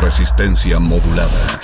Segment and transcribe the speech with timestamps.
[0.00, 1.60] Resistencia modulada.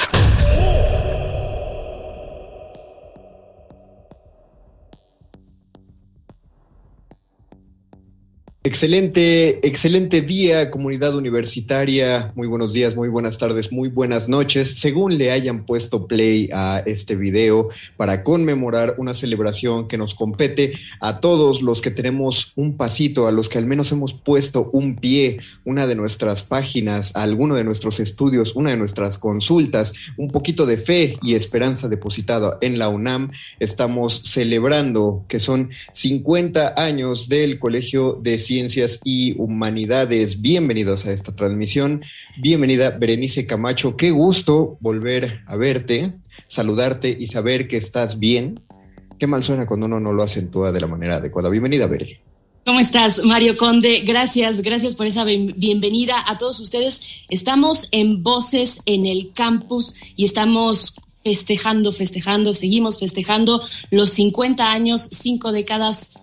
[8.67, 12.33] Excelente, excelente día, comunidad universitaria.
[12.35, 14.81] Muy buenos días, muy buenas tardes, muy buenas noches.
[14.81, 20.73] Según le hayan puesto play a este video para conmemorar una celebración que nos compete
[20.99, 24.97] a todos los que tenemos un pasito, a los que al menos hemos puesto un
[24.97, 30.67] pie, una de nuestras páginas, alguno de nuestros estudios, una de nuestras consultas, un poquito
[30.67, 33.31] de fe y esperanza depositada en la UNAM.
[33.61, 40.41] Estamos celebrando que son 50 años del Colegio de Ciencias Ciencias y Humanidades.
[40.41, 42.01] Bienvenidos a esta transmisión.
[42.39, 43.99] Bienvenida, Berenice Camacho.
[43.99, 46.15] Qué gusto volver a verte,
[46.47, 48.61] saludarte y saber que estás bien.
[49.19, 51.51] Qué mal suena cuando uno no lo acentúa de la manera adecuada.
[51.51, 52.23] Bienvenida, Bere.
[52.65, 54.01] ¿Cómo estás, Mario Conde?
[54.07, 57.03] Gracias, gracias por esa bienvenida a todos ustedes.
[57.29, 65.03] Estamos en Voces en el campus y estamos festejando, festejando, seguimos festejando los 50 años,
[65.13, 66.15] cinco décadas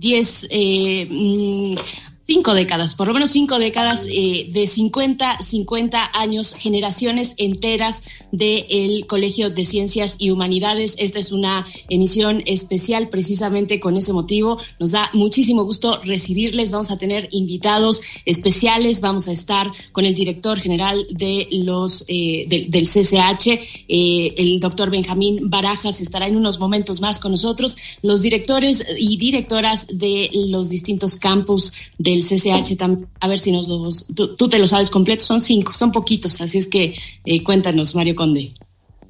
[0.00, 1.74] 10, eh, mm,
[2.28, 9.06] cinco décadas, por lo menos cinco décadas eh, de 50, 50 años, generaciones enteras del
[9.06, 10.96] Colegio de Ciencias y Humanidades.
[10.98, 14.58] Esta es una emisión especial precisamente con ese motivo.
[14.78, 16.70] Nos da muchísimo gusto recibirles.
[16.70, 19.00] Vamos a tener invitados especiales.
[19.00, 24.90] Vamos a estar con el director general de los, eh, del CCH, eh, el doctor
[24.90, 27.78] Benjamín Barajas, estará en unos momentos más con nosotros.
[28.02, 33.52] Los directores y directoras de los distintos campus del el CCH también, a ver si
[33.52, 37.42] nos los, tú, te lo sabes completo, son cinco, son poquitos, así es que eh,
[37.42, 38.52] cuéntanos, Mario Conde.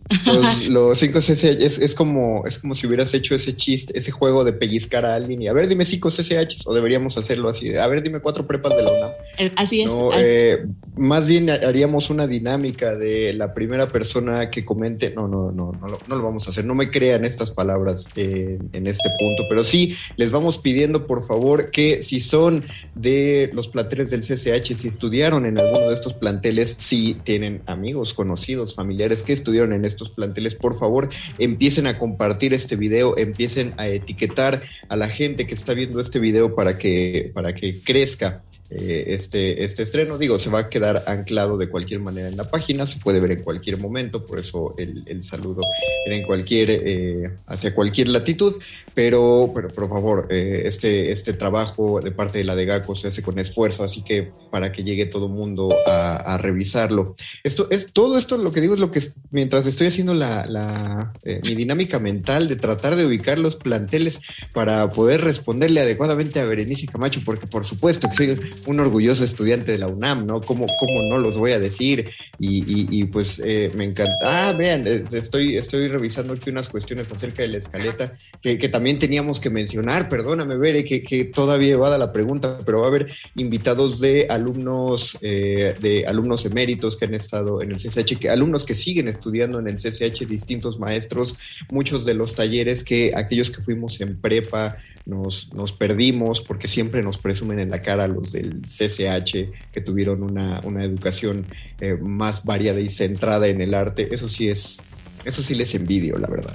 [0.71, 4.53] Los, cinco CCH es, como, es como si hubieras hecho ese chiste, ese juego de
[4.53, 8.03] pellizcar a alguien y a ver, dime cinco CCH o deberíamos hacerlo así, a ver,
[8.03, 9.11] dime cuatro prepas de la UNAM.
[9.39, 9.97] Eh, así es.
[10.17, 10.65] Eh,
[10.97, 15.99] más bien haríamos una dinámica de la primera persona que comente, no, no, no, no,
[16.09, 19.95] no, lo vamos a hacer, no me crean estas palabras en este punto, pero sí
[20.17, 22.65] les vamos pidiendo por favor que si son
[22.95, 28.15] de los planteles del CCH, si estudiaron en alguno de estos planteles, si tienen amigos,
[28.15, 33.19] conocidos, familiares que estudiaron en estos estos planteles, por favor, empiecen a compartir este video,
[33.19, 37.81] empiecen a etiquetar a la gente que está viendo este video para que, para que
[37.83, 40.19] crezca eh, este, este estreno.
[40.19, 43.33] Digo, se va a quedar anclado de cualquier manera en la página, se puede ver
[43.33, 45.63] en cualquier momento, por eso el, saludo
[46.05, 48.57] en cualquier, eh, hacia cualquier latitud,
[48.95, 53.09] pero, pero por favor, eh, este, este trabajo de parte de la de GACO se
[53.09, 57.17] hace con esfuerzo, así que para que llegue todo el mundo a, revisarlo.
[57.43, 61.13] Esto es todo esto, lo que digo es lo que mientras estoy haciendo la, la
[61.25, 64.21] mi dinámica mental de tratar de ubicar los planteles
[64.53, 69.73] para poder responderle adecuadamente a Berenice Camacho, porque por supuesto que soy un orgulloso estudiante
[69.73, 70.41] de la UNAM, ¿no?
[70.41, 72.11] ¿Cómo, cómo no los voy a decir?
[72.41, 74.15] Y, pues eh, me encanta.
[74.23, 78.99] Ah, vean, eh, estoy, estoy revisando aquí unas cuestiones acerca de la escaleta que, también
[78.99, 80.09] teníamos que mencionar.
[80.09, 84.27] Perdóname, Bere, que, que todavía va a la pregunta, pero va a haber invitados de
[84.29, 89.09] alumnos, eh, de alumnos eméritos que han estado en el CCH, que, alumnos que siguen
[89.09, 91.37] estudiando en el CCH, distintos maestros,
[91.71, 97.03] muchos de los talleres que aquellos que fuimos en prepa nos, nos perdimos porque siempre
[97.03, 101.47] nos presumen en la cara los del CCH que tuvieron una, educación
[101.81, 104.09] eh, más variada y centrada en el arte.
[104.13, 104.81] Eso sí es,
[105.25, 106.55] eso sí les envidio, la verdad.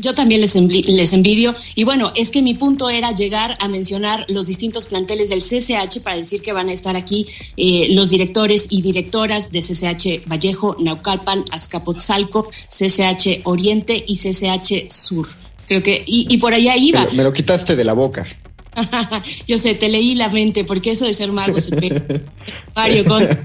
[0.00, 1.54] Yo también les, les envidio.
[1.74, 6.02] Y bueno, es que mi punto era llegar a mencionar los distintos planteles del CCH
[6.02, 7.26] para decir que van a estar aquí
[7.56, 15.28] eh, los directores y directoras de CCH Vallejo, Naucalpan, Azcapotzalco, CCH Oriente y CCH Sur.
[15.66, 17.06] Creo que, y, por allá iba.
[17.12, 18.26] Me lo, quitaste de la boca.
[19.46, 21.76] Yo sé, te leí la mente, porque eso de ser mago se
[22.74, 23.36] Mario Conde.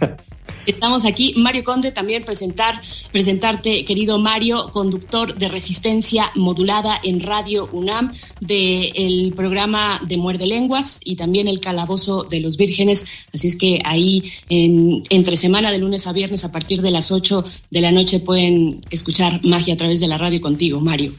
[0.65, 1.33] Estamos aquí.
[1.37, 2.81] Mario Conde, también presentar,
[3.11, 11.01] presentarte, querido Mario, conductor de Resistencia Modulada en Radio UNAM, del programa de Muerde Lenguas
[11.03, 13.07] y también el Calabozo de los Vírgenes.
[13.33, 17.11] Así es que ahí, en, entre semana, de lunes a viernes, a partir de las
[17.11, 21.11] 8 de la noche, pueden escuchar magia a través de la radio contigo, Mario.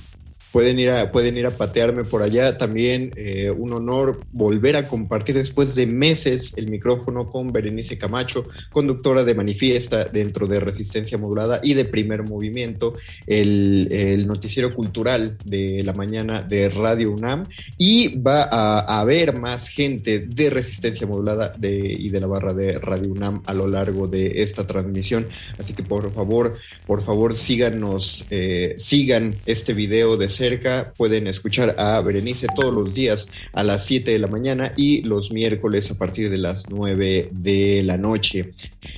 [0.55, 2.57] Pueden ir a, pueden ir a patearme por allá.
[2.57, 8.47] También eh, un honor volver a compartir después de meses el micrófono con Berenice Camacho,
[8.71, 12.95] conductora de Manifiesta dentro de Resistencia Modulada y de Primer Movimiento,
[13.27, 17.47] el, noticiero cultural de la mañana de Radio UNAM.
[17.77, 22.79] Y va a, haber más gente de Resistencia Modulada de, y de la barra de
[22.79, 25.27] Radio UNAM a lo largo de esta transmisión.
[25.59, 26.57] Así que por favor,
[26.87, 30.93] por favor, síganos, eh, sigan este video de cerca.
[30.95, 35.33] Pueden escuchar a Berenice todos los días a las 7 de la mañana y los
[35.33, 38.53] miércoles a partir de las 9 de la noche.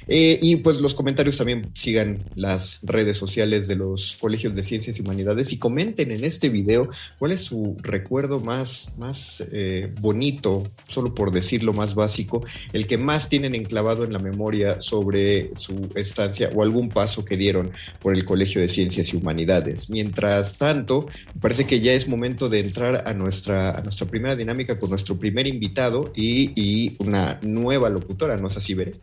[0.08, 4.98] Eh, y pues los comentarios también sigan las redes sociales de los colegios de ciencias
[4.98, 6.90] y humanidades y comenten en este video
[7.20, 12.98] cuál es su recuerdo más, más eh, bonito, solo por decirlo más básico, el que
[12.98, 17.70] más tienen enclavado en la memoria sobre su estancia o algún paso que dieron
[18.00, 19.90] por el Colegio de Ciencias y Humanidades.
[19.90, 21.06] Mientras tanto,
[21.40, 25.18] parece que ya es momento de entrar a nuestra, a nuestra primera dinámica con nuestro
[25.18, 28.94] primer invitado y, y una nueva locutora, ¿no es así, Bere?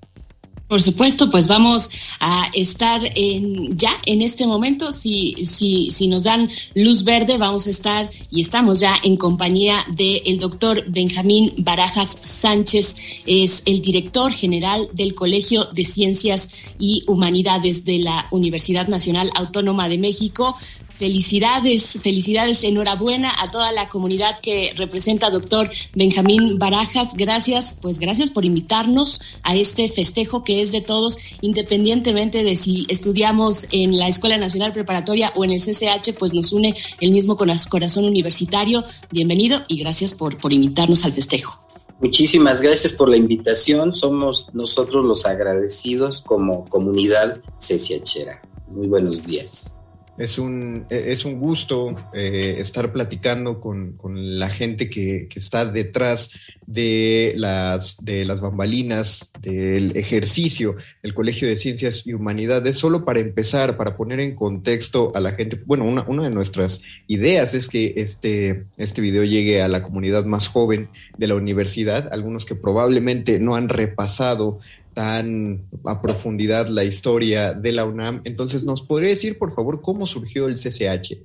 [0.73, 6.23] Por supuesto, pues vamos a estar en, ya en este momento, si, si, si nos
[6.23, 12.17] dan luz verde, vamos a estar y estamos ya en compañía del doctor Benjamín Barajas
[12.23, 12.95] Sánchez,
[13.27, 19.87] es el director general del Colegio de Ciencias y Humanidades de la Universidad Nacional Autónoma
[19.89, 20.57] de México.
[20.95, 27.15] Felicidades, felicidades, enhorabuena a toda la comunidad que representa doctor Benjamín Barajas.
[27.15, 32.85] Gracias, pues gracias por invitarnos a este festejo que es de todos, independientemente de si
[32.89, 37.37] estudiamos en la Escuela Nacional Preparatoria o en el CCH, pues nos une el mismo
[37.37, 38.83] corazón universitario.
[39.09, 41.59] Bienvenido y gracias por, por invitarnos al festejo.
[42.01, 43.93] Muchísimas gracias por la invitación.
[43.93, 48.41] Somos nosotros los agradecidos como comunidad CCHera.
[48.67, 49.75] Muy buenos días.
[50.17, 56.33] Es un, e, es un gusto eh, estar platicando con, la gente que, está detrás
[56.67, 62.77] de las, de las bambalinas del ejercicio del Colegio de Ciencias y Humanidades.
[62.77, 66.83] Solo para empezar, para poner en contexto a la gente, bueno, una, una de nuestras
[67.07, 72.13] ideas es que este, este video llegue a la comunidad más joven de la universidad,
[72.13, 74.59] algunos que probablemente no han repasado
[74.93, 78.21] tan a profundidad la historia de la UNAM.
[78.23, 81.17] Entonces, ¿nos podría decir, por favor, cómo surgió el CCH?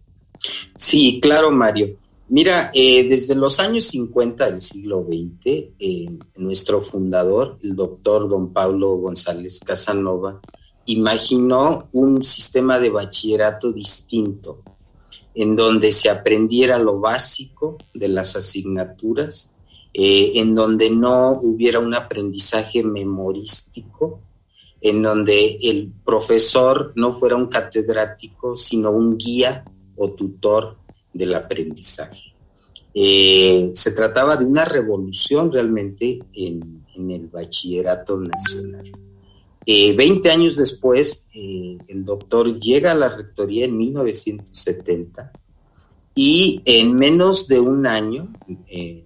[0.74, 1.96] Sí, claro, Mario.
[2.30, 5.46] Mira, eh, desde los años 50 del siglo XX,
[5.78, 10.40] eh, nuestro fundador, el doctor don Pablo González Casanova,
[10.84, 14.62] imaginó un sistema de bachillerato distinto,
[15.34, 19.54] en donde se aprendiera lo básico de las asignaturas,
[20.00, 24.20] eh, en donde no hubiera un aprendizaje memorístico,
[24.80, 29.64] en donde el profesor no fuera un catedrático, sino un guía
[29.96, 30.76] o tutor
[31.12, 32.32] del aprendizaje.
[32.94, 38.92] Eh, se trataba de una revolución realmente en, el bachillerato nacional.
[39.66, 45.32] Eh, veinte años después, el doctor llega a la rectoría en 1970
[46.20, 48.32] y en menos de un año,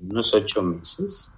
[0.00, 1.30] unos ocho meses,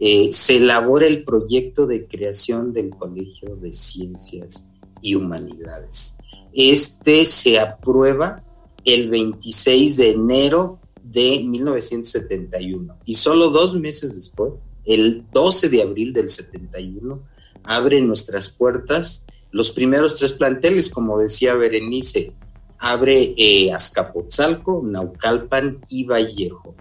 [0.00, 4.68] eh, se elabora el proyecto de creación del Colegio de Ciencias
[5.00, 6.16] y Humanidades.
[6.52, 8.42] Este se aprueba
[8.84, 16.12] el 26 de enero de 1971 y solo dos meses después, el 12 de abril
[16.12, 17.22] del 71,
[17.62, 22.34] abren nuestras puertas los primeros tres planteles, como decía Berenice,
[22.80, 26.74] abre eh, Azcapotzalco, Naucalpan y Vallejo.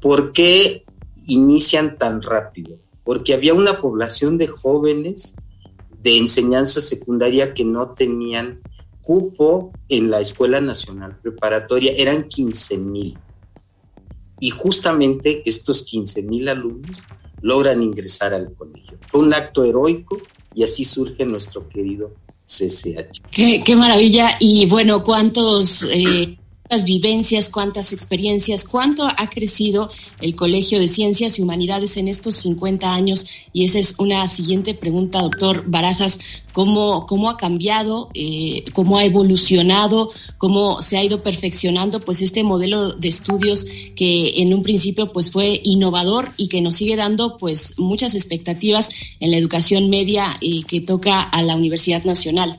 [0.00, 0.84] ¿Por qué
[1.26, 2.78] inician tan rápido?
[3.04, 5.34] Porque había una población de jóvenes
[6.00, 8.60] de enseñanza secundaria que no tenían
[9.02, 13.18] cupo en la Escuela Nacional Preparatoria, eran 15 mil.
[14.38, 16.98] Y justamente estos 15 mil alumnos
[17.40, 18.98] logran ingresar al colegio.
[19.08, 20.18] Fue un acto heroico
[20.54, 22.12] y así surge nuestro querido
[22.46, 23.20] CCH.
[23.30, 24.36] Qué, maravilla.
[24.40, 25.86] Y bueno, ¿cuántos...
[25.90, 29.88] Eh, cuántas vivencias, cuántas experiencias, cuánto ha crecido
[30.20, 33.28] el Colegio de Ciencias y Humanidades en estos 50 años.
[33.52, 36.18] Y esa es una siguiente pregunta, doctor Barajas,
[36.52, 42.42] cómo, cómo ha cambiado, eh, cómo ha evolucionado, cómo se ha ido perfeccionando pues este
[42.42, 47.36] modelo de estudios que en un principio pues fue innovador y que nos sigue dando
[47.36, 52.58] pues muchas expectativas en la educación media y que toca a la Universidad Nacional.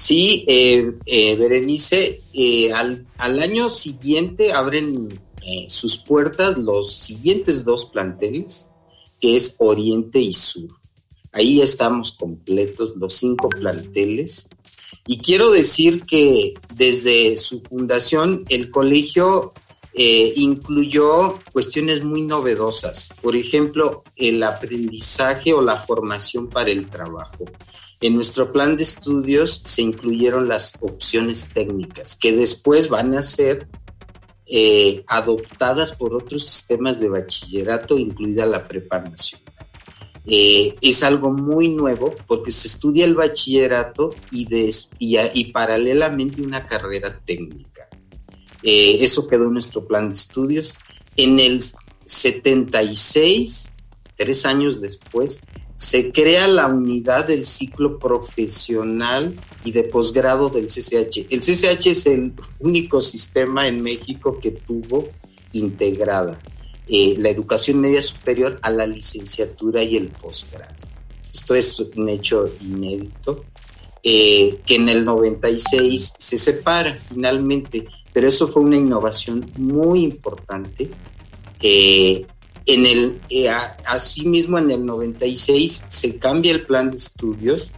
[0.00, 5.20] Sí, eh, eh, Berenice, eh, al, año siguiente abren
[5.68, 8.70] sus puertas los siguientes dos planteles,
[9.20, 10.70] que es Oriente y Sur.
[11.32, 14.48] Ahí estamos completos, los cinco planteles.
[15.06, 19.52] Y quiero decir que desde su fundación el colegio
[19.92, 27.44] eh, incluyó cuestiones muy novedosas, por ejemplo, el aprendizaje o la formación para el trabajo.
[28.00, 33.68] En nuestro plan de estudios se incluyeron las opciones técnicas, que después van a ser
[34.46, 39.40] eh, adoptadas por otros sistemas de bachillerato, incluida la preparación.
[40.26, 47.88] Eh, es algo muy nuevo porque se estudia el bachillerato y, paralelamente una carrera técnica.
[48.62, 50.76] Eh, eso quedó en nuestro plan de estudios.
[51.16, 51.62] En el
[52.04, 53.72] 76,
[54.16, 55.40] tres años después,
[55.80, 59.34] se crea la unidad del ciclo profesional
[59.64, 61.26] y de posgrado del CCH.
[61.30, 65.08] El CCH es el único sistema en México que tuvo
[65.52, 66.38] integrada
[66.86, 70.86] eh, la educación media superior a la licenciatura y el posgrado.
[71.32, 73.46] Esto es un hecho inédito,
[74.02, 80.90] eh, que en el 96 se separa finalmente pero eso fue una innovación muy importante.
[81.60, 82.26] Eh,
[82.66, 83.48] en el, eh,
[83.86, 87.70] asimismo, en el 96 se cambia el plan de estudios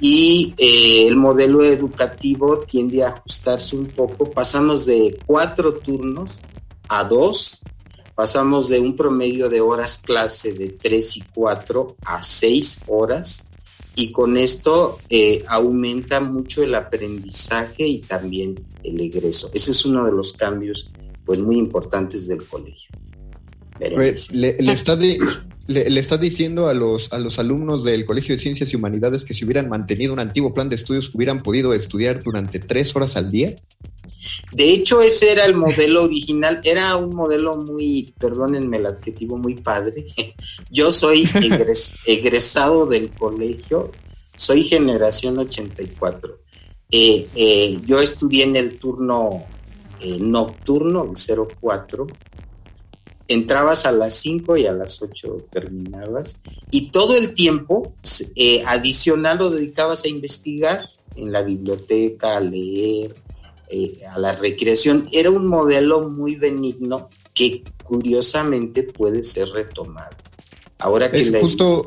[0.00, 4.30] y eh, el modelo educativo tiende a ajustarse un poco.
[4.30, 6.40] Pasamos de cuatro turnos
[6.88, 7.62] a dos,
[8.14, 13.48] pasamos de un promedio de horas clase de tres y cuatro a seis horas
[13.96, 19.50] y con esto eh, aumenta mucho el aprendizaje y también el egreso.
[19.54, 20.90] Ese es uno de los cambios
[21.24, 22.90] pues muy importantes del colegio.
[23.92, 28.72] Pues, le, está le, está diciendo a los, a los alumnos del Colegio de Ciencias
[28.72, 32.58] y Humanidades que si hubieran mantenido un antiguo plan de estudios hubieran podido estudiar durante
[32.58, 33.56] tres horas al día.
[34.52, 36.60] De hecho, ese era el modelo original.
[36.64, 40.06] Era un modelo muy, perdónenme el adjetivo, muy padre.
[40.70, 41.28] Yo soy
[42.06, 43.90] egresado del colegio,
[44.36, 46.38] soy generación 84.
[46.90, 49.44] Eh, eh, yo estudié en el turno
[50.00, 52.06] eh, nocturno, el 04.
[53.26, 56.42] Entrabas a las 5 y a las 8 terminabas.
[56.70, 57.94] Y todo el tiempo
[58.66, 63.14] adicional lo dedicabas a investigar en la biblioteca, a leer,
[63.68, 65.08] eh, a la recreación.
[65.12, 70.16] Era un modelo muy benigno que curiosamente puede ser retomado.
[70.78, 71.86] Ahora que es justo,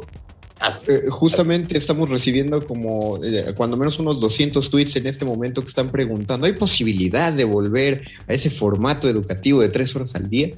[0.60, 0.76] ah.
[0.88, 5.68] eh, justamente estamos recibiendo como eh, cuando menos unos 200 tweets en este momento que
[5.68, 10.50] están preguntando, ¿hay posibilidad de volver a ese formato educativo de tres horas al día?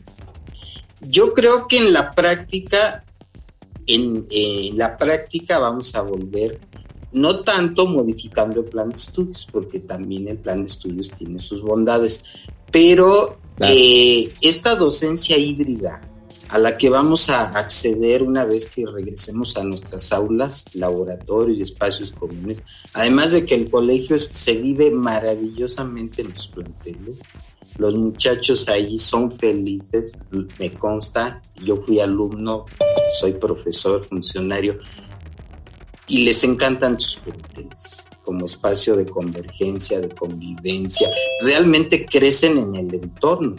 [1.01, 3.06] Yo creo que en la práctica,
[3.88, 6.60] en, en la práctica vamos a volver
[7.12, 11.62] no tanto modificando el plan de estudios, porque también el plan de estudios tiene sus
[11.62, 12.24] bondades,
[12.72, 16.01] pero eh, esta docencia híbrida
[16.50, 21.62] a la que vamos a acceder una vez que regresemos a nuestras aulas, laboratorios y
[21.62, 22.62] espacios comunes,
[22.94, 27.22] además de que el colegio se vive maravillosamente en los planteles,
[27.80, 30.12] los muchachos ahí son felices,
[30.60, 32.66] me consta, yo fui alumno,
[33.20, 34.78] soy profesor, funcionario,
[36.08, 41.10] y les encantan sus planteles como espacio de convergencia, de convivencia.
[41.42, 43.56] Realmente crecen en el entorno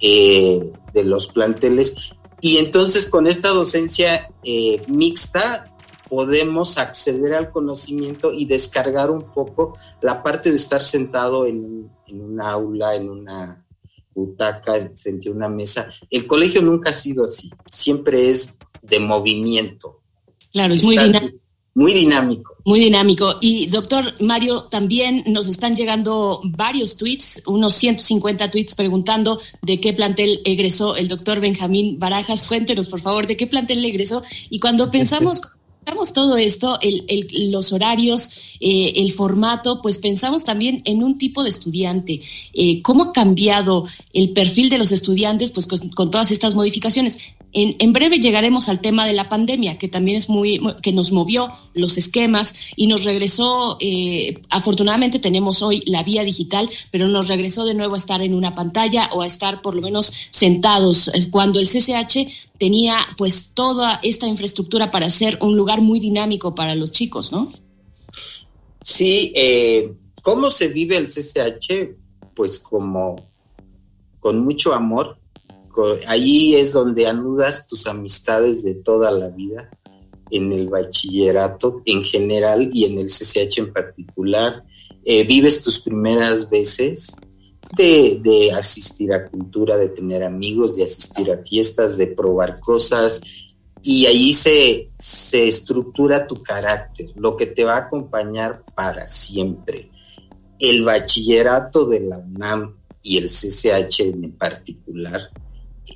[0.00, 0.60] eh,
[0.92, 5.72] de los planteles y entonces con esta docencia eh, mixta
[6.08, 12.40] podemos acceder al conocimiento y descargar un poco la parte de estar sentado en, un
[12.40, 13.64] aula, en una
[14.14, 15.90] butaca, frente a una mesa.
[16.10, 20.00] El colegio nunca ha sido así, siempre es de movimiento.
[20.52, 21.46] Claro, es muy dinámico
[21.76, 22.56] muy dinámico.
[22.64, 23.36] Muy dinámico.
[23.42, 29.92] Y doctor Mario, también nos están llegando varios tweets, unos 150 tweets preguntando de qué
[29.92, 32.44] plantel egresó el doctor Benjamín Barajas.
[32.44, 34.22] Cuéntenos, por favor, de qué plantel egresó.
[34.48, 35.42] Y cuando pensamos...
[36.12, 36.78] todo esto,
[37.32, 42.20] los horarios, eh, el formato, pues pensamos también en un tipo de estudiante.
[42.54, 47.18] Eh, ¿Cómo ha cambiado el perfil de los estudiantes pues, con todas estas modificaciones?
[47.52, 51.50] En, breve llegaremos al tema de la pandemia, que también es muy, que nos movió
[51.72, 57.64] los esquemas y nos regresó, eh, afortunadamente tenemos hoy la vía digital, pero nos regresó
[57.64, 61.30] de nuevo a estar en una pantalla o a estar por lo menos sentados, eh,
[61.30, 66.74] cuando el CCH tenía pues toda esta infraestructura para ser un lugar muy dinámico para
[66.74, 67.52] los chicos, ¿no?
[68.82, 71.96] Sí, eh, ¿cómo se vive el CCH?
[72.34, 73.16] Pues como
[74.20, 75.18] con mucho amor,
[76.06, 79.70] Ahí es donde anudas tus amistades de toda la vida,
[80.30, 84.64] en el bachillerato en general y en el CCH en particular.
[85.04, 87.14] Eh, vives tus primeras veces
[87.76, 93.20] de, asistir a cultura, de tener amigos, de asistir a fiestas, de probar cosas.
[93.82, 99.90] Y ahí se, se estructura tu carácter, lo que te va a acompañar para siempre.
[100.58, 105.30] el bachillerato de la UNAM y el CCH en particular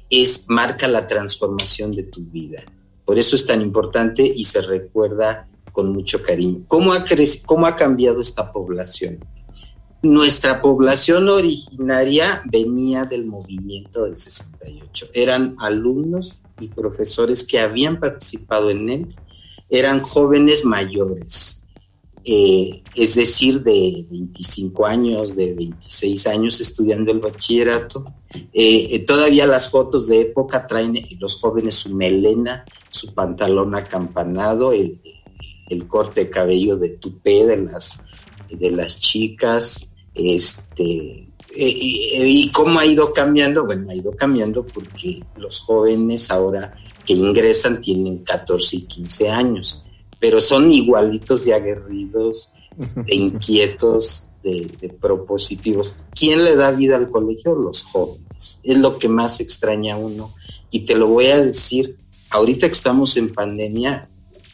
[0.08, 2.62] es marca la transformación de tu vida.
[3.04, 6.64] Por eso es tan importante y se recuerda con mucho cariño.
[6.68, 7.04] ¿Cómo ha,
[7.46, 9.24] cómo ha cambiado esta población?
[10.02, 15.08] Nuestra población originaria venía del movimiento del 68.
[15.12, 19.16] Eran alumnos y profesores que habían participado en él.
[19.68, 21.59] Eran jóvenes mayores,
[22.24, 28.04] eh, es decir, de 25 años, de 26 años estudiando el bachillerato.
[28.52, 34.72] Eh, eh, todavía las fotos de época traen los jóvenes su melena, su pantalón acampanado,
[34.72, 35.00] el,
[35.88, 38.02] corte de cabello de tupé de las,
[38.50, 45.60] de las chicas, este, y cómo ha ido cambiando, bueno, ha ido cambiando porque los
[45.60, 49.86] jóvenes ahora que ingresan tienen 14 y 15 años
[50.20, 55.94] pero son igualitos de aguerridos, de inquietos, de, propositivos.
[56.14, 57.54] ¿Quién le da vida al colegio?
[57.54, 58.60] Los jóvenes.
[58.62, 60.32] Es lo que más extraña a uno.
[60.70, 61.96] Y te lo voy a decir,
[62.30, 64.08] ahorita que estamos en pandemia,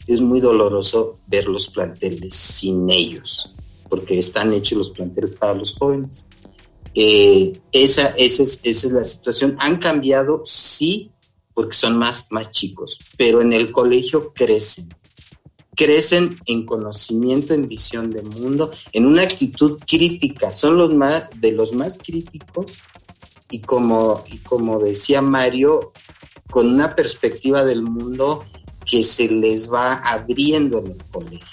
[0.07, 3.53] es muy doloroso ver los planteles sin ellos,
[3.89, 6.29] porque están hechos los planteles para los jóvenes.
[6.95, 9.57] Eh, esa, esa, es, esa es la situación.
[9.59, 11.11] Han cambiado, sí,
[11.53, 14.89] porque son más, más chicos, pero en el colegio crecen
[15.77, 20.53] crecen en conocimiento, en visión de mundo, en una actitud crítica.
[20.53, 22.73] Son los más, de los más críticos
[23.51, 25.93] y como, y como decía Mario,
[26.51, 28.45] con una perspectiva del mundo
[28.85, 31.47] que se les va abriendo en el colegio.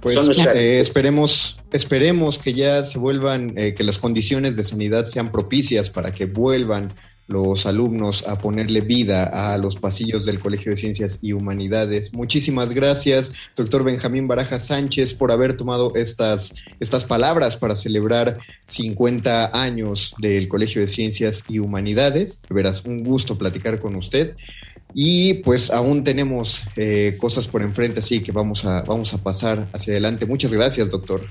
[0.00, 5.32] Pues eh, esperemos, esperemos que ya se vuelvan, eh, que las condiciones de sanidad sean
[5.32, 6.94] propicias para que vuelvan
[7.28, 12.12] los alumnos a ponerle vida a los pasillos del Colegio de Ciencias y Humanidades.
[12.12, 19.60] Muchísimas gracias, doctor Benjamín Baraja Sánchez, por haber tomado estas, estas palabras para celebrar 50
[19.60, 22.42] años del Colegio de Ciencias y Humanidades.
[22.48, 24.36] Verás, un gusto platicar con usted.
[24.94, 29.68] Y pues aún tenemos eh, cosas por enfrente, así que vamos a, vamos a pasar
[29.72, 30.24] hacia adelante.
[30.24, 31.26] Muchas gracias, doctor.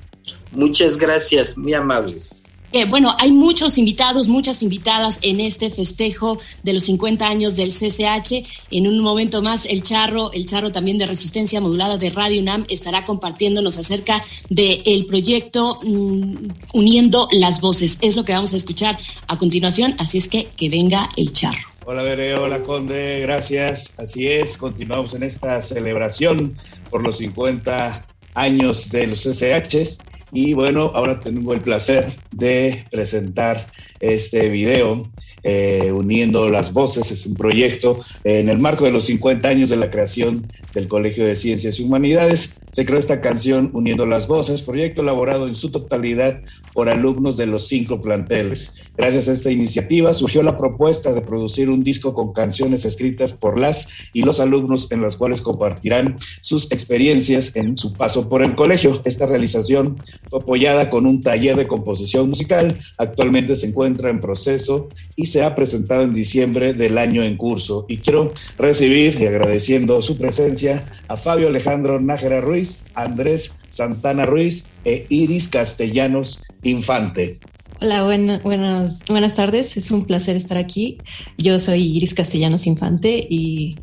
[0.52, 2.45] Muchas gracias, muy amables
[2.84, 8.46] bueno, hay muchos invitados, muchas invitadas en este festejo de los 50 años del CCH.
[8.72, 12.66] En un momento más, el Charro, el Charro también de Resistencia Modulada de Radio UNAM,
[12.68, 17.98] estará compartiéndonos acerca del proyecto mm, Uniendo las Voces.
[18.02, 21.70] Es lo que vamos a escuchar a continuación, así es que que venga el Charro.
[21.86, 23.92] Hola Bere, hola Conde, gracias.
[23.98, 26.58] Así es, continuamos en esta celebración
[26.90, 30.00] por los 50 años de los CCHs
[30.32, 33.66] y bueno, ahora tengo el placer de presentar
[34.00, 35.10] este video
[35.48, 37.12] eh, uniendo las voces.
[37.12, 41.24] Es un proyecto en el marco de los 50 años de la creación del Colegio
[41.24, 42.56] de Ciencias y Humanidades.
[42.72, 46.42] Se creó esta canción Uniendo las Voces, proyecto elaborado en su totalidad
[46.74, 48.74] por alumnos de los cinco planteles.
[48.98, 53.60] Gracias a esta iniciativa surgió la propuesta de producir un disco con canciones escritas por
[53.60, 58.56] las y los alumnos en las cuales compartirán sus experiencias en su paso por el
[58.56, 59.00] colegio.
[59.06, 62.78] Esta realización fue apoyada con un taller de composición musical.
[62.98, 67.86] Actualmente se encuentra en proceso y se ha presentado en diciembre del año en curso.
[67.90, 74.66] Y quiero recibir y agradeciendo su presencia a Fabio Alejandro Nájera Ruiz, Andrés Santana Ruiz
[74.86, 77.38] e Iris Castellanos Infante.
[77.82, 79.76] Hola, buenas, buenas tardes.
[79.76, 81.00] Es un placer estar aquí.
[81.38, 83.76] Yo soy Iris Castellanos Infante y,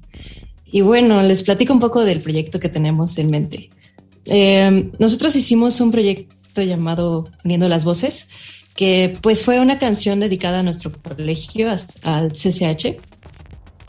[0.65, 3.69] y bueno, les platico un poco del proyecto que tenemos en mente.
[4.25, 8.31] Eh, nosotros hicimos un proyecto llamado Uniendo las Voces
[8.75, 11.69] que pues fue una canción dedicada a nuestro colegio,
[12.03, 12.97] al CCH.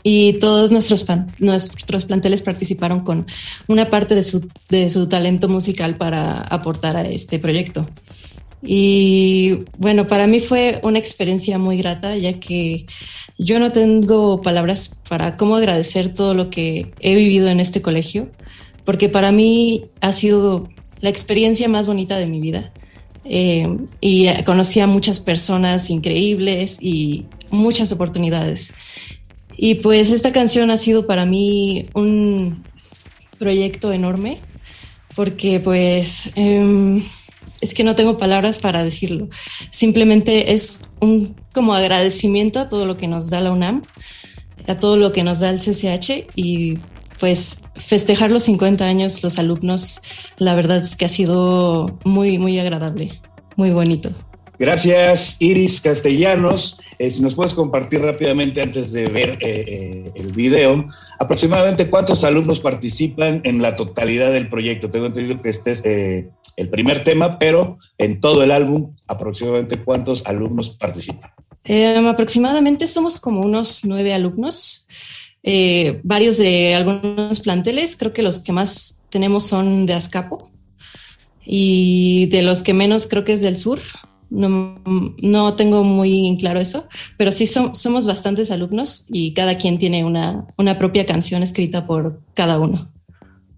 [0.06, 1.06] Y todos nuestros,
[1.38, 3.26] nuestros planteles participaron con
[3.68, 7.88] una parte de su, de su talento musical para aportar a este proyecto.
[8.66, 12.86] Y bueno, para mí fue una experiencia muy grata, ya que
[13.38, 18.30] yo no tengo palabras para cómo agradecer todo lo que he vivido en este colegio,
[18.84, 20.68] porque para mí ha sido
[21.00, 22.72] la experiencia más bonita de mi vida.
[23.24, 28.74] Eh, y conocí a muchas personas increíbles y muchas oportunidades.
[29.56, 32.64] Y pues esta canción ha sido para mí un
[33.38, 34.40] proyecto enorme
[35.14, 37.02] porque pues em,
[37.60, 39.28] es que no tengo palabras para decirlo.
[39.70, 43.82] Simplemente es un como agradecimiento a todo lo que nos da la UNAM,
[44.66, 46.78] a todo lo que nos da el CCH y
[47.18, 50.00] pues festejar los 50 años los alumnos,
[50.38, 53.20] la verdad es que ha sido muy, muy agradable,
[53.56, 54.10] muy bonito.
[54.58, 56.78] Gracias, Iris Castellanos.
[56.98, 62.22] Eh, si nos puedes compartir rápidamente antes de ver eh, eh, el video, aproximadamente cuántos
[62.22, 64.90] alumnos participan en la totalidad del proyecto.
[64.90, 70.24] Tengo entendido que este es el primer tema, pero en todo el álbum, aproximadamente cuántos
[70.24, 71.30] alumnos participan.
[72.06, 74.86] Aproximadamente somos como unos nueve alumnos,
[75.44, 80.50] eh, varios de algunos planteles, creo que los que más tenemos son de Azcapo
[81.44, 83.78] y de los que menos creo que es del sur.
[84.30, 84.80] No,
[85.22, 90.46] no tengo muy claro eso, pero sí somos bastantes alumnos y cada quien tiene una,
[90.56, 92.90] una propia canción escrita por cada uno.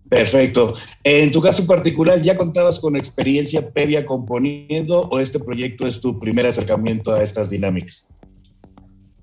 [0.09, 0.75] Perfecto.
[1.03, 6.19] En tu caso particular, ¿ya contabas con experiencia previa componiendo o este proyecto es tu
[6.19, 8.09] primer acercamiento a estas dinámicas?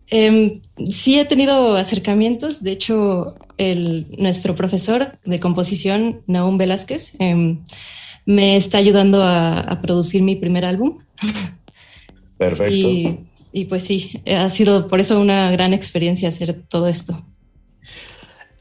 [0.10, 2.63] Eh, sí he tenido acercamientos.
[2.63, 7.60] De hecho, el, nuestro profesor de composición, Naum Velázquez, em,
[8.26, 11.00] me está ayudando a, producir mi primer álbum.
[12.38, 12.74] Perfecto.
[12.74, 13.20] Y,
[13.52, 17.24] y pues sí, ha sido por eso una gran experiencia hacer todo esto.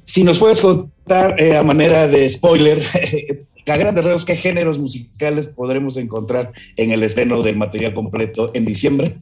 [0.04, 2.82] Si nos puedes contar eh, a manera de spoiler,
[3.66, 8.66] a grandes rasgos, ¿qué géneros musicales podremos encontrar en el estreno del material completo en
[8.66, 9.16] diciembre?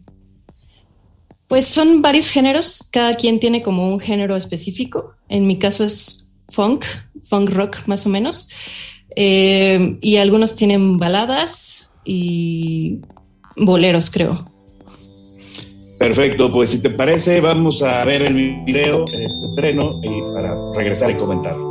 [1.50, 5.14] Pues son varios géneros, cada quien tiene como un género específico.
[5.28, 6.84] En mi caso es funk,
[7.24, 8.48] funk rock más o menos.
[9.16, 13.00] Eh, y algunos tienen baladas y
[13.56, 14.44] boleros, creo.
[15.98, 21.10] Perfecto, pues si te parece, vamos a ver el video, este estreno, y para regresar
[21.10, 21.69] y comentar.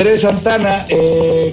[0.00, 1.52] Andrés Santana, eh,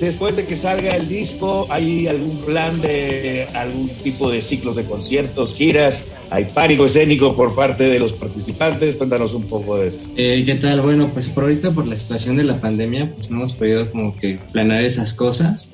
[0.00, 4.82] después de que salga el disco, ¿hay algún plan de algún tipo de ciclos de
[4.82, 6.12] conciertos, giras?
[6.30, 8.96] ¿Hay pánico escénico por parte de los participantes?
[8.96, 10.00] Cuéntanos un poco de eso.
[10.16, 10.80] Eh, ¿Qué tal?
[10.80, 14.16] Bueno, pues por ahorita por la situación de la pandemia, pues no hemos podido como
[14.16, 15.70] que planear esas cosas.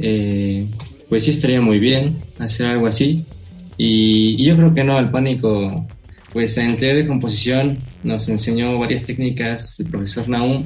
[0.00, 0.66] Eh,
[1.10, 3.26] pues sí estaría muy bien hacer algo así.
[3.76, 5.79] Y, y yo creo que no, el pánico
[6.32, 10.64] pues en el taller de composición nos enseñó varias técnicas el profesor Naum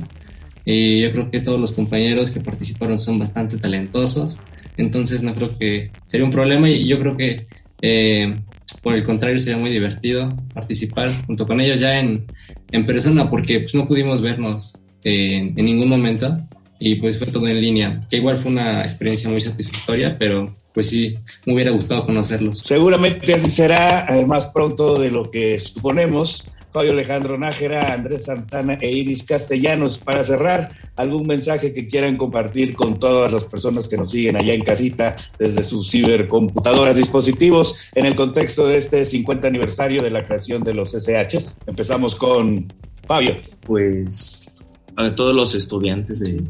[0.64, 4.38] y yo creo que todos los compañeros que participaron son bastante talentosos.
[4.76, 7.46] entonces no creo que sería un problema y yo creo que
[7.82, 8.34] eh,
[8.82, 12.26] por el contrario sería muy divertido participar junto con ellos ya en,
[12.72, 16.36] en persona porque pues, no pudimos vernos en, en ningún momento
[16.78, 20.88] y pues fue todo en línea, que igual fue una experiencia muy satisfactoria, pero pues
[20.88, 21.14] sí,
[21.46, 22.58] me hubiera gustado conocerlos.
[22.64, 26.50] Seguramente así será, más pronto de lo que suponemos.
[26.72, 29.98] Fabio Alejandro Nájera, Andrés Santana e Iris Castellanos.
[29.98, 34.54] Para cerrar, ¿algún mensaje que quieran compartir con todas las personas que nos siguen allá
[34.54, 40.26] en casita desde sus cibercomputadoras, dispositivos, en el contexto de este 50 aniversario de la
[40.26, 41.58] creación de los SHs?
[41.68, 42.66] Empezamos con
[43.06, 43.36] Fabio.
[43.60, 44.50] Pues
[44.96, 46.42] a todos los estudiantes de,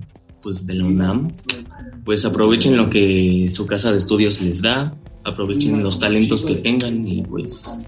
[0.44, 1.32] pues, de la UNAM,
[2.04, 7.02] pues aprovechen lo que su casa de estudios les da, aprovechen los talentos que tengan
[7.04, 7.80] y pues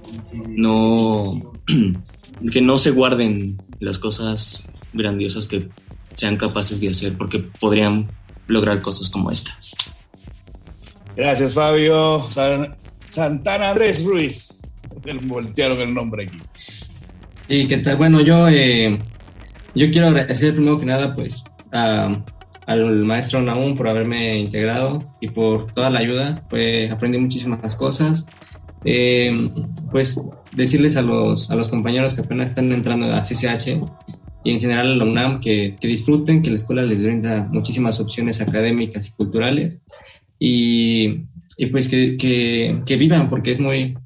[0.49, 1.53] no
[2.53, 5.69] que no se guarden las cosas grandiosas que
[6.15, 8.11] sean capaces de hacer porque podrían
[8.47, 9.55] lograr cosas como esta.
[11.15, 12.27] Gracias Fabio.
[13.11, 14.61] Santana Andrés Ruiz.
[15.25, 16.39] Voltearon el nombre aquí.
[17.49, 18.99] Y qué tal, bueno, yo eh,
[19.75, 22.25] yo quiero agradecer primero que nada pues a,
[22.67, 26.43] al maestro Naum por haberme integrado y por toda la ayuda.
[26.51, 28.27] Pues aprendí muchísimas cosas.
[28.85, 29.51] Eh,
[29.91, 30.21] pues
[30.53, 33.81] decirles a los, a los compañeros que apenas están entrando a CCH
[34.45, 37.99] y en general a la UNAM que, que disfruten, que la escuela les brinda muchísimas
[37.99, 39.83] opciones académicas y culturales
[40.39, 41.25] y,
[41.57, 43.97] y pues que, que, que, vivan porque es muy,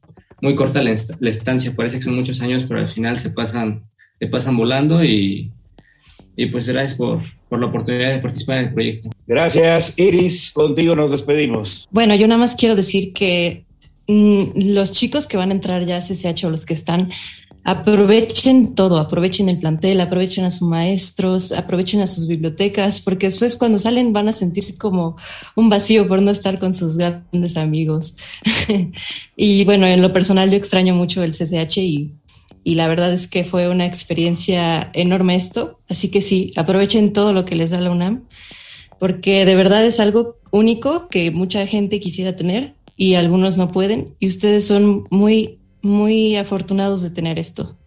[0.41, 3.85] muy corta la, la, estancia, parece que son muchos años, pero al final se pasan,
[4.19, 5.53] se pasan volando y,
[6.41, 9.11] y pues gracias por, por la oportunidad de participar en el proyecto.
[9.27, 10.53] Gracias, Iris.
[10.53, 11.87] Contigo nos despedimos.
[11.91, 13.67] Bueno, yo nada más quiero decir que
[14.09, 17.09] mmm, los chicos que van a entrar ya a CCH o los que están,
[17.63, 23.55] aprovechen todo, aprovechen el plantel, aprovechen a sus maestros, aprovechen a sus bibliotecas, porque después
[23.55, 25.17] cuando salen van a sentir como
[25.57, 28.17] un vacío por no estar con sus grandes amigos.
[29.37, 32.13] y bueno, en lo personal yo extraño mucho el CCH y
[32.63, 35.81] y la verdad es que fue una experiencia enorme esto.
[35.89, 38.25] Así que sí, aprovechen todo lo que les da la UNAM,
[38.99, 44.15] porque de verdad es algo único que mucha gente quisiera tener y algunos no pueden.
[44.19, 47.79] Y ustedes son muy, muy afortunados de tener esto.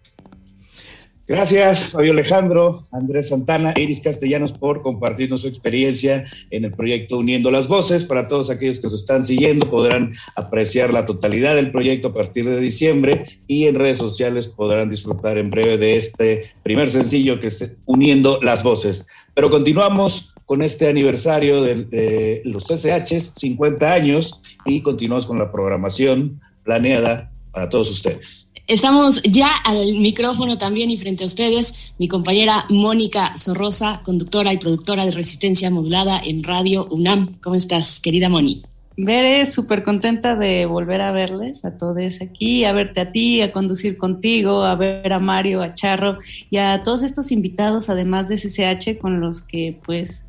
[1.26, 7.50] Gracias, Fabio Alejandro, Andrés Santana, Iris Castellanos, por compartirnos su experiencia en el proyecto Uniendo
[7.50, 8.04] las Voces.
[8.04, 12.50] Para todos aquellos que nos están siguiendo, podrán apreciar la totalidad del proyecto a partir
[12.50, 17.48] de diciembre y en redes sociales podrán disfrutar en breve de este primer sencillo que
[17.48, 19.08] es Uniendo las Voces.
[19.34, 26.42] Pero continuamos con este aniversario de, los SH, 50 años, y continuamos con la programación
[26.64, 28.43] planeada para todos ustedes.
[28.68, 34.58] Estamos ya al micrófono también y frente a ustedes mi compañera Mónica Sorrosa, conductora y
[34.58, 37.40] productora de Resistencia Modulada en Radio UNAM.
[37.42, 38.64] ¿Cómo estás, querida Moni?
[38.96, 43.52] Veré, súper contenta de volver a verles a todos aquí, a verte a ti, a
[43.52, 48.38] conducir contigo, a ver a Mario, a Charro y a todos estos invitados, además de
[48.38, 50.24] CCH, con los que pues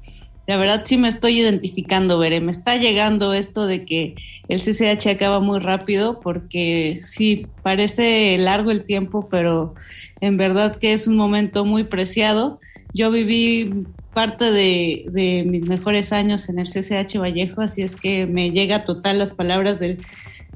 [0.47, 2.41] la verdad sí me estoy identificando, Veré.
[2.41, 4.15] Me está llegando esto de que
[4.49, 9.75] el CCH acaba muy rápido porque sí, parece largo el tiempo, pero
[10.21, 12.61] en verdad que es un momento muy preciado.
[12.93, 18.51] Yo viví parte de, mis mejores años en el CCH Vallejo, así es que me
[18.51, 19.99] llega total las palabras del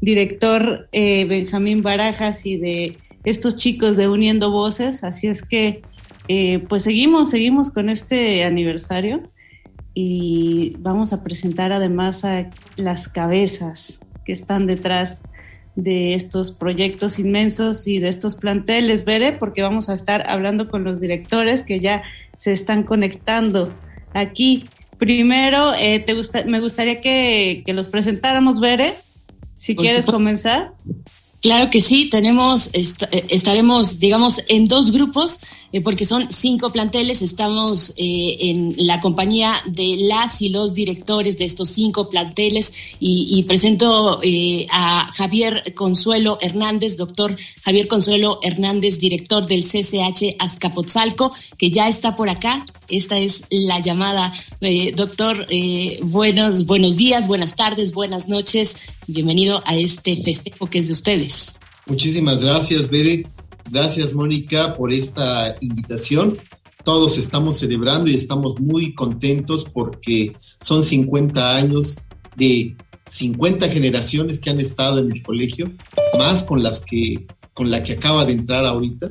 [0.00, 5.82] director eh, Benjamín Barajas y de estos chicos de Uniendo Voces, así es que
[6.28, 9.22] eh, pues seguimos, seguimos con este aniversario
[10.00, 15.24] y vamos a presentar además a las cabezas que están detrás
[15.74, 20.84] de estos proyectos inmensos y de estos planteles, Veré, porque vamos a estar hablando con
[20.84, 22.04] los directores que ya
[22.36, 23.74] se están conectando
[24.14, 24.68] aquí.
[24.98, 28.94] Primero, eh, te gusta, me gustaría que, que los presentáramos, Veré,
[29.56, 30.12] si Por quieres supuesto.
[30.12, 30.74] comenzar.
[31.40, 35.40] Claro que sí, tenemos, est estaremos, digamos, en dos grupos,
[35.72, 37.22] eh, porque son cinco planteles.
[37.22, 43.42] Estamos eh, en la compañía de las y los directores de estos cinco planteles y,
[43.44, 51.70] presento eh, a Javier Consuelo Hernández, doctor Javier Consuelo Hernández, director del CCH Azcapotzalco, que
[51.70, 52.64] ya está por acá.
[52.88, 54.32] Esta es la llamada,
[54.94, 55.46] doctor.
[56.02, 58.78] buenos, buenos días, buenas tardes, buenas noches.
[59.06, 61.56] Bienvenido a este festejo que es de ustedes.
[61.86, 63.26] Muchísimas gracias, Bere.
[63.70, 66.38] Gracias, Mónica, por esta invitación.
[66.84, 71.98] Todos estamos celebrando y estamos muy contentos porque son 50 años
[72.36, 75.70] de 50 generaciones que han estado en el colegio,
[76.18, 77.26] más con las que
[77.58, 79.10] con la que acaba de entrar ahorita.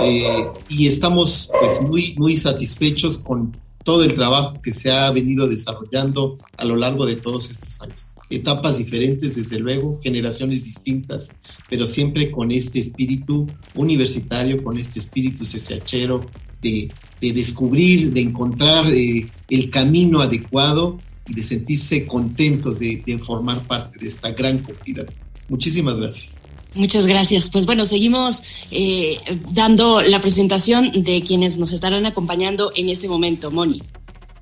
[0.00, 5.46] Eh, y estamos pues muy, muy satisfechos con todo el trabajo que se ha venido
[5.46, 8.08] desarrollando a lo largo de todos estos años.
[8.28, 11.30] Etapas diferentes, desde luego, generaciones distintas,
[11.70, 16.26] pero siempre con este espíritu universitario, con este espíritu CCHero
[16.60, 23.18] de, de descubrir, de encontrar eh, el camino adecuado y de sentirse contentos de, de
[23.18, 25.08] formar parte de esta gran comunidad.
[25.48, 26.42] Muchísimas gracias.
[26.74, 27.50] Muchas gracias.
[27.50, 29.18] Pues bueno, seguimos eh,
[29.50, 33.50] dando la presentación de quienes nos estarán acompañando en este momento.
[33.50, 33.82] Moni.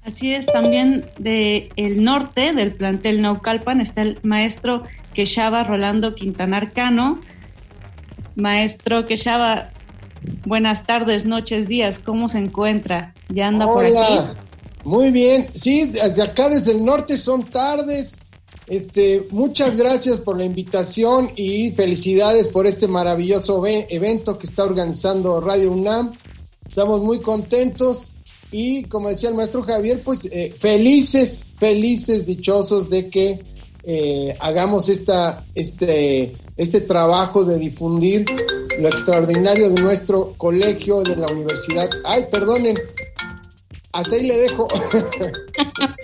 [0.04, 4.82] Así es, también del el norte del plantel Naucalpan está el maestro
[5.14, 7.20] Quechaba Rolando Quintanar Cano.
[8.36, 9.70] Maestro Quechaba,
[10.44, 13.14] buenas tardes, noches, días, ¿cómo se encuentra?
[13.28, 14.38] ¿Ya anda por aquí?
[14.84, 18.18] Muy bien, sí, desde acá, desde el norte son tardes,
[18.66, 25.40] este, muchas gracias por la invitación y felicidades por este maravilloso evento que está organizando
[25.40, 26.12] Radio UNAM.
[26.66, 28.12] Estamos muy contentos
[28.50, 33.44] y como decía el maestro Javier, pues eh, felices, felices, dichosos de que
[33.82, 38.24] eh, hagamos esta, este, este trabajo de difundir
[38.80, 41.90] lo extraordinario de nuestro colegio, de la universidad.
[42.04, 42.76] Ay, perdonen,
[43.92, 44.68] hasta ahí le dejo.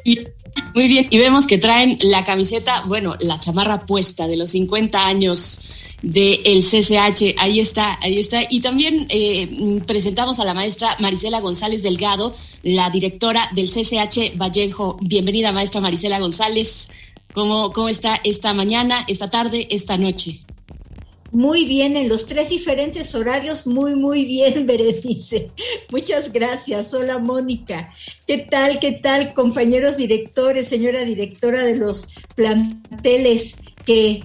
[0.75, 5.07] Muy bien, y vemos que traen la camiseta, bueno, la chamarra puesta de los 50
[5.07, 5.63] años
[6.03, 8.43] del CCH, ahí está, ahí está.
[8.49, 14.99] Y también eh, presentamos a la maestra Marisela González Delgado, la directora del CCH Vallejo.
[15.03, 16.91] Bienvenida, maestra Marisela González.
[17.35, 20.41] ¿Cómo, ¿Cómo está esta mañana, esta tarde, esta noche?
[21.33, 25.51] Muy bien, en los tres diferentes horarios, muy, muy bien, Berenice.
[25.91, 26.93] Muchas gracias.
[26.93, 27.95] Hola, Mónica.
[28.27, 34.25] ¿Qué tal, qué tal, compañeros directores, señora directora de los planteles que,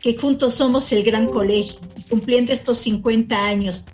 [0.00, 3.84] que juntos somos el gran colegio, cumpliendo estos 50 años?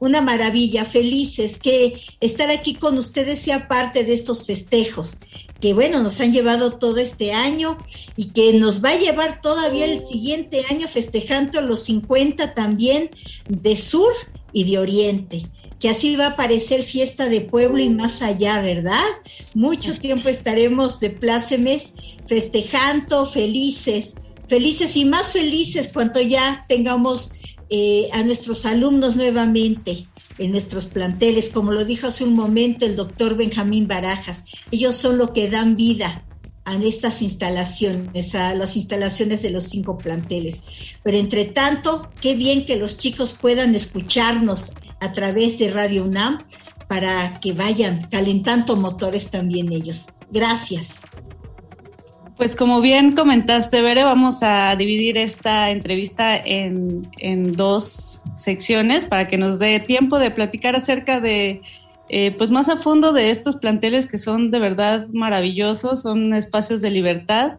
[0.00, 5.16] Una maravilla, felices que estar aquí con ustedes sea parte de estos festejos
[5.64, 7.78] que bueno, nos han llevado todo este año
[8.16, 13.08] y que nos va a llevar todavía el siguiente año festejando los 50 también
[13.48, 14.12] de sur
[14.52, 15.48] y de oriente
[15.80, 19.06] que así va a parecer fiesta de pueblo y más allá, ¿verdad?
[19.54, 21.94] Mucho tiempo estaremos de plácemes
[22.26, 24.16] festejando, felices,
[24.48, 27.32] felices y más felices cuando ya tengamos
[27.70, 30.06] eh, a nuestros alumnos nuevamente
[30.38, 34.44] en nuestros planteles, como lo dijo hace un momento el doctor Benjamín Barajas.
[34.70, 36.24] Ellos son lo que dan vida
[36.64, 40.62] a estas instalaciones, a las instalaciones de los cinco planteles.
[41.02, 46.38] Pero entre tanto, qué bien que los chicos puedan escucharnos a través de Radio UNAM
[46.88, 50.06] para que vayan calentando motores también ellos.
[50.30, 51.00] Gracias.
[52.36, 59.28] Pues como bien comentaste, Bere, vamos a dividir esta entrevista en, en dos secciones para
[59.28, 61.62] que nos dé tiempo de platicar acerca de,
[62.08, 66.82] eh, pues más a fondo de estos planteles que son de verdad maravillosos, son espacios
[66.82, 67.58] de libertad.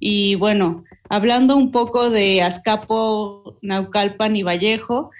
[0.00, 5.10] Y bueno, hablando un poco de Azcapo, Naucalpan y Vallejo,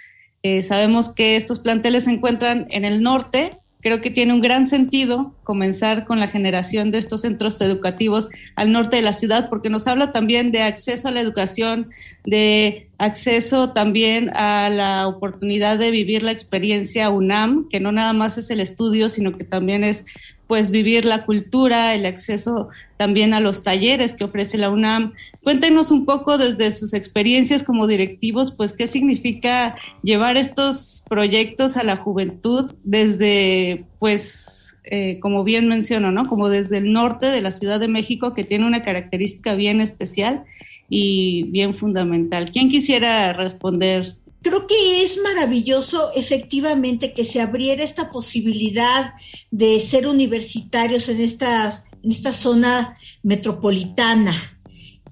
[0.41, 4.65] eh, sabemos que estos planteles se encuentran en el norte, Creo que tiene un gran
[4.65, 9.69] sentido comenzar con la generación de estos centros educativos al norte de la ciudad, porque
[9.69, 11.89] nos habla también de acceso a la educación,
[12.23, 18.37] de acceso también a la oportunidad de vivir la experiencia UNAM, que no nada más
[18.37, 20.05] es el estudio, sino que también es
[20.53, 25.13] pues vivir la cultura, el acceso también a los talleres que ofrece la UNAM.
[25.41, 31.83] Cuéntenos un poco desde sus experiencias como directivos, pues qué significa llevar estos proyectos a
[31.83, 36.27] la juventud desde, pues, eh, como bien menciono, ¿no?
[36.27, 40.43] Como desde el norte de la Ciudad de México, que tiene una característica bien especial
[40.87, 42.51] y bien fundamental.
[42.51, 49.13] ¿Quién quisiera responder creo que es maravilloso efectivamente que se abriera esta posibilidad
[49.49, 54.35] de ser universitarios en, estas, en esta zona metropolitana.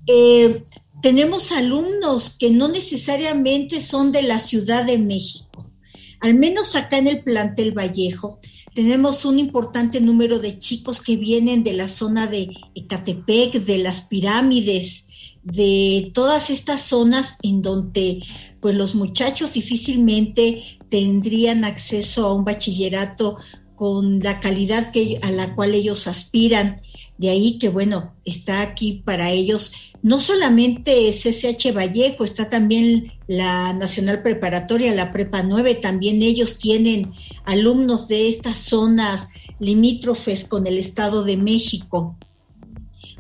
[0.06, 0.64] Eh,
[1.02, 5.72] tenemos alumnos que no necesariamente son de la Ciudad de México,
[6.20, 8.40] al menos acá en el plantel Vallejo.
[8.76, 14.02] Tenemos un importante número de chicos que vienen de la zona de Ecatepec, de las
[14.02, 15.08] pirámides,
[15.44, 18.22] de todas estas zonas en donde
[18.62, 23.38] pues los muchachos difícilmente tendrían acceso a un bachillerato
[23.76, 26.82] con la calidad que, a la cual ellos aspiran.
[27.18, 29.74] De ahí que, bueno, está aquí para ellos.
[30.04, 37.12] No solamente CCH Vallejo, está también la Nacional Preparatoria, la Prepa 9, también ellos tienen
[37.44, 42.18] alumnos de estas zonas limítrofes con el Estado de México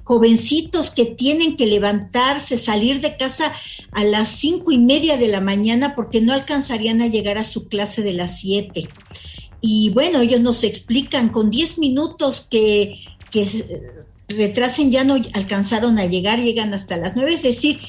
[0.03, 3.53] jovencitos que tienen que levantarse, salir de casa
[3.91, 7.67] a las cinco y media de la mañana porque no alcanzarían a llegar a su
[7.67, 8.89] clase de las siete.
[9.63, 12.99] y bueno, ellos nos explican con 10 minutos que,
[13.29, 13.45] que
[14.27, 17.79] retrasen ya no alcanzaron a llegar, llegan hasta las 9, es decir,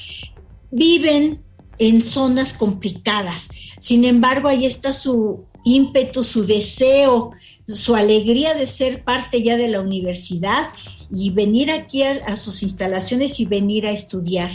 [0.71, 1.43] viven
[1.79, 3.49] en zonas complicadas.
[3.79, 7.31] Sin embargo, ahí está su ímpetu, su deseo,
[7.67, 10.69] su alegría de ser parte ya de la universidad
[11.11, 14.51] y venir aquí a, sus instalaciones y venir a estudiar.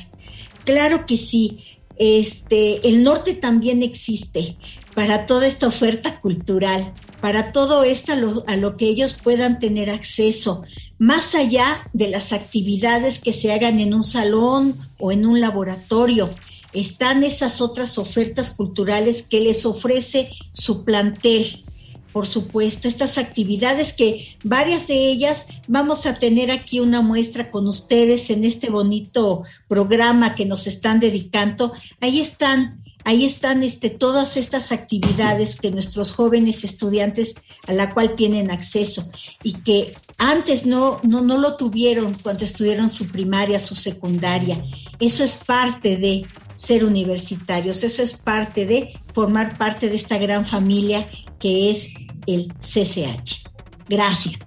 [0.64, 1.64] Claro que sí,
[1.96, 4.56] este, el norte también existe
[4.94, 8.12] para toda esta oferta cultural, para todo esto
[8.46, 10.62] a lo que ellos puedan tener acceso,
[10.98, 16.28] más allá de las actividades que se hagan en un salón o en un laboratorio
[16.72, 21.64] están esas otras ofertas culturales que les ofrece su plantel.
[22.12, 27.66] Por supuesto, estas actividades que varias de ellas vamos a tener aquí una muestra con
[27.66, 31.72] ustedes en este bonito programa que nos están dedicando.
[32.00, 37.36] Ahí están, ahí están este, todas estas actividades que nuestros jóvenes estudiantes
[37.66, 39.10] a la cual tienen acceso
[39.42, 44.64] y que antes no, no, no lo tuvieron cuando estudiaron su primaria, su secundaria.
[44.98, 46.26] Eso es parte de
[46.58, 47.84] ser universitarios.
[47.84, 51.06] Eso es parte de formar parte de esta gran familia
[51.38, 51.90] que es
[52.26, 53.44] el CCH.
[53.88, 54.38] Gracias.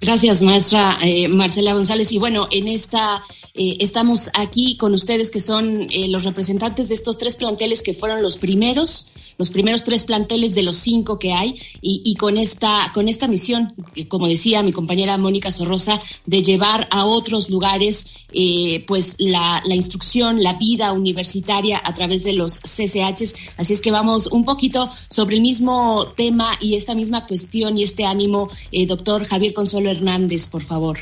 [0.00, 2.12] Gracias, maestra eh, Marcela González.
[2.12, 3.22] Y bueno, en esta
[3.54, 7.94] eh, estamos aquí con ustedes que son eh, los representantes de estos tres planteles que
[7.94, 12.90] fueron los primeros los primeros tres planteles de los cinco que hay y, con, esta,
[12.94, 13.74] con esta misión,
[14.08, 20.42] como decía mi compañera Mónica Sorrosa, de llevar a otros lugares eh, pues la, instrucción,
[20.42, 23.34] la vida universitaria a través de los CCHs.
[23.56, 27.82] Así es que vamos un poquito sobre el mismo tema y esta misma cuestión y
[27.82, 30.98] este ánimo, eh, doctor Javier Consuelo Hernández, por favor.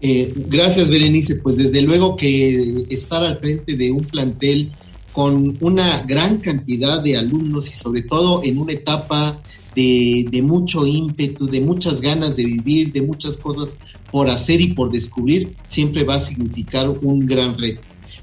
[0.00, 1.36] Eh, gracias, Berenice.
[1.36, 4.72] Pues desde luego que estar al frente de un plantel
[5.12, 9.40] con una gran cantidad de alumnos y sobre todo en una etapa
[9.74, 13.78] de, mucho ímpetu, de muchas ganas de vivir, de muchas cosas
[14.10, 17.80] por hacer y por descubrir, siempre va a significar un gran reto.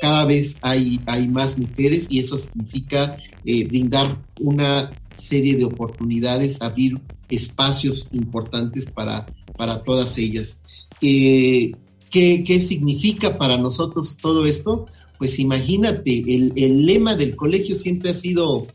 [0.00, 6.62] Cada vez hay, hay más mujeres y eso significa eh, brindar una serie de oportunidades,
[6.62, 10.60] abrir espacios importantes para, para todas ellas.
[11.02, 11.72] Eh,
[12.10, 14.86] ¿qué, ¿Qué significa para nosotros todo esto?
[15.18, 18.66] Pues imagínate, el, el lema del colegio siempre ha sido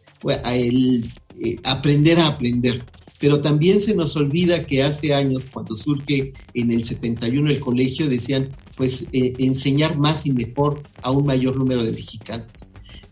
[0.46, 1.10] el
[1.41, 2.84] eh, aprender a aprender.
[3.20, 8.10] Pero también se nos olvida que hace años, cuando surge en el 71 el colegio,
[8.10, 12.52] decían, pues eh, enseñar más y mejor a un mayor número de mexicanos.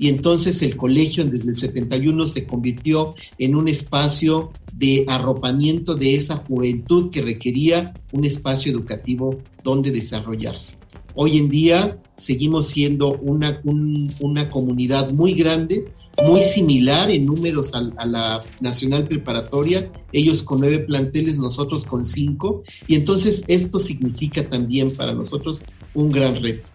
[0.02, 6.16] Y entonces el colegio desde el 71 se convirtió en un espacio de arropamiento de
[6.16, 10.78] esa juventud que requería un espacio educativo donde desarrollarse.
[11.14, 15.86] Hoy en día seguimos siendo una, una comunidad muy grande,
[16.26, 22.64] muy similar en números a, la Nacional Preparatoria, ellos con nueve planteles, nosotros con cinco,
[22.88, 25.62] y entonces esto significa también para nosotros
[25.94, 26.70] un gran reto.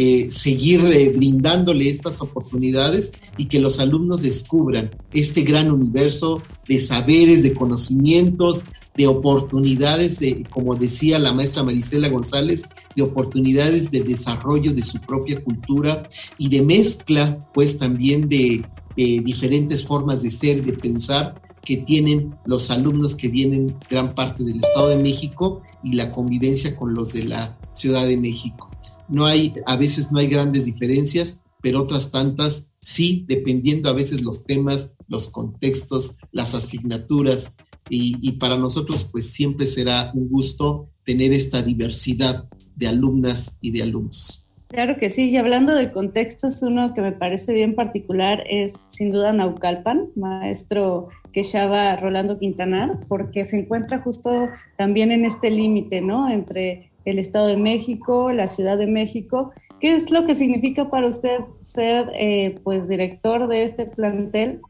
[0.00, 0.80] Eh, seguir
[1.16, 8.62] brindándole estas oportunidades y que los alumnos descubran este gran universo de saberes, de conocimientos,
[8.96, 12.62] de oportunidades, de, como decía la maestra Marisela González,
[12.94, 19.82] de oportunidades de desarrollo de su propia cultura y de mezcla, pues también de, diferentes
[19.84, 24.90] formas de ser, de pensar que tienen los alumnos que vienen gran parte del Estado
[24.90, 28.70] de México y la convivencia con los de la Ciudad de México.
[29.08, 34.22] No hay, a veces no hay grandes diferencias, pero otras tantas sí, dependiendo a veces
[34.22, 37.56] los temas, los contextos, las asignaturas,
[37.90, 43.82] y, para nosotros pues siempre será un gusto tener esta diversidad de alumnas y de
[43.82, 44.44] alumnos.
[44.68, 49.10] Claro que sí, y hablando de contextos, uno que me parece bien particular es sin
[49.10, 54.30] duda Naucalpan, maestro Quechaba Rolando Quintanar, porque se encuentra justo
[54.76, 56.30] también en este límite, ¿no?
[56.30, 61.06] Entre el Estado de México, la Ciudad de México ¿Qué es lo que significa para
[61.06, 64.60] usted ser eh, pues director de este plantel?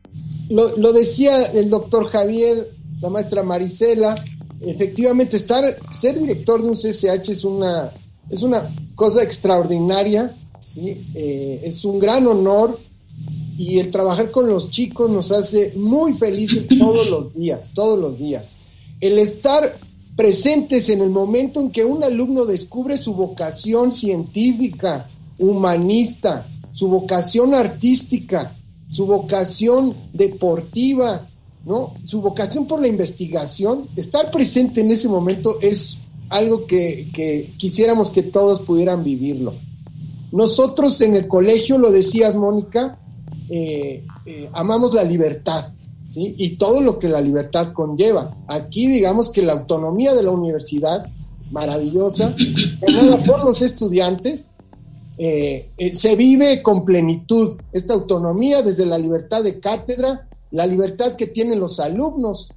[0.50, 2.68] Lo, decía el doctor Javier,
[3.00, 4.22] la maestra Marisela,
[4.60, 7.92] efectivamente estar, ser director de un CCH es una,
[8.28, 11.06] es una cosa extraordinaria, ¿sí?
[11.14, 12.78] Eh, es un gran honor
[13.56, 18.18] y el trabajar con los chicos nos hace muy felices todos los días, todos los
[18.18, 18.56] días.
[19.00, 19.78] El estar
[20.18, 25.08] presentes en el momento en que un alumno descubre su vocación científica,
[25.38, 28.56] humanista, su vocación artística,
[28.90, 31.28] su vocación deportiva,
[31.64, 31.94] ¿no?
[32.02, 35.98] Su vocación por la investigación, estar presente en ese momento es
[36.30, 39.54] algo que, que quisiéramos que todos pudieran vivirlo.
[40.32, 42.98] Nosotros en el colegio, lo decías, Mónica,
[43.48, 45.64] eh, eh, amamos la libertad,
[46.14, 48.36] Y todo lo que la libertad conlleva.
[48.46, 51.06] Aquí digamos que la autonomía de la universidad,
[51.50, 52.34] maravillosa,
[53.26, 54.52] por los estudiantes,
[55.18, 61.16] eh, eh, se vive con plenitud esta autonomía desde la libertad de cátedra, la libertad
[61.16, 62.52] que tienen los alumnos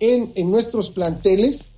[0.00, 1.68] en, en nuestros planteles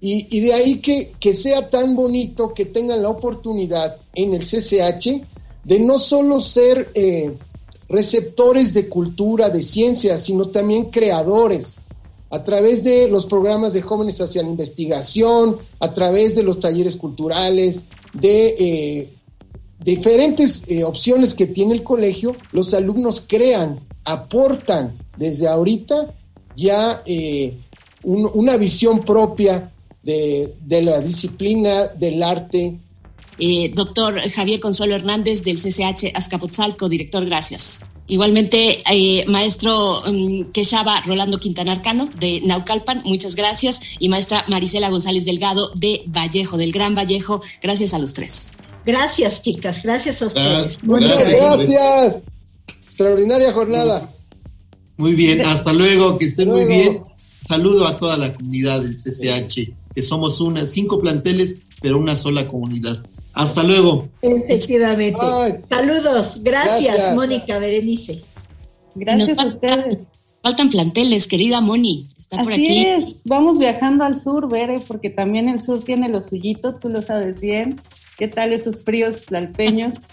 [0.00, 4.42] y, y de ahí que, que, sea tan bonito que tengan la oportunidad en el
[4.42, 5.24] CCH
[5.64, 7.38] de no solo ser eh,
[7.88, 11.80] receptores de cultura, de ciencia, sino también creadores
[12.30, 16.96] a través de los programas de jóvenes hacia la investigación, a través de los talleres
[16.96, 19.14] culturales, de eh,
[19.82, 26.14] diferentes eh, opciones que tiene el colegio, los alumnos crean, aportan desde ahorita
[26.56, 27.58] ya eh,
[28.02, 29.72] un, una visión propia
[30.06, 32.78] de, la disciplina del arte.
[33.38, 37.80] Eh, doctor Javier Consuelo Hernández del CCH Azcapotzalco, director, gracias.
[38.08, 43.80] Igualmente, eh, maestro um, Quechaba Rolando Quintanarcano de Naucalpan, muchas gracias.
[43.98, 48.52] Y maestra Marisela González Delgado de Vallejo, del Gran Vallejo, gracias a los tres.
[48.84, 49.82] Gracias, chicas.
[49.82, 50.82] Gracias a ustedes.
[50.84, 51.70] Muchas gracias.
[51.70, 52.22] gracias.
[52.84, 54.08] Extraordinaria jornada.
[54.96, 56.66] Muy bien, hasta luego, que estén luego.
[56.66, 57.02] muy bien.
[57.48, 62.48] Saludo a toda la comunidad del CCH, que somos una, cinco planteles, pero una sola
[62.48, 63.04] comunidad.
[63.36, 64.08] Hasta luego.
[64.22, 65.20] Efectivamente.
[65.20, 65.56] Ay.
[65.68, 66.42] Saludos.
[66.42, 67.14] Gracias, gracias.
[67.14, 68.22] Mónica Berenice.
[68.94, 70.06] Gracias a ustedes.
[70.42, 72.08] Faltan planteles, querida Moni.
[72.18, 72.86] Está por Así aquí.
[72.86, 73.22] es.
[73.26, 77.42] Vamos viajando al sur, Bere, porque también el sur tiene lo suyito, tú lo sabes
[77.42, 77.78] bien.
[78.16, 79.96] ¿Qué tal esos fríos tlalpeños?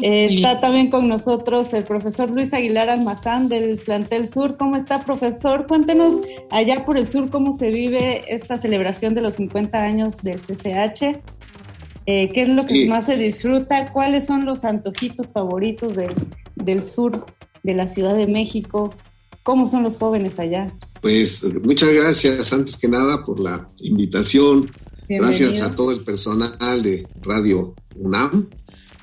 [0.00, 4.56] Eh, está también con nosotros el profesor Luis Aguilar Almazán del plantel sur.
[4.56, 5.66] ¿Cómo está, profesor?
[5.66, 6.20] Cuéntenos
[6.52, 11.18] allá por el sur cómo se vive esta celebración de los 50 años del CCH.
[12.10, 12.88] Eh, ¿Qué es lo que sí.
[12.88, 13.92] más se disfruta?
[13.92, 16.14] ¿Cuáles son los antojitos favoritos del,
[16.54, 17.26] del sur
[17.62, 18.94] de la Ciudad de México?
[19.42, 20.72] ¿Cómo son los jóvenes allá?
[21.02, 24.70] Pues muchas gracias antes que nada por la invitación.
[25.06, 25.48] Bienvenido.
[25.50, 28.48] Gracias a todo el personal de Radio UNAM,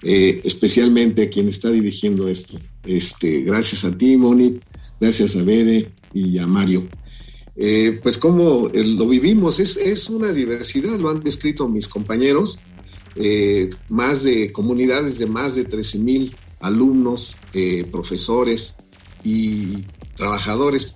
[0.02, 2.58] eh, especialmente a quien está dirigiendo esto.
[2.88, 4.60] Este, gracias a ti, Moni,
[5.00, 6.88] gracias a Bede y a Mario.
[7.56, 12.60] Eh, pues como lo vivimos, es, es, una diversidad, lo han descrito mis compañeros,
[13.16, 18.76] eh, más de comunidades de más de 13 mil alumnos, eh, profesores
[19.24, 19.84] y
[20.16, 20.96] trabajadores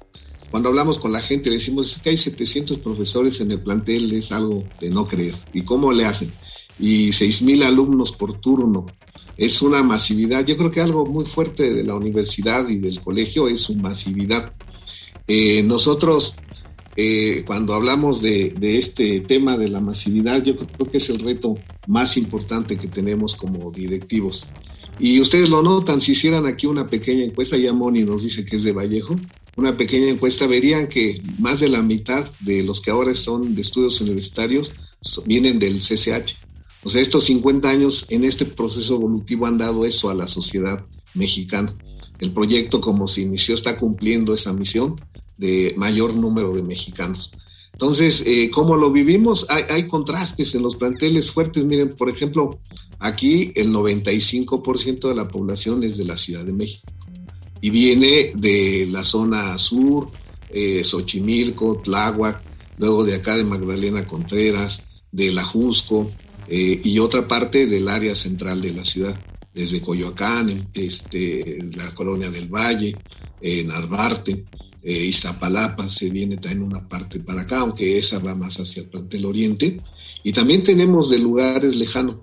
[0.52, 4.64] cuando hablamos con la gente, decimos que hay 700 profesores en el plantel, es algo
[4.82, 5.36] de no creer.
[5.54, 6.32] ¿Y cómo le hacen?
[6.80, 8.88] Y 6.000 alumnos por turno.
[9.38, 10.46] Es una masividad.
[10.46, 14.54] Yo creo que algo muy fuerte de la universidad y del colegio es su masividad.
[15.28, 16.38] Eh, nosotros,
[17.02, 21.20] eh, cuando hablamos de, de, este tema de la masividad, yo creo que es el
[21.20, 21.56] reto
[21.88, 24.46] más importante que tenemos como directivos.
[25.00, 28.58] Y ustedes lo notan, si hicieran aquí una pequeña encuesta, ya Moni nos dice que
[28.58, 29.16] es de Vallejo,
[29.56, 33.62] una pequeña encuesta, verían que más de la mitad de los que ahora son de
[33.62, 34.74] estudios universitarios
[35.26, 36.36] vienen del CCH.
[36.84, 40.86] O sea, estos 50 años en este proceso evolutivo han dado eso a la sociedad
[41.14, 41.74] mexicana.
[42.20, 45.00] El proyecto, como se inició, está cumpliendo esa misión
[45.40, 47.32] de mayor número de mexicanos.
[47.72, 49.46] Entonces, eh, ¿cómo lo vivimos?
[49.50, 51.64] Hay, hay, contrastes en los planteles fuertes.
[51.64, 52.60] Miren, por ejemplo,
[53.00, 56.86] aquí el 95% de la población es de la Ciudad de México
[57.62, 60.10] y viene de la zona sur,
[60.50, 62.42] eh, Xochimilco, Tláhuac,
[62.78, 66.12] luego de acá de Magdalena Contreras, de La Jusco
[66.48, 69.20] eh, y otra parte del área central de la ciudad,
[69.54, 72.96] desde Coyoacán, este, la colonia del Valle,
[73.42, 74.46] eh, Narvarte,
[74.84, 79.26] Iztapalapa, se viene también una parte para acá, aunque esa va más hacia el plantel
[79.26, 79.78] oriente.
[80.24, 82.18] Y también tenemos de lugares lejanos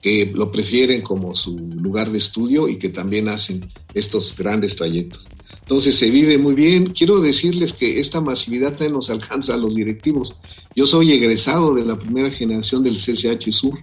[0.00, 5.26] que lo prefieren como su lugar de estudio y que también hacen estos grandes trayectos.
[5.60, 6.90] Entonces se vive muy bien.
[6.90, 10.36] Quiero decirles que esta masividad también nos alcanza a los directivos.
[10.74, 13.78] Yo soy egresado de la primera generación del CCH Sur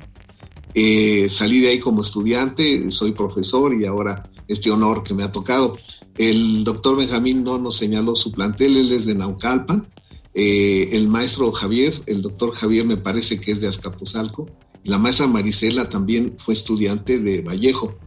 [0.78, 5.32] Eh, salí de ahí como estudiante, soy profesor y ahora este honor que me ha
[5.32, 5.78] tocado.
[6.18, 9.88] El doctor Benjamín no nos señaló su plantel, él es de Naucalpan.
[10.34, 14.46] Eh, el maestro Javier, el doctor Javier me parece que es de Azcapotzalco.
[14.84, 17.98] La maestra Marisela también fue estudiante de Vallejo.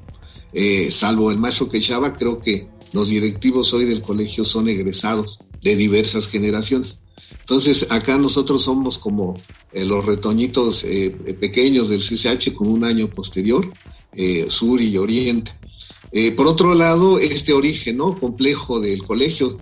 [0.53, 5.77] Eh, salvo el maestro Quechaba, creo que los directivos hoy del colegio son egresados de
[5.77, 7.03] diversas generaciones.
[7.41, 9.35] Entonces, acá nosotros somos como
[9.73, 10.87] eh, los retoñitos
[11.41, 13.71] pequeños del CCH con un año posterior,
[14.49, 15.58] sur y oriente.
[16.37, 18.19] Por otro lado, este origen ¿no?
[18.19, 19.57] complejo del colegio,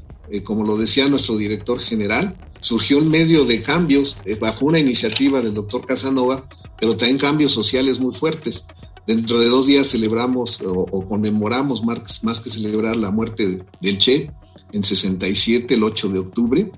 [0.44, 5.54] como lo decía nuestro director general, surgió en medio de cambios bajo una iniciativa del
[5.54, 8.66] doctor Casanova, pero también cambios sociales muy fuertes.
[9.06, 14.32] Dentro de dos días celebramos o, conmemoramos, más, que celebrar la muerte del Che,
[14.72, 16.70] en 67, el 8 de octubre,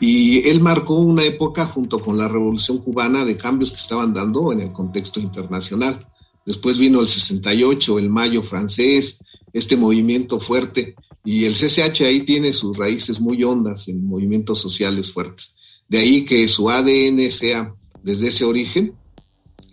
[0.00, 4.50] y él marcó una época junto con la Revolución Cubana de cambios que estaban dando
[4.52, 6.06] en el contexto internacional.
[6.46, 9.18] Después vino el 68, el Mayo francés,
[9.52, 15.10] este movimiento fuerte, y el CCH ahí tiene sus raíces muy hondas en movimientos sociales
[15.10, 15.56] fuertes.
[15.88, 18.94] De ahí que su ADN sea desde ese origen,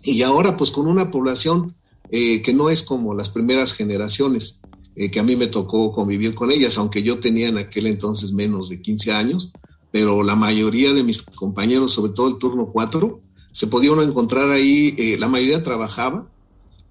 [0.02, 1.74] y ahora pues con una población
[2.10, 4.60] eh, que no es como las primeras generaciones
[4.94, 8.32] eh, que a mí me tocó convivir con ellas, aunque yo tenía en aquel entonces
[8.32, 9.52] menos de 15 años,
[9.90, 13.20] pero la mayoría de mis compañeros, sobre todo el turno 4,
[13.52, 16.28] se podía uno encontrar ahí, eh, la mayoría trabajaba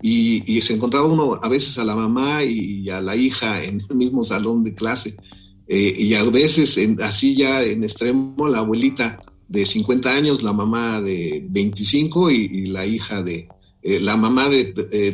[0.02, 3.95] y, se encontraba uno a veces a la mamá y, a la hija en el
[3.95, 5.16] mismo salón de clase.
[5.68, 11.45] y a veces así ya en extremo la abuelita de 50 años, la mamá de
[11.49, 13.47] 25 y la hija de,
[13.84, 14.66] eh, la mamá de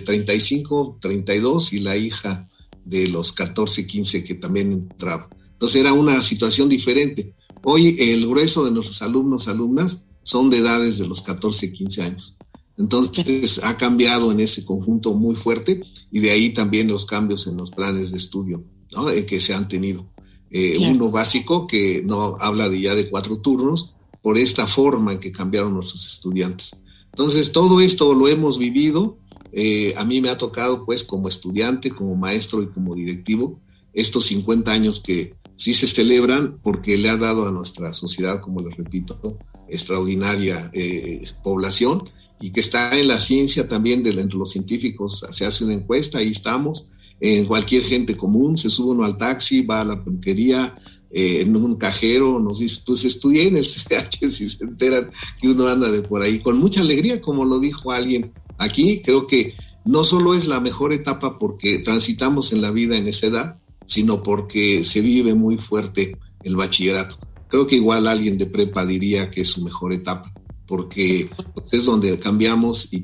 [0.04, 2.50] 35, 32 y la hija
[2.84, 5.30] de los 14, 15 que también entraba.
[5.54, 7.34] Entonces era una situación diferente.
[7.64, 12.37] Hoy el grueso de nuestros alumnos, alumnas, son de edades de los 14, 15 años.
[12.78, 17.58] Entonces ha cambiado en ese conjunto muy fuerte y de ahí también los cambios en
[17.58, 18.64] los planes de estudio
[19.12, 20.06] eh, que se han tenido.
[20.50, 25.20] Eh, uno básico que no habla de ya de cuatro turnos por esta forma en
[25.20, 26.72] que cambiaron nuestros estudiantes.
[27.12, 29.18] Entonces, todo esto lo hemos vivido.
[29.52, 33.60] Eh, a mí me ha tocado, pues, como estudiante, como maestro y como directivo,
[33.94, 38.62] estos 50 años que sí se celebran porque le ha dado a nuestra sociedad, como
[38.62, 40.72] les repito, extraordinaria
[41.44, 42.04] población
[42.40, 45.26] y que está en la ciencia también de los científicos.
[45.32, 46.90] Se hace una encuesta, ahí estamos.
[47.20, 50.76] En cualquier gente común, se sube uno al taxi, va a la peluquería,
[51.10, 55.12] eh, en un cajero, nos dice, pues estudié en el CCH, si se enteran
[55.42, 59.26] que uno anda de por ahí, con mucha alegría, como lo dijo alguien aquí, creo
[59.26, 63.60] que no solo es la mejor etapa porque transitamos en la vida en esa edad,
[63.86, 67.18] sino porque se vive muy fuerte el bachillerato.
[67.48, 70.34] Creo que igual alguien de prepa diría que es su mejor etapa,
[70.68, 73.00] porque pues, es donde cambiamos y,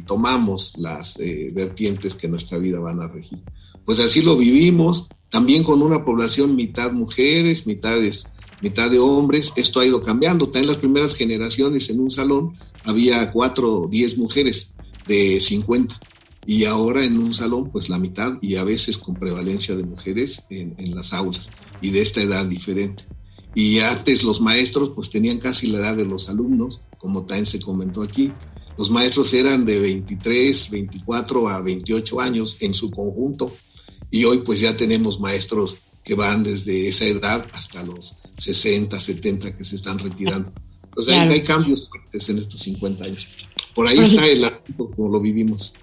[0.00, 3.40] tomamos las eh, vertientes que nuestra vida van a regir.
[3.84, 8.26] Pues así lo vivimos, también con una población mitad mujeres, mitades,
[8.62, 10.46] mitad de hombres, esto ha ido cambiando.
[10.46, 14.74] También las primeras generaciones en un salón había cuatro o diez mujeres
[15.06, 15.98] de 50
[16.46, 20.46] y ahora en un salón pues la mitad y a veces con prevalencia de mujeres
[20.50, 21.50] en, en las aulas
[21.80, 23.04] y de esta edad diferente.
[23.54, 27.60] Y antes los maestros pues tenían casi la edad de los alumnos, como también se
[27.60, 28.32] comentó aquí.
[28.78, 33.52] Los maestros eran de 23, 24 a 28 años en su conjunto
[34.10, 39.56] y hoy pues ya tenemos maestros que van desde esa edad hasta los 60, 70
[39.56, 40.52] que se están retirando.
[40.84, 43.26] Entonces hay, cambios fuertes en estos 50 años.
[43.74, 45.74] Por ahí está el ámbito como lo vivimos.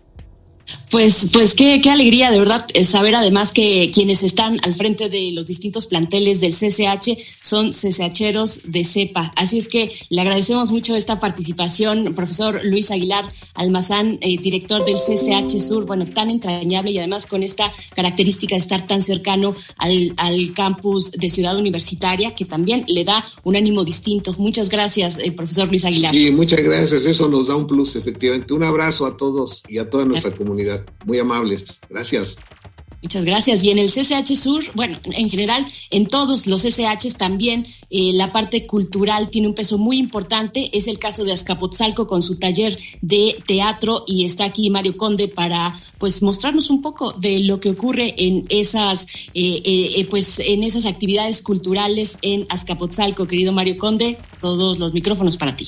[0.89, 5.09] Pues, pues qué, qué alegría de verdad eh, saber además que quienes están al frente
[5.09, 9.33] de los distintos planteles del CCH son CCHeros de CEPA.
[9.35, 14.95] Así es que le agradecemos mucho esta participación, profesor Luis Aguilar Almazán, eh, director del
[14.95, 20.13] CCH Sur, bueno, tan entrañable y además con esta característica de estar tan cercano al,
[20.15, 24.33] al campus de Ciudad Universitaria, que también le da un ánimo distinto.
[24.37, 26.13] Muchas gracias, eh, profesor Luis Aguilar.
[26.13, 27.05] Sí, muchas gracias.
[27.05, 28.53] Eso nos da un plus, efectivamente.
[28.53, 30.56] Un abrazo a todos y a toda nuestra comunidad.
[31.05, 31.79] Muy amables.
[31.89, 32.37] Gracias.
[33.01, 33.63] Muchas gracias.
[33.63, 38.31] Y en el CCH Sur, bueno, en general, en todos los CCHs también eh, la
[38.31, 40.71] parte cultural tiene un peso muy importante.
[40.75, 45.27] Es el caso de Azcapotzalco con su taller de teatro y está aquí Mario Conde
[45.27, 50.63] para pues mostrarnos un poco de lo que ocurre en esas eh, eh, pues en
[50.63, 53.27] esas actividades culturales en Azcapotzalco.
[53.27, 55.67] Querido Mario Conde, todos los micrófonos para ti.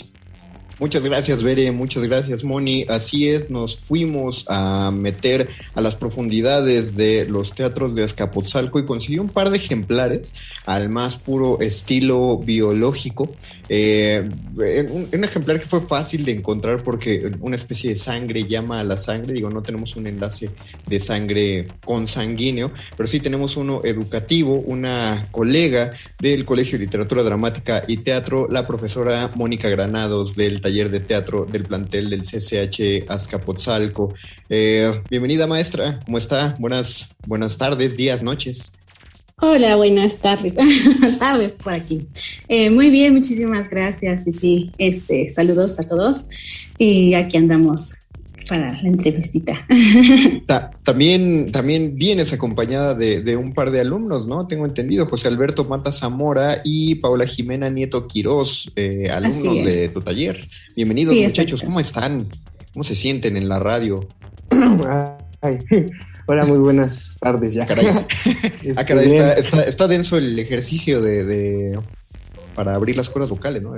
[0.80, 2.86] Muchas gracias, Bere, muchas gracias, Moni.
[2.88, 8.86] Así es, nos fuimos a meter a las profundidades de los teatros de Azcapotzalco y
[8.86, 13.36] consiguió un par de ejemplares al más puro estilo biológico.
[13.72, 14.28] Eh,
[14.89, 18.84] un, un, ejemplar que fue fácil de encontrar porque una especie de sangre llama a
[18.84, 19.34] la sangre.
[19.34, 20.49] Digo, no tenemos un enlace
[20.88, 27.84] de sangre consanguíneo, pero sí tenemos uno educativo, una colega del Colegio de Literatura Dramática
[27.88, 34.15] y Teatro, la profesora Mónica Granados del taller de teatro del plantel del CCH Azcapotzalco.
[34.49, 36.55] Eh, bienvenida maestra, ¿cómo está?
[36.57, 38.78] Buenas, buenas tardes, días, noches.
[39.41, 40.55] Hola, buenas tardes.
[41.19, 42.07] tardes por aquí.
[42.49, 44.27] Eh, muy bien, muchísimas gracias.
[44.27, 46.27] Y sí, este, saludos a todos.
[46.77, 47.93] Y aquí andamos
[48.49, 49.65] para la entrevistita.
[50.45, 54.45] Ta también, también vienes acompañada de, de, un par de alumnos, ¿no?
[54.45, 60.01] Tengo entendido, José Alberto Mata Zamora y Paula Jimena Nieto Quirós, eh, alumnos de tu
[60.01, 60.47] taller.
[60.75, 62.27] Bienvenidos, sí, muchachos, ¿cómo están?
[62.73, 64.05] ¿Cómo se sienten en la radio?
[65.41, 65.59] Ay.
[66.32, 67.65] Hola, muy buenas tardes ya.
[67.65, 67.88] Caray.
[68.77, 71.80] ah, caray, está, está, está, denso el ejercicio de, de,
[72.53, 73.75] para abrir las cuerdas vocales, ¿no?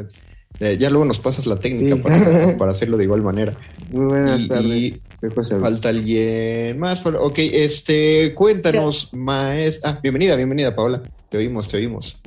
[0.60, 2.02] Eh, ya luego nos pasas la técnica sí.
[2.02, 3.56] para, para, hacerlo de igual manera.
[3.90, 4.78] Muy buenas y, tardes.
[4.78, 5.02] Y
[5.62, 7.02] falta alguien más.
[7.06, 9.92] Ok, este, cuéntanos, maestra.
[9.92, 11.04] Ah, bienvenida, bienvenida, Paola.
[11.30, 12.20] Te oímos, te oímos.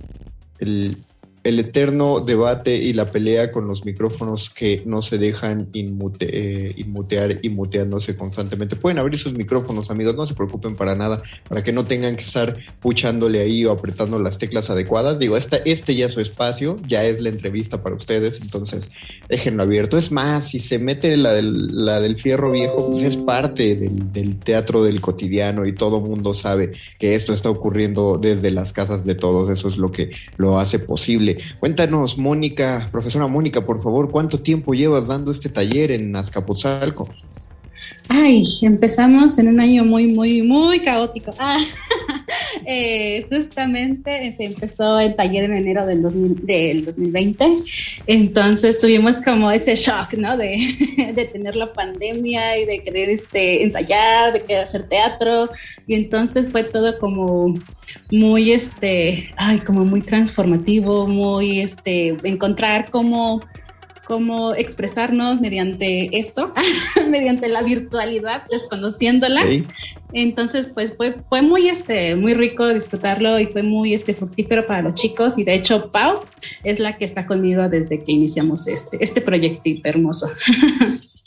[0.58, 0.96] El,
[1.44, 6.74] el eterno debate y la pelea con los micrófonos que no se dejan inmute, eh,
[6.78, 8.76] inmutear y muteándose constantemente.
[8.76, 12.22] Pueden abrir sus micrófonos, amigos, no se preocupen para nada, para que no tengan que
[12.22, 15.18] estar puchándole ahí o apretando las teclas adecuadas.
[15.18, 18.90] Digo, esta, este ya es su espacio, ya es la entrevista para ustedes, entonces
[19.28, 19.98] déjenlo abierto.
[19.98, 25.02] Es más, si se mete la del, fierro viejo, pues es parte del teatro del
[25.02, 29.50] cotidiano y todo mundo sabe que esto está ocurriendo desde las casas de todos.
[29.50, 31.33] Eso es lo que lo hace posible.
[31.60, 37.08] Cuéntanos, Mónica, profesora Mónica, por favor, ¿cuánto tiempo llevas dando este taller en Azcapotzalco?
[38.08, 41.34] Ay, empezamos en un año muy, muy, muy caótico.
[41.38, 41.58] Ah,
[42.66, 47.62] eh, justamente se empezó el taller en enero del, 2000, del 2020,
[48.06, 50.36] entonces tuvimos como ese shock, ¿no?
[50.44, 55.48] De, tener la pandemia y de querer este, ensayar, de querer hacer teatro,
[55.86, 57.54] y entonces fue todo como
[58.10, 63.40] muy, este, ay, como muy transformativo, muy, este, encontrar cómo
[64.04, 66.52] cómo expresarnos mediante esto,
[67.08, 69.42] mediante la virtualidad, desconociéndola.
[69.44, 69.64] Sí.
[70.12, 74.82] Entonces, pues fue, fue muy, este, muy rico disfrutarlo y fue muy este, fructífero para
[74.82, 75.38] los chicos.
[75.38, 76.20] Y de hecho, Pau
[76.62, 80.30] es la que está conmigo desde que iniciamos este, este proyectito hermoso.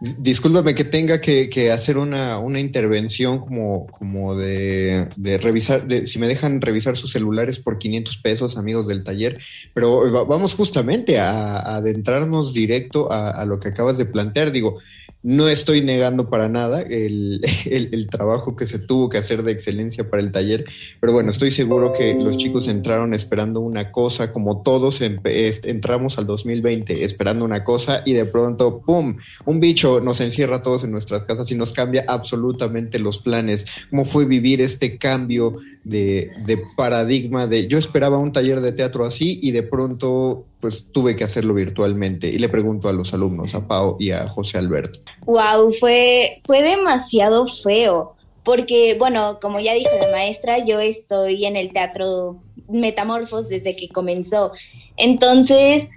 [0.00, 5.08] Discúlpame que tenga que, hacer una, una, intervención como, como de,
[5.40, 9.40] revisar, de, si me dejan revisar sus celulares por 500 pesos, amigos del taller,
[9.74, 14.52] pero vamos justamente a, adentrarnos directo a, lo que acabas de plantear.
[14.52, 14.78] Digo,
[15.22, 20.08] no estoy negando para nada el, el, trabajo que se tuvo que hacer de excelencia
[20.08, 20.64] para el taller,
[21.00, 26.26] pero bueno, estoy seguro que los chicos entraron esperando una cosa, como todos entramos al
[26.26, 30.92] 2020 esperando una cosa y de pronto, ¡pum!, un bicho nos encierra a todos en
[30.92, 33.66] nuestras casas y nos cambia absolutamente los planes.
[33.90, 36.30] ¿Cómo fue vivir este cambio de,
[36.76, 41.24] paradigma de yo esperaba un taller de teatro así y de pronto pues tuve que
[41.24, 42.28] hacerlo virtualmente.
[42.28, 45.00] Y le pregunto a los alumnos, a Pau y a José Alberto.
[45.26, 51.56] Wow, fue, fue demasiado feo, porque bueno, como ya dijo la maestra, yo estoy en
[51.56, 54.52] el teatro Metamorfos desde que comenzó.
[54.96, 55.88] Entonces,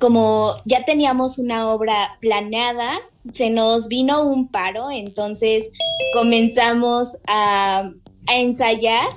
[0.00, 2.98] como ya teníamos una obra planeada,
[3.32, 5.70] se nos vino un paro, entonces
[6.14, 7.92] comenzamos a,
[8.26, 9.08] a ensayar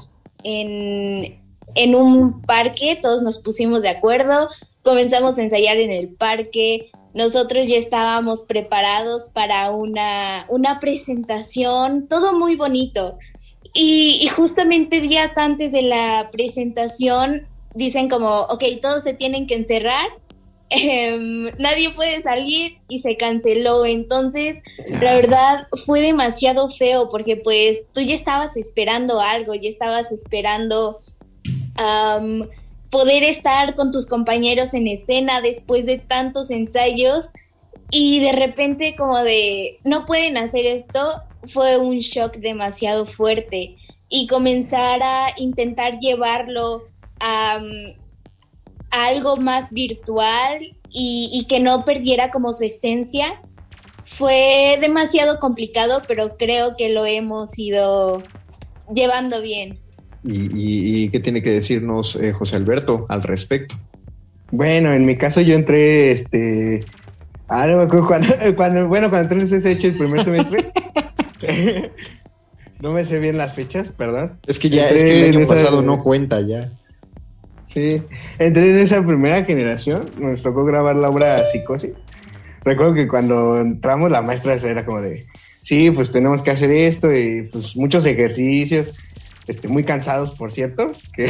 [0.43, 1.41] en,
[1.75, 4.49] en un parque, todos nos pusimos de acuerdo,
[4.83, 12.37] comenzamos a ensayar en el parque, nosotros ya estábamos preparados para una, una presentación, todo
[12.37, 13.17] muy bonito.
[13.73, 19.55] Y, y, justamente días antes de la presentación dicen como, ok, todos se tienen que
[19.55, 20.07] encerrar,
[20.69, 23.85] eh, nadie puede salir y se canceló.
[23.85, 24.57] Entonces,
[25.01, 30.99] la verdad fue demasiado feo porque pues tú ya estabas esperando algo, ya estabas esperando
[32.89, 37.25] poder estar con tus compañeros en escena después de tantos ensayos
[37.89, 43.75] y de repente como de no pueden hacer esto fue un shock demasiado fuerte
[44.07, 46.83] y comenzar a intentar llevarlo
[47.19, 47.59] a
[48.95, 53.41] algo más virtual y, y que no perdiera como su esencia
[54.03, 58.23] fue demasiado complicado pero creo que lo hemos ido
[58.93, 59.79] llevando bien.
[60.23, 63.75] ¿Y, y, y qué tiene que decirnos eh, José Alberto al respecto?
[64.51, 66.83] Bueno, en mi caso yo entré este,
[67.47, 70.71] Ah, no me acuerdo cuando, cuando bueno, cuando entré en el CSH el primer semestre.
[72.79, 74.39] no me sé bien las fechas, perdón.
[74.47, 76.71] Es que ya, Entré es que el año esa- pasado no cuenta ya.
[77.65, 78.01] Sí,
[78.39, 81.91] entré en esa primera generación, nos tocó grabar la obra Psicosis.
[82.63, 85.25] Recuerdo que cuando entramos la maestra era como de,
[85.61, 88.97] sí, pues tenemos que hacer esto y pues muchos ejercicios,
[89.47, 91.25] este, muy cansados, por cierto, que,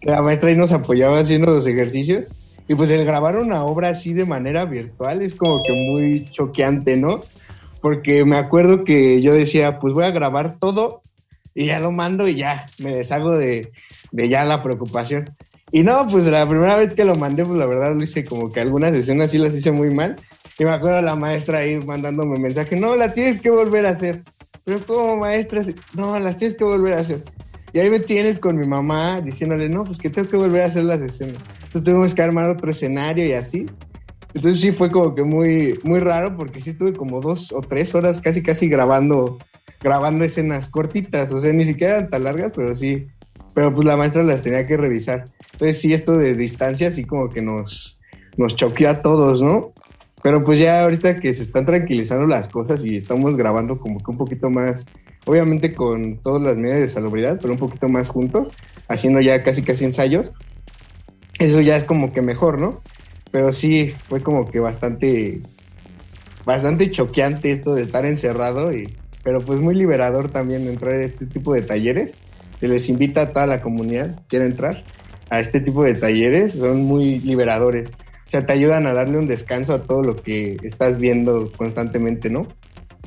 [0.00, 2.24] que la maestra ahí nos apoyaba haciendo los ejercicios.
[2.66, 6.96] Y pues el grabar una obra así de manera virtual es como que muy choqueante,
[6.96, 7.20] ¿no?
[7.82, 11.02] Porque me acuerdo que yo decía, pues voy a grabar todo
[11.54, 13.70] y ya lo mando y ya me deshago de,
[14.14, 15.24] de ya la preocupación.
[15.72, 18.52] Y no, pues la primera vez que lo mandé, pues la verdad lo hice como
[18.52, 20.16] que algunas escenas sí las hice muy mal.
[20.56, 24.22] Y me acuerdo la maestra ahí mandándome mensaje, no, la tienes que volver a hacer.
[24.64, 25.62] Pero como maestra,
[25.96, 27.24] no, las tienes que volver a hacer.
[27.72, 30.66] Y ahí me tienes con mi mamá diciéndole, no, pues que tengo que volver a
[30.66, 31.42] hacer las escenas.
[31.56, 33.66] Entonces tuvimos que armar otro escenario y así.
[34.32, 37.92] Entonces sí fue como que muy, muy raro porque sí estuve como dos o tres
[37.96, 39.38] horas casi casi grabando,
[39.80, 43.08] grabando escenas cortitas, o sea, ni siquiera tan largas, pero sí,
[43.54, 45.26] pero pues la maestra las tenía que revisar.
[45.52, 48.00] Entonces sí, esto de distancia sí como que nos,
[48.36, 49.72] nos choqueó a todos, ¿no?
[50.22, 54.10] Pero pues ya ahorita que se están tranquilizando las cosas y estamos grabando como que
[54.10, 54.86] un poquito más,
[55.26, 58.48] obviamente con todas las medidas de salubridad, pero un poquito más juntos,
[58.88, 60.30] haciendo ya casi casi ensayos,
[61.38, 62.80] eso ya es como que mejor, ¿no?
[63.30, 65.42] Pero sí, fue como que bastante,
[66.44, 71.26] bastante choqueante esto de estar encerrado, y, pero pues muy liberador también entrar a este
[71.26, 72.16] tipo de talleres.
[72.64, 74.84] Se les invita a toda la comunidad, que quiera entrar
[75.28, 77.90] a este tipo de talleres, son muy liberadores.
[78.26, 82.30] O sea, te ayudan a darle un descanso a todo lo que estás viendo constantemente,
[82.30, 82.46] ¿no?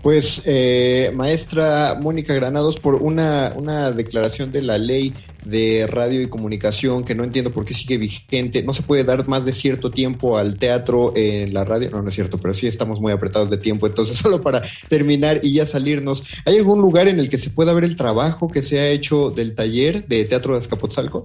[0.04, 5.16] Pues, eh, maestra Mónica Granados, por una, una declaración de la ley
[5.50, 9.28] de radio y comunicación que no entiendo por qué sigue vigente, no se puede dar
[9.28, 12.68] más de cierto tiempo al teatro en la radio, no, no es cierto, pero sí
[12.68, 17.08] estamos muy apretados de tiempo, entonces solo para terminar y ya salirnos, ¿hay algún lugar
[17.08, 20.26] en el que se pueda ver el trabajo que se ha hecho del taller de
[20.26, 21.24] teatro de Azcapotzalco?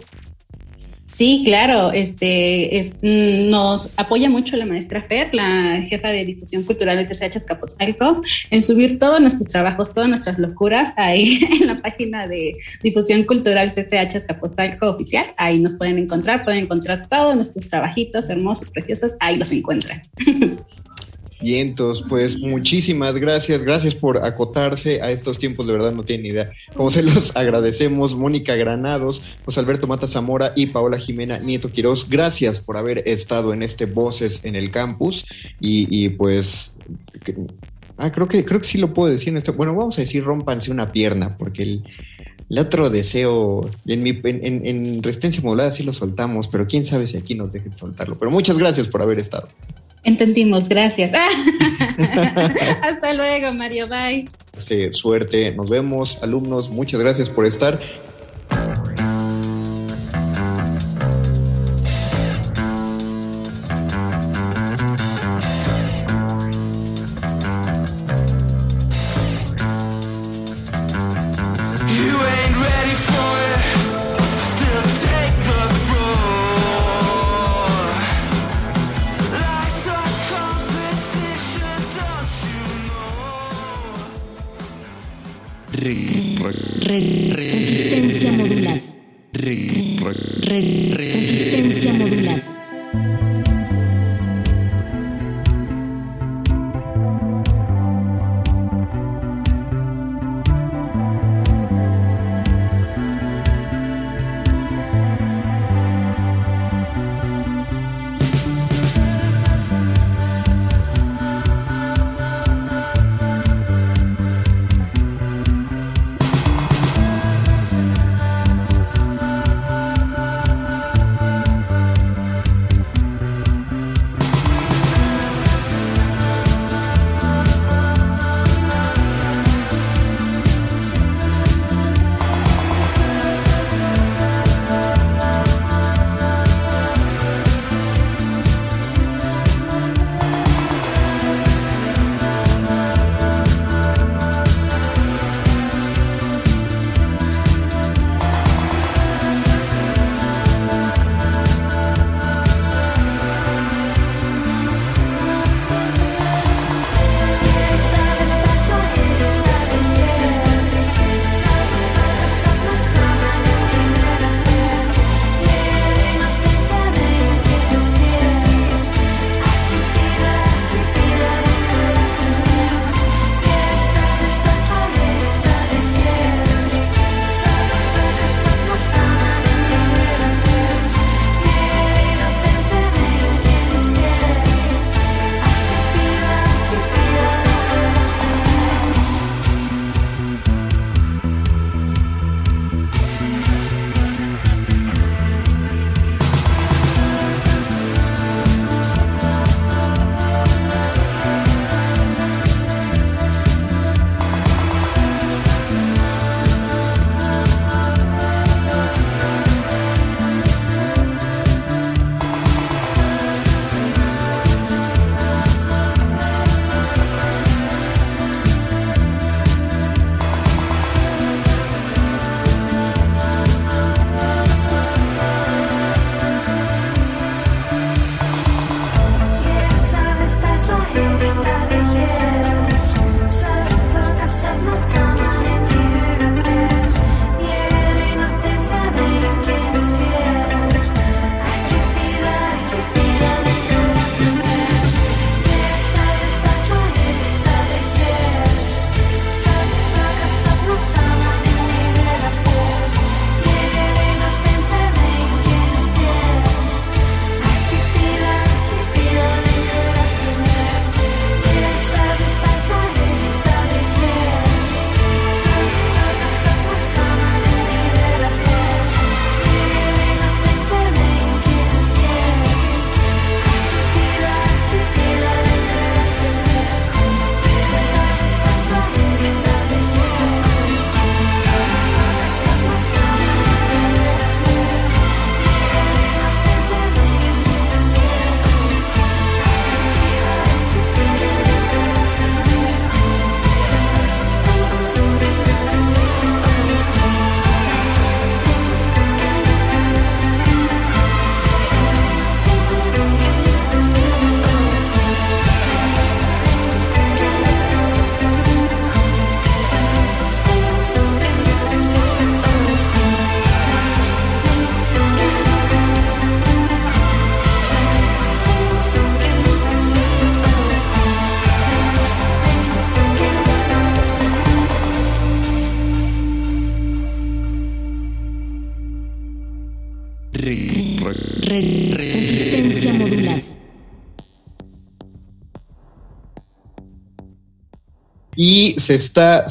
[1.23, 6.65] Sí, claro, este es, mm, nos apoya mucho la maestra Fer, la jefa de difusión
[6.65, 11.81] cultural del CCH Escapotzalco, en subir todos nuestros trabajos, todas nuestras locuras ahí en la
[11.81, 15.27] página de difusión cultural CCH Escapotzalco oficial.
[15.37, 20.03] Ahí nos pueden encontrar, pueden encontrar todos nuestros trabajitos hermosos, preciosos, ahí los encuentran.
[21.43, 26.51] Vientos, pues muchísimas gracias, gracias por acotarse a estos tiempos, de verdad no tienen idea.
[26.75, 32.09] Como se los agradecemos, Mónica Granados, José Alberto Mata Zamora y Paola Jimena Nieto Quiroz,
[32.09, 35.27] gracias por haber estado en este Voces en el Campus
[35.61, 36.77] y, pues...
[37.97, 39.53] ah, creo que, creo que sí lo puedo decir en esto.
[39.55, 41.85] Bueno, vamos a decir rompanse una pierna, porque el,
[42.51, 46.85] el otro deseo, en, mi, en, en- en resistencia modulada sí lo soltamos, pero quién
[46.85, 48.17] sabe si aquí nos dejen soltarlo.
[48.19, 49.49] Pero muchas gracias por haber estado.
[50.05, 51.13] Entendimos, gracias.
[52.83, 54.27] Hasta luego, Mario, bye.
[54.59, 57.81] Sí, suerte, nos vemos, alumnos, muchas gracias por estar.
[90.13, 90.97] Re-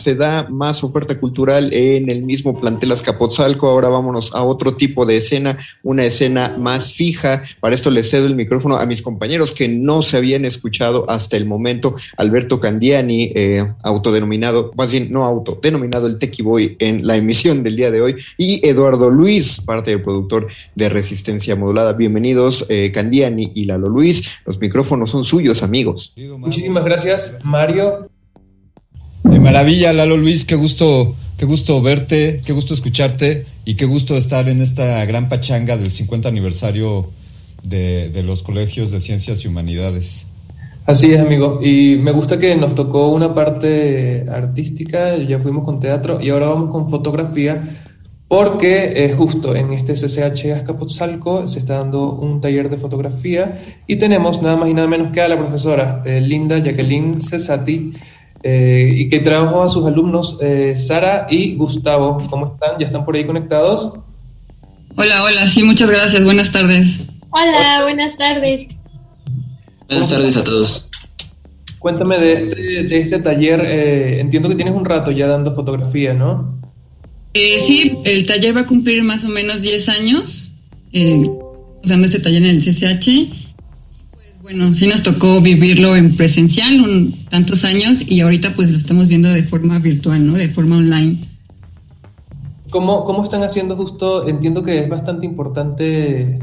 [0.02, 3.70] se da más oferta cultural en el mismo plantel Azcapotzalco.
[3.70, 7.44] Ahora vámonos a otro tipo de escena, una escena más fija.
[7.60, 11.38] Para esto le cedo el micrófono a mis compañeros que no se habían escuchado hasta
[11.38, 11.96] el momento.
[12.18, 17.64] Alberto Candiani, eh, autodenominado, más bien no auto, denominado el Tequi Boy en la emisión
[17.64, 18.16] del día de hoy.
[18.38, 21.94] Y Eduardo Luis, parte del productor de Resistencia Modulada.
[21.94, 24.30] Bienvenidos, eh, Candiani y Lalo Luis.
[24.46, 26.14] Los micrófonos son suyos, amigos.
[26.38, 28.11] Muchísimas gracias, Mario.
[29.32, 34.18] De maravilla, Lalo Luis, qué gusto, qué gusto verte, qué gusto escucharte y qué gusto
[34.18, 37.10] estar en esta gran pachanga del 50 aniversario
[37.64, 40.28] de, los colegios de ciencias y humanidades.
[40.86, 41.62] Así es, amigo.
[41.64, 46.48] Y me gusta que nos tocó una parte artística, ya fuimos con teatro y ahora
[46.48, 47.64] vamos con fotografía,
[48.28, 53.96] porque eh, justo en este CCH Azcapotzalco se está dando un taller de fotografía y
[53.96, 57.94] tenemos nada más y nada menos que a la profesora eh, Linda Jacqueline Cesati,
[58.44, 62.26] eh, y que trabajó a sus alumnos eh, Sara y Gustavo.
[62.30, 62.80] ¿Cómo están?
[62.80, 63.94] ¿Ya están por ahí conectados?
[64.96, 66.24] Hola, hola, sí, muchas gracias.
[66.24, 67.02] Buenas tardes.
[67.30, 68.68] Hola, buenas tardes.
[69.88, 70.90] Buenas tardes a todos.
[71.80, 73.62] Cuéntame de este, de este taller.
[73.66, 76.60] eh, entiendo que tienes un rato ya dando fotografía, ¿no?
[77.34, 80.52] Eh, sí, el taller va a cumplir más o menos 10 años,
[80.92, 81.28] eh,
[81.84, 83.41] usando este taller en el CCH.
[84.52, 89.08] Bueno, sí nos tocó vivirlo en presencial un, tantos años y ahorita pues lo estamos
[89.08, 90.34] viendo de forma virtual, ¿no?
[90.34, 91.20] De forma online.
[92.70, 94.28] ¿Cómo, ¿Cómo están haciendo justo?
[94.28, 96.38] Entiendo que es bastante importante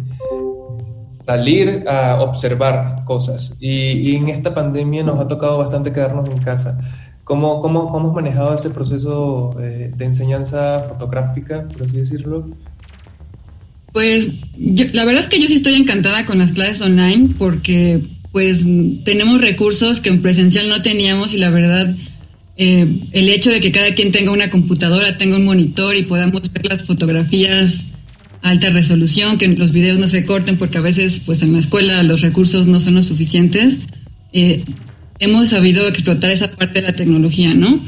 [1.10, 6.38] salir a observar cosas y, y en esta pandemia nos ha tocado bastante quedarnos en
[6.38, 6.78] casa.
[7.24, 12.46] ¿Cómo, cómo, cómo has manejado ese proceso eh, de enseñanza fotográfica, por así decirlo?
[13.98, 17.98] Pues yo- la verdad es que yo sí estoy encantada con las clases online porque
[18.30, 18.60] pues
[19.04, 21.96] tenemos recursos que en presencial no teníamos y la verdad
[22.56, 26.42] eh, el hecho de que cada quien tenga una computadora, tenga un monitor y podamos
[26.52, 27.86] ver las fotografías
[28.40, 31.58] a alta resolución, que los videos no se corten porque a veces pues en la
[31.58, 33.78] escuela los recursos no son los suficientes,
[34.32, 34.62] eh,
[35.18, 37.84] hemos sabido explotar esa parte de la tecnología, ¿no?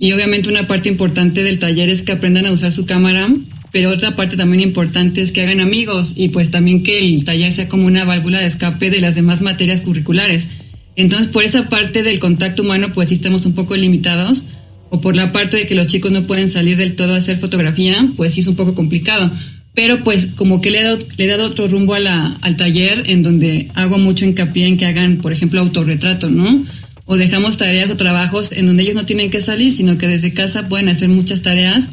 [0.00, 3.28] Y obviamente una parte importante del taller es que aprendan a usar su cámara,
[3.70, 7.52] pero otra parte también importante es que hagan amigos y pues también que el taller
[7.52, 10.48] sea como una válvula de escape de las demás materias curriculares.
[10.96, 14.44] Entonces, por esa parte del contacto humano, pues sí estamos un poco limitados,
[14.90, 17.38] o por la parte de que los chicos no pueden salir del todo a hacer
[17.38, 19.30] fotografía, pues sí es un poco complicado.
[19.74, 23.22] Pero pues como que le he dado, le he dado otro rumbo al taller en
[23.22, 26.64] donde hago mucho hincapié en que hagan, por ejemplo, autorretrato, ¿no?
[27.04, 30.34] O dejamos tareas o trabajos en donde ellos no tienen que salir, sino que desde
[30.34, 31.90] casa pueden hacer muchas tareas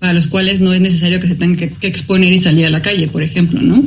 [0.00, 2.70] para los cuales no es necesario que se tengan que, que exponer y salir a
[2.70, 3.84] la calle, por ejemplo, ¿no?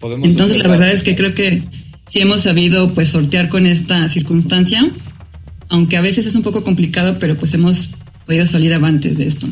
[0.00, 1.62] Podemos Entonces la verdad es que creo que
[2.08, 4.88] sí hemos sabido pues sortear con esta circunstancia,
[5.68, 7.90] aunque a veces es un poco complicado, pero pues hemos
[8.24, 9.46] podido salir avantes de esto.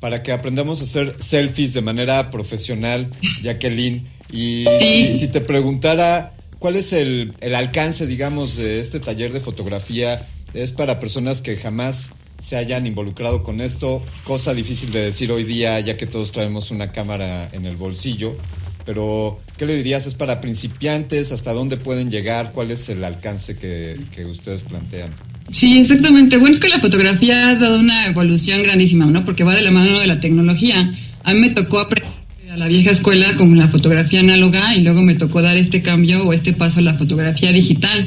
[0.00, 3.08] para que aprendamos a hacer selfies de manera profesional,
[3.42, 4.04] Jacqueline.
[4.30, 5.10] Y, Sí.
[5.12, 10.26] y si te preguntara cuál es el, el alcance, digamos, de este taller de fotografía,
[10.52, 12.10] es para personas que jamás
[12.44, 16.70] se hayan involucrado con esto, cosa difícil de decir hoy día, ya que todos traemos
[16.70, 18.36] una cámara en el bolsillo.
[18.84, 20.06] Pero, ¿qué le dirías?
[20.06, 21.32] ¿Es para principiantes?
[21.32, 22.52] ¿Hasta dónde pueden llegar?
[22.52, 25.08] ¿Cuál es el alcance que, que ustedes plantean?
[25.52, 26.36] Sí, exactamente.
[26.36, 29.24] Bueno, es que la fotografía ha dado una evolución grandísima, ¿no?
[29.24, 30.92] Porque va de la mano de la tecnología.
[31.22, 32.12] A mí me tocó aprender
[32.52, 36.24] a la vieja escuela con la fotografía análoga y luego me tocó dar este cambio
[36.24, 38.06] o este paso a la fotografía digital.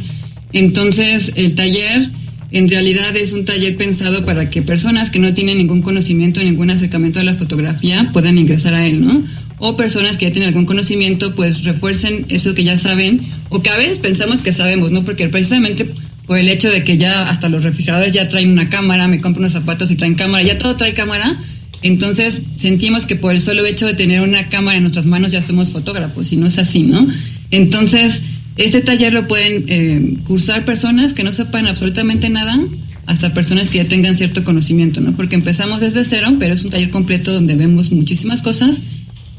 [0.54, 2.08] Entonces, el taller
[2.52, 6.70] en realidad es un taller pensado para que personas que no tienen ningún conocimiento, ningún
[6.70, 9.24] acercamiento a la fotografía puedan ingresar a él, ¿no?
[9.60, 13.70] O personas que ya tienen algún conocimiento, pues refuercen eso que ya saben o que
[13.70, 15.04] a veces pensamos que sabemos, ¿no?
[15.04, 15.88] Porque precisamente
[16.26, 19.40] por el hecho de que ya hasta los refrigeradores ya traen una cámara, me compro
[19.40, 21.38] unos zapatos y traen cámara, ya todo trae cámara,
[21.82, 25.42] entonces sentimos que por el solo hecho de tener una cámara en nuestras manos ya
[25.42, 27.08] somos fotógrafos y no es así, ¿no?
[27.52, 28.22] Entonces,
[28.58, 32.60] este taller lo pueden eh, cursar personas que no sepan absolutamente nada,
[33.06, 35.14] hasta personas que ya tengan cierto conocimiento, ¿no?
[35.16, 38.80] Porque empezamos desde cero, pero es un taller completo donde vemos muchísimas cosas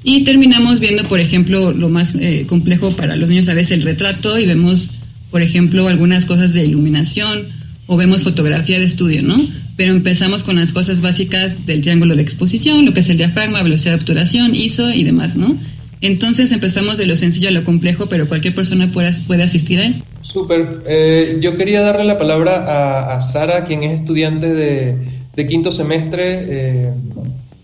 [0.02, 3.82] y terminamos viendo, por ejemplo, lo más eh, complejo para los niños a veces el
[3.82, 4.92] retrato y vemos,
[5.30, 7.42] por ejemplo, algunas cosas de iluminación
[7.86, 9.36] o vemos fotografía de estudio, ¿no?
[9.76, 13.62] Pero empezamos con las cosas básicas del triángulo de exposición, lo que es el diafragma,
[13.62, 15.58] velocidad de obturación, ISO y demás, ¿no?
[16.00, 19.86] Entonces empezamos de lo sencillo a lo complejo, pero cualquier persona puede, puede asistir a
[19.86, 19.94] él.
[20.22, 20.82] Súper.
[20.86, 24.96] Eh, yo quería darle la palabra a, a Sara, quien es estudiante de,
[25.34, 26.92] de quinto semestre eh,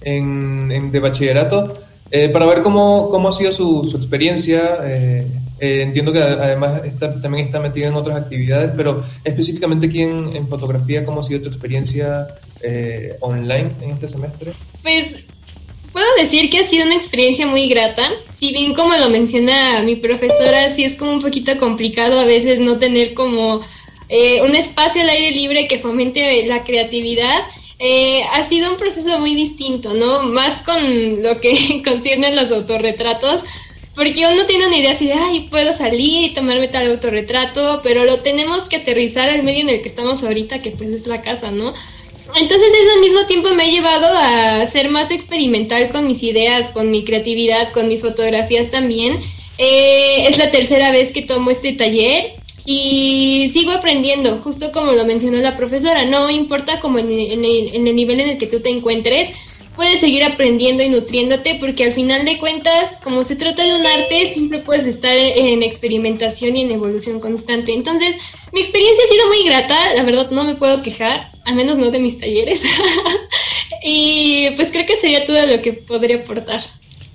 [0.02, 1.72] en, en- de bachillerato.
[2.10, 4.78] eh, para ver cómo, cómo ha sido su, su experiencia.
[4.84, 5.26] Eh,
[5.60, 10.34] eh, entiendo que además está, también está metida en otras actividades, pero específicamente aquí en,
[10.34, 12.26] en fotografía, ¿cómo ha sido tu experiencia
[12.62, 14.52] eh, online en este semestre?
[14.82, 15.06] Pues
[15.94, 18.10] puedo decir que ha sido una experiencia muy grata.
[18.32, 22.58] Si bien como lo menciona mi profesora, sí es como un poquito complicado a veces
[22.58, 23.64] no tener como
[24.08, 27.44] eh, un espacio al aire libre que fomente la creatividad.
[27.78, 30.24] Eh, ha sido un proceso muy distinto, ¿no?
[30.24, 33.42] Más con lo que concierne a los autorretratos,
[33.94, 38.04] porque uno tiene una idea así de, ay, puedo salir y tomarme tal autorretrato, pero
[38.04, 41.22] lo tenemos que aterrizar al medio en el que estamos ahorita, que pues es la
[41.22, 41.72] casa, ¿no?
[42.36, 46.70] Entonces eso al mismo tiempo me ha llevado a ser más experimental con mis ideas,
[46.70, 49.20] con mi creatividad, con mis fotografías también.
[49.58, 52.32] Eh, es la tercera vez que tomo este taller
[52.64, 57.86] y sigo aprendiendo, justo como lo mencionó la profesora, no importa como en, en en
[57.86, 59.28] el nivel en el que tú te encuentres,
[59.76, 63.86] puedes seguir aprendiendo y nutriéndote porque al final de cuentas, como se trata de un
[63.86, 67.74] arte, siempre puedes estar en experimentación y en evolución constante.
[67.74, 68.16] Entonces,
[68.52, 71.90] mi experiencia ha sido muy grata, la verdad no me puedo quejar, al menos no
[71.90, 72.62] de mis talleres.
[73.84, 76.62] y pues creo que sería todo lo que podría aportar.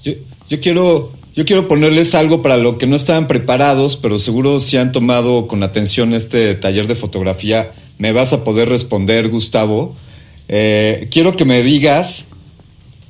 [0.03, 4.77] Yo, quiero yo quiero ponerles algo para lo que no estaban preparados, pero seguro si
[4.77, 9.95] han tomado con atención este taller de fotografía, me vas a poder responder, Gustavo.
[10.47, 12.27] Eh, quiero que me digas,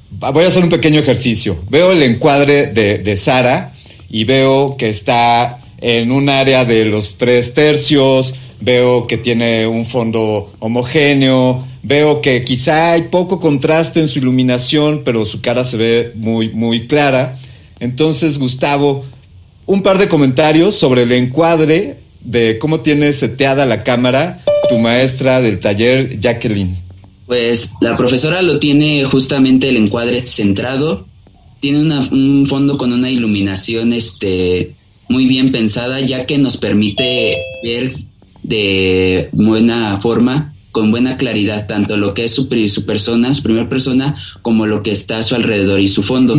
[0.09, 1.59] voy a hacer un pequeño ejercicio.
[1.69, 3.73] Veo el encuadre de, de Sara
[4.09, 9.85] y veo que está en un área de los tres tercios, veo que tiene un
[9.85, 15.77] fondo homogéneo, veo que quizá hay poco contraste en su iluminación, pero su cara se
[15.77, 17.37] ve muy, muy clara.
[17.79, 19.05] Entonces, Gustavo,
[19.65, 25.41] un par de comentarios sobre el encuadre de cómo tiene seteada la cámara tu maestra
[25.41, 26.77] del taller, Jacqueline.
[27.25, 31.07] Pues la profesora lo tiene justamente el encuadre centrado,
[31.59, 34.75] tiene una, un fondo con una iluminación este,
[35.09, 37.95] muy bien pensada, ya que nos permite ver
[38.43, 43.69] de buena forma, con buena claridad, tanto lo que es su, su persona, su primera
[43.69, 46.37] persona, como lo que está a su alrededor y su fondo.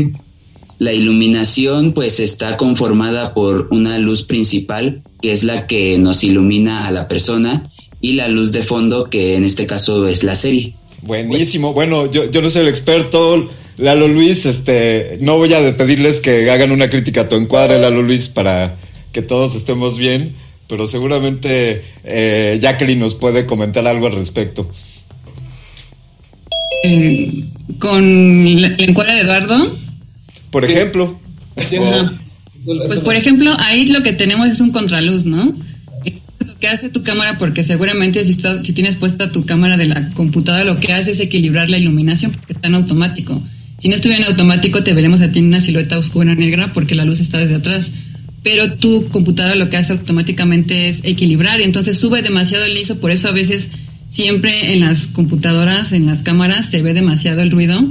[0.78, 6.86] La iluminación pues está conformada por una luz principal, que es la que nos ilumina
[6.86, 7.70] a la persona,
[8.01, 10.74] y la luz de fondo, que en este caso es la serie.
[11.02, 11.72] Buenísimo.
[11.72, 13.48] Bueno, yo, yo no soy el experto.
[13.77, 18.02] Lalo Luis, este, no voy a pedirles que hagan una crítica a tu encuadre, Lalo
[18.02, 18.77] Luis, para
[19.12, 20.35] que todos estemos bien,
[20.70, 24.70] pero seguramente eh, Jacqueline nos puede comentar algo al respecto.
[26.84, 27.44] Eh,
[27.80, 29.76] con el encuadre de Eduardo.
[30.52, 31.18] Por ejemplo.
[31.56, 35.52] Pues por ejemplo, ahí lo que tenemos es un contraluz, ¿no?
[36.47, 39.86] Lo que hace tu cámara, porque seguramente si, estás, si tienes puesta tu cámara de
[39.86, 43.42] la computadora, lo que hace es equilibrar la iluminación porque está en automático.
[43.78, 46.94] Si no estuviera en automático, te veremos a ti en una silueta oscura negra porque
[46.94, 47.90] la luz está desde atrás.
[48.43, 52.99] Pero tu computadora lo que hace automáticamente es equilibrar y entonces sube demasiado el ISO,
[52.99, 53.69] por eso a veces
[54.09, 57.83] siempre en las computadoras, en las cámaras, se ve demasiado el ruido.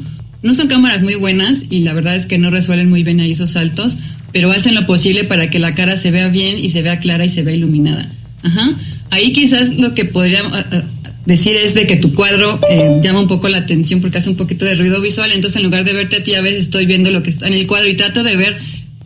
[0.41, 3.31] No son cámaras muy buenas y la verdad es que no resuelven muy bien ahí
[3.31, 3.97] esos saltos,
[4.31, 7.25] pero hacen lo posible para que la cara se vea bien y se vea clara
[7.25, 8.09] y se vea iluminada.
[8.43, 8.71] Ajá.
[9.09, 10.81] Ahí quizás lo que podría uh,
[11.25, 14.35] decir es de que tu cuadro eh, llama un poco la atención porque hace un
[14.35, 17.11] poquito de ruido visual, entonces en lugar de verte a ti a veces estoy viendo
[17.11, 18.57] lo que está en el cuadro y trato de ver,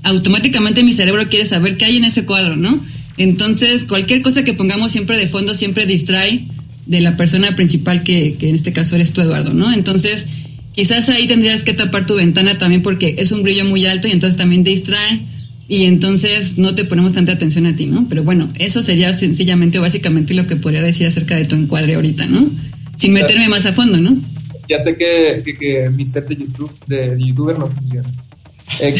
[0.04, 2.80] automáticamente mi cerebro quiere saber qué hay en ese cuadro, ¿no?
[3.18, 6.44] Entonces cualquier cosa que pongamos siempre de fondo siempre distrae
[6.86, 9.72] de la persona principal que, que en este caso eres tú, Eduardo, ¿no?
[9.74, 10.28] Entonces
[10.74, 14.12] quizás ahí tendrías que tapar tu ventana también porque es un brillo muy alto y
[14.12, 15.22] entonces también distrae
[15.68, 18.06] y entonces no te ponemos tanta atención a ti, ¿no?
[18.10, 21.96] Pero bueno, eso sería sencillamente o básicamente lo que podría decir acerca de tu encuadre
[21.96, 22.50] ahorita, ¿no?
[22.98, 24.18] Sin meterme más a fondo, ¿no?
[24.68, 28.10] Ya sé que, que, que mi set de YouTube de youtuber no funciona.
[28.80, 28.96] Eh,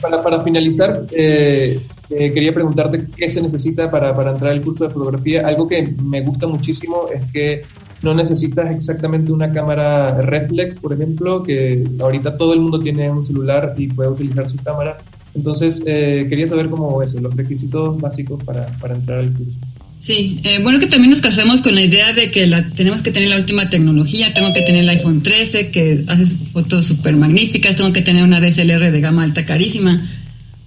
[0.00, 1.80] para, finalizar, eh,
[2.10, 5.46] eh, quería preguntarte qué se necesita para, para entrar al curso de fotografía.
[5.46, 7.62] Algo que me gusta muchísimo es que
[8.02, 13.24] no necesitas exactamente una cámara reflex, por ejemplo, que ahorita todo el mundo tiene un
[13.24, 14.98] celular y puede utilizar su cámara.
[15.34, 19.58] Entonces, quería saber cómo eso, los requisitos básicos para, para entrar al curso.
[20.04, 23.10] Sí, eh, bueno que también nos casamos con la idea de que la, tenemos que
[23.10, 27.76] tener la última tecnología, tengo que tener el iPhone 13 que hace fotos súper magníficas,
[27.76, 30.06] tengo que tener una DSLR de gama alta carísima,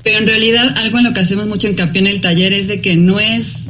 [0.01, 2.81] pero en realidad algo en lo que hacemos mucho hincapié en el taller es de
[2.81, 3.67] que no es,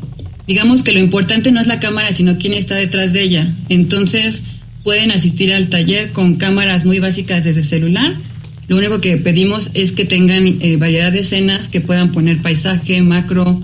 [0.48, 3.54] digamos que lo importante no es la cámara, sino quién está detrás de ella.
[3.68, 4.44] Entonces
[4.86, 8.16] pueden asistir al taller con cámaras muy básicas desde celular.
[8.70, 13.02] Lo único que pedimos es que tengan eh, variedad de escenas, que puedan poner paisaje,
[13.02, 13.62] macro,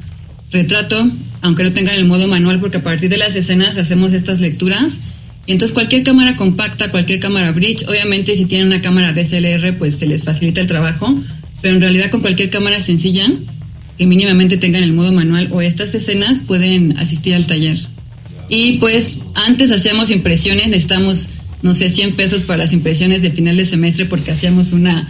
[0.52, 1.10] retrato,
[1.44, 5.02] aunque no tengan el modo manual, porque a partir de las escenas hacemos estas lecturas
[5.46, 9.96] Y entonces cualquier cámara compacta, cualquier cámara bridge, obviamente si tienen una cámara DSLR pues
[9.98, 11.14] se les facilita el trabajo,
[11.62, 13.30] pero en realidad con cualquier cámara sencilla
[13.98, 17.78] que mínimamente tengan el modo manual o estas escenas pueden asistir al taller.
[18.48, 21.28] Y pues antes hacíamos impresiones, necesitamos,
[21.62, 25.10] no sé, 100 pesos para las impresiones de final de semestre porque hacíamos una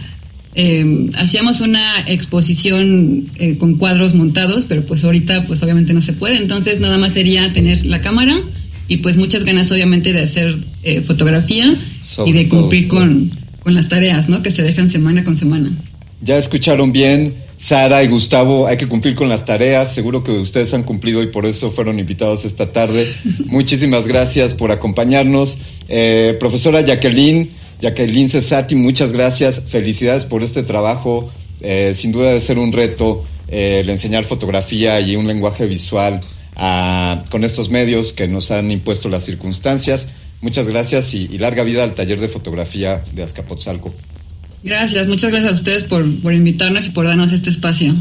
[0.56, 6.12] eh, hacíamos una exposición eh, con cuadros montados, pero pues ahorita pues obviamente no se
[6.12, 8.40] puede, entonces nada más sería tener la cámara
[8.86, 11.74] y pues muchas ganas obviamente de hacer eh, fotografía
[12.24, 13.32] y de cumplir con,
[13.64, 14.44] con las tareas, ¿no?
[14.44, 15.72] Que se dejan semana con semana.
[16.20, 19.92] Ya escucharon bien, Sara y Gustavo, hay que cumplir con las tareas.
[19.92, 23.12] Seguro que ustedes han cumplido y por eso fueron invitados esta tarde.
[23.46, 25.58] Muchísimas gracias por acompañarnos.
[26.38, 29.60] Profesora Jacqueline, Jacqueline Cesati, muchas gracias.
[29.68, 31.30] Felicidades por este trabajo.
[31.60, 36.20] Eh, sin duda debe ser un reto eh, el enseñar fotografía y un lenguaje visual
[36.56, 40.08] a- con estos medios que nos han impuesto las circunstancias.
[40.40, 43.94] Muchas gracias y, y larga vida al taller de fotografía de Azcapotzalco.
[44.62, 47.94] Gracias, muchas gracias a ustedes por, por invitarnos y por darnos este espacio.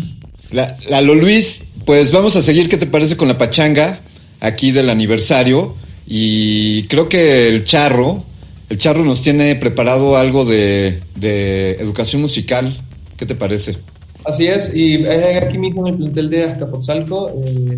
[0.51, 4.01] La, Lalo Luis, pues vamos a seguir, ¿qué te parece con la pachanga
[4.39, 5.75] aquí del aniversario?
[6.07, 8.25] Y creo que el charro,
[8.73, 12.75] el charro nos tiene preparado algo de, de educación musical.
[13.15, 13.77] ¿Qué te parece?
[14.25, 17.29] Así es, y es aquí mismo en el plantel de Azcapotzalco.
[17.45, 17.77] eh,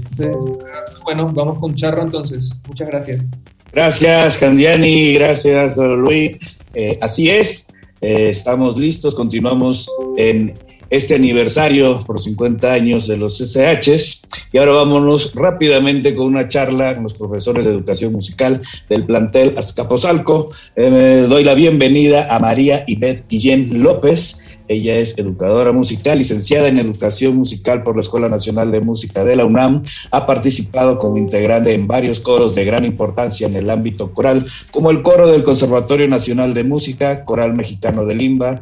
[1.04, 2.62] bueno, vamos con Charro entonces.
[2.70, 3.30] Muchas gracias.
[3.74, 6.38] Gracias, Candiani, gracias, Luis.
[6.74, 7.68] Eh, así es,
[8.00, 10.54] eh, estamos listos, continuamos en
[10.90, 14.22] este aniversario por 50 años de los SHs
[14.52, 19.58] y ahora vámonos rápidamente con una charla con los profesores de educación musical del plantel
[19.58, 20.52] Azcapotzalco.
[20.76, 24.40] Eh, doy la bienvenida a María Ivette Guillén López.
[24.68, 29.36] Ella es educadora musical, licenciada en educación musical por la Escuela Nacional de Música de
[29.36, 29.84] la UNAM.
[30.10, 34.90] Ha participado como integrante en varios coros de gran importancia en el ámbito coral, como
[34.90, 38.62] el coro del Conservatorio Nacional de Música, Coral Mexicano de Limba,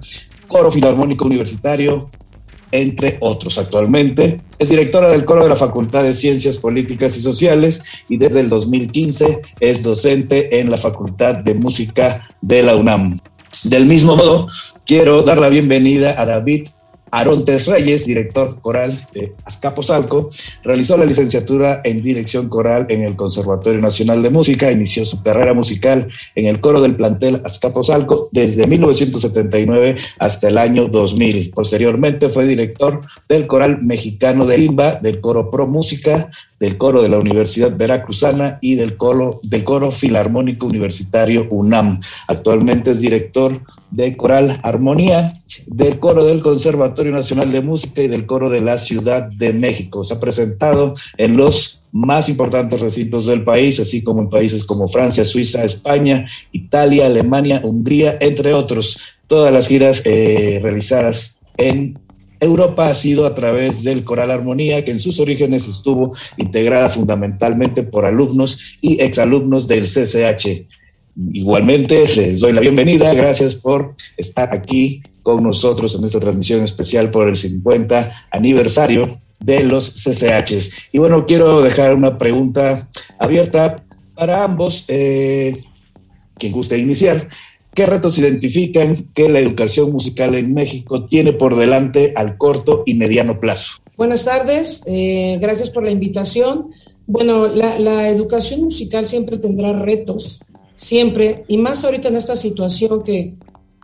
[0.53, 2.11] Coro Filarmónico Universitario,
[2.71, 3.57] entre otros.
[3.57, 8.41] Actualmente es directora del coro de la Facultad de Ciencias Políticas y Sociales y desde
[8.41, 13.17] el 2015 es docente en la Facultad de Música de la UNAM.
[13.63, 14.47] Del mismo modo,
[14.85, 16.67] quiero dar la bienvenida a David
[17.15, 20.31] Arontes Reyes, director coral de Azcapotzalco,
[20.63, 25.53] realizó la licenciatura en dirección coral en el Conservatorio Nacional de Música, inició su carrera
[25.53, 31.51] musical en el coro del plantel Azcapotzalco desde 1979 hasta el año 2000.
[31.51, 37.09] Posteriormente fue director del Coral Mexicano de Limba, del Coro Pro Música, del Coro de
[37.09, 41.99] la Universidad Veracruzana y del Coro, del coro Filarmónico Universitario UNAM.
[42.27, 43.61] Actualmente es director
[43.93, 45.33] de Coral Armonía,
[45.67, 50.03] del Coro del Conservatorio Nacional de Música y del Coro de la Ciudad de México.
[50.03, 54.89] Se ha presentado en los más importantes recintos del país, así como en países como
[54.89, 58.99] Francia, Suiza, España, Italia, Alemania, Hungría, entre otros.
[59.27, 61.99] Todas las giras eh, realizadas en
[62.39, 67.83] Europa ha sido a través del Coral Armonía, que en sus orígenes estuvo integrada fundamentalmente
[67.83, 70.65] por alumnos y exalumnos del CCH.
[71.15, 73.13] Igualmente, les doy la bienvenida.
[73.13, 79.63] Gracias por estar aquí con nosotros en esta transmisión especial por el 50 aniversario de
[79.63, 80.73] los CCHs.
[80.91, 83.83] Y bueno, quiero dejar una pregunta abierta
[84.15, 84.85] para ambos.
[84.87, 85.57] Eh,
[86.37, 87.29] quien guste iniciar.
[87.73, 92.93] ¿Qué retos identifican que la educación musical en México tiene por delante al corto y
[92.93, 93.77] mediano plazo?
[93.97, 96.71] Buenas tardes, eh, gracias por la invitación.
[97.07, 100.41] Bueno, la, la educación musical siempre tendrá retos,
[100.75, 103.35] siempre, y más ahorita en esta situación que,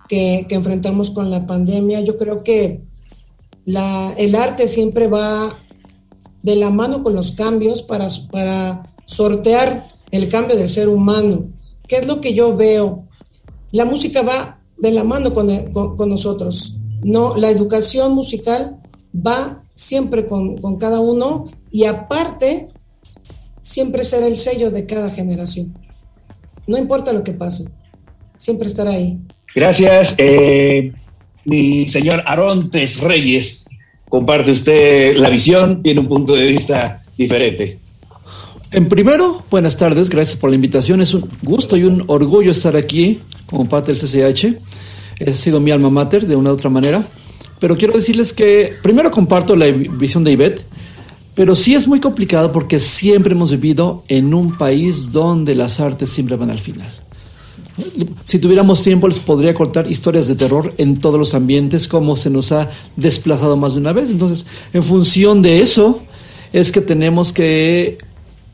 [0.07, 2.81] que, enfrentamos con la pandemia, yo creo que
[3.65, 5.59] la, el arte siempre va
[6.41, 11.49] de la mano con los cambios para, para sortear el cambio del ser humano.
[11.87, 13.07] ¿Qué es lo que yo veo?
[13.71, 16.79] La música va de la mano con, con, con nosotros.
[17.03, 18.79] No, la educación musical
[19.15, 22.69] va siempre con, con, cada uno y aparte
[23.61, 25.77] siempre será el sello de cada generación.
[26.69, 27.65] No importa lo que pase,
[28.37, 29.17] siempre estará ahí.
[29.55, 30.93] Gracias, eh,
[31.43, 33.67] mi señor Arontes Reyes.
[34.07, 37.79] Comparte usted la visión, tiene un punto de vista diferente.
[38.69, 41.01] En primero, buenas tardes, gracias por la invitación.
[41.01, 44.55] Es un gusto y un orgullo estar aquí como parte del CCH.
[45.27, 47.07] Ha sido mi alma mater de una u otra manera.
[47.59, 50.67] Pero quiero decirles que primero comparto la visión de Ivette,
[51.39, 56.09] pero sí es muy complicado porque siempre hemos vivido en un país donde las artes
[56.09, 56.91] siempre van al final.
[58.25, 62.29] Si tuviéramos tiempo les podría contar historias de terror en todos los ambientes, cómo se
[62.29, 64.09] nos ha desplazado más de una vez.
[64.09, 66.01] Entonces, en función de eso,
[66.51, 67.99] es que tenemos que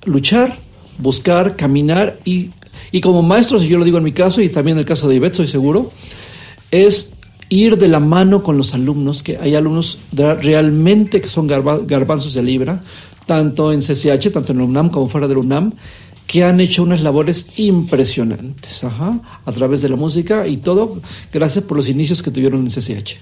[0.03, 0.59] luchar,
[0.99, 2.51] buscar, caminar y,
[2.91, 5.15] Y como maestros, yo lo digo en mi caso y también en el caso de
[5.15, 5.91] Ivette, soy seguro,
[6.69, 7.15] es
[7.49, 12.43] ir de la mano con los alumnos, que hay alumnos realmente que son garbanzos de
[12.43, 12.81] libra,
[13.25, 15.73] tanto en CCH, tanto en la UNAM como fuera de la UNAM,
[16.27, 20.99] que han hecho unas labores impresionantes a través de la música y todo
[21.31, 23.19] gracias por los inicios que tuvieron en CCH.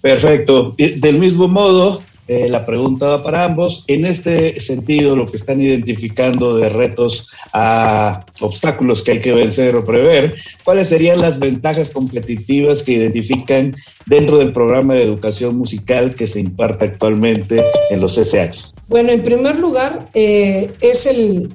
[0.00, 0.74] Perfecto.
[0.78, 3.82] Del mismo modo, eh, la pregunta va para ambos.
[3.88, 9.74] En este sentido, lo que están identificando de retos a obstáculos que hay que vencer
[9.74, 13.74] o prever, ¿cuáles serían las ventajas competitivas que identifican
[14.06, 18.74] dentro del programa de educación musical que se imparte actualmente en los SH?
[18.86, 21.48] Bueno, en primer lugar, eh, es el,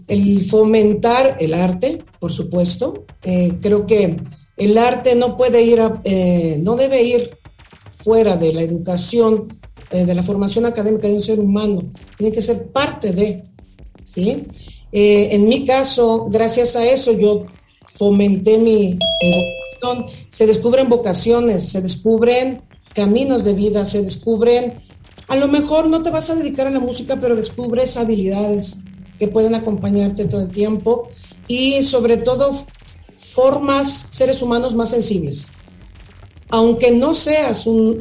[0.50, 3.06] fomentar el arte, por supuesto.
[3.24, 4.18] Eh, creo que
[4.58, 5.80] el arte no puede ir,
[6.60, 7.38] no debe ir
[7.96, 9.48] fuera de la educación
[9.92, 11.84] eh, de la formación académica de un ser humano,
[12.18, 13.44] tiene que ser parte de,
[14.04, 14.46] ¿sí?
[14.92, 17.46] Eh, en mi caso, gracias a eso, yo
[17.98, 18.98] fomenté mi,
[19.82, 22.62] vocación, se descubren vocaciones, se descubren
[22.94, 24.76] caminos de vida, se descubren,
[25.28, 28.80] a lo mejor no te vas a dedicar a la música, pero descubres habilidades
[29.20, 31.10] que pueden acompañarte todo el tiempo
[31.48, 32.52] y sobre todo
[33.18, 35.52] formas seres humanos más sensibles.
[36.50, 37.98] Aunque no seas un,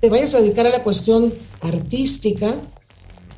[0.00, 2.54] te vayas a dedicar a la cuestión artística,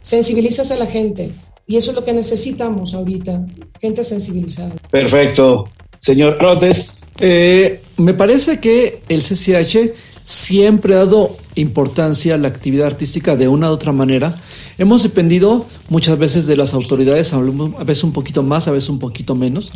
[0.01, 1.31] sensibilizas a la gente.
[1.67, 3.45] Y eso es lo que necesitamos ahorita,
[3.81, 4.75] gente sensibilizada.
[4.91, 5.69] Perfecto.
[6.01, 7.01] Señor Rotes.
[7.21, 9.93] Eh, me parece que el CCH
[10.25, 14.41] siempre ha dado importancia a la actividad artística de una u otra manera.
[14.79, 18.99] Hemos dependido muchas veces de las autoridades, a veces un poquito más, a veces un
[18.99, 19.73] poquito menos.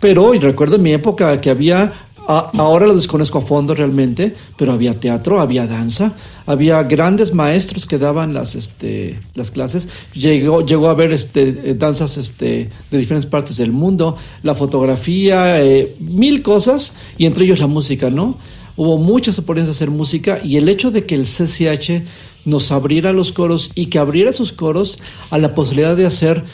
[0.00, 4.92] Pero recuerdo en mi época que había ahora lo desconozco a fondo realmente, pero había
[5.00, 6.14] teatro, había danza,
[6.44, 9.88] había grandes maestros que daban las, este, las clases.
[10.12, 15.94] Llegó, llegó a haber este, danzas este, de diferentes partes del mundo, la fotografía, eh,
[16.00, 18.36] mil cosas, y entre ellos la música, ¿no?
[18.76, 22.04] Hubo muchas oportunidades de hacer música y el hecho de que el CCH
[22.44, 24.98] nos abriera los coros y que abriera sus coros
[25.30, 26.44] a la posibilidad de hacer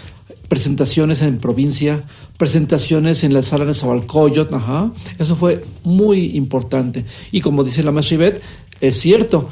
[0.49, 2.05] presentaciones en provincia,
[2.37, 4.93] presentaciones en la sala de Zabalcoyot, ajá.
[5.19, 7.05] Eso fue muy importante.
[7.33, 8.43] Y como dice la maestra Ivette,
[8.81, 9.49] es cierto,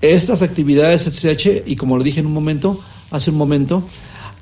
[0.00, 3.82] estas actividades SH, y como lo dije en un momento, hace un momento,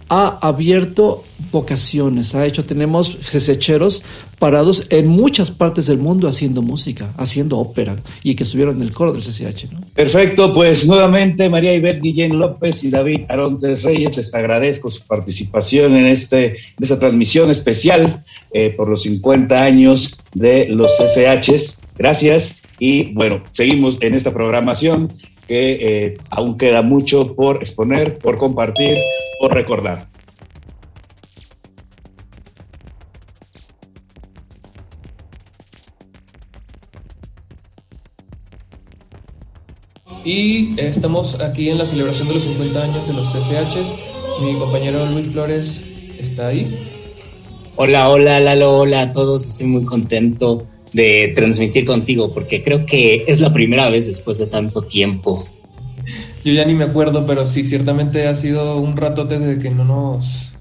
[0.08, 4.02] ha abierto vocaciones, ha hecho, tenemos CCHeros
[4.38, 8.92] parados en muchas partes del mundo haciendo música, haciendo ópera y que estuvieron en el
[8.92, 9.66] coro del CCH.
[9.94, 15.96] Perfecto, pues nuevamente María Ibet Guillén López y David Arontes Reyes, les agradezco su participación
[15.96, 21.80] en, este, en esta transmisión especial eh, por los 50 años de los CCHs.
[21.96, 25.12] Gracias y bueno, seguimos en esta programación
[25.46, 28.98] que eh, aún queda mucho por exponer, por compartir,
[29.40, 30.08] por recordar.
[40.24, 43.76] Y estamos aquí en la celebración de los 50 años de los CCH.
[44.42, 45.80] Mi compañero Luis Flores
[46.18, 46.66] está ahí.
[47.76, 49.46] Hola, hola, Lalo, hola a todos.
[49.46, 50.66] Estoy muy contento
[50.96, 55.46] de transmitir contigo porque creo que es la primera vez después de tanto tiempo.
[56.42, 59.84] Yo ya ni me acuerdo, pero sí, ciertamente ha sido un rato desde que no
[59.84, 60.54] nos,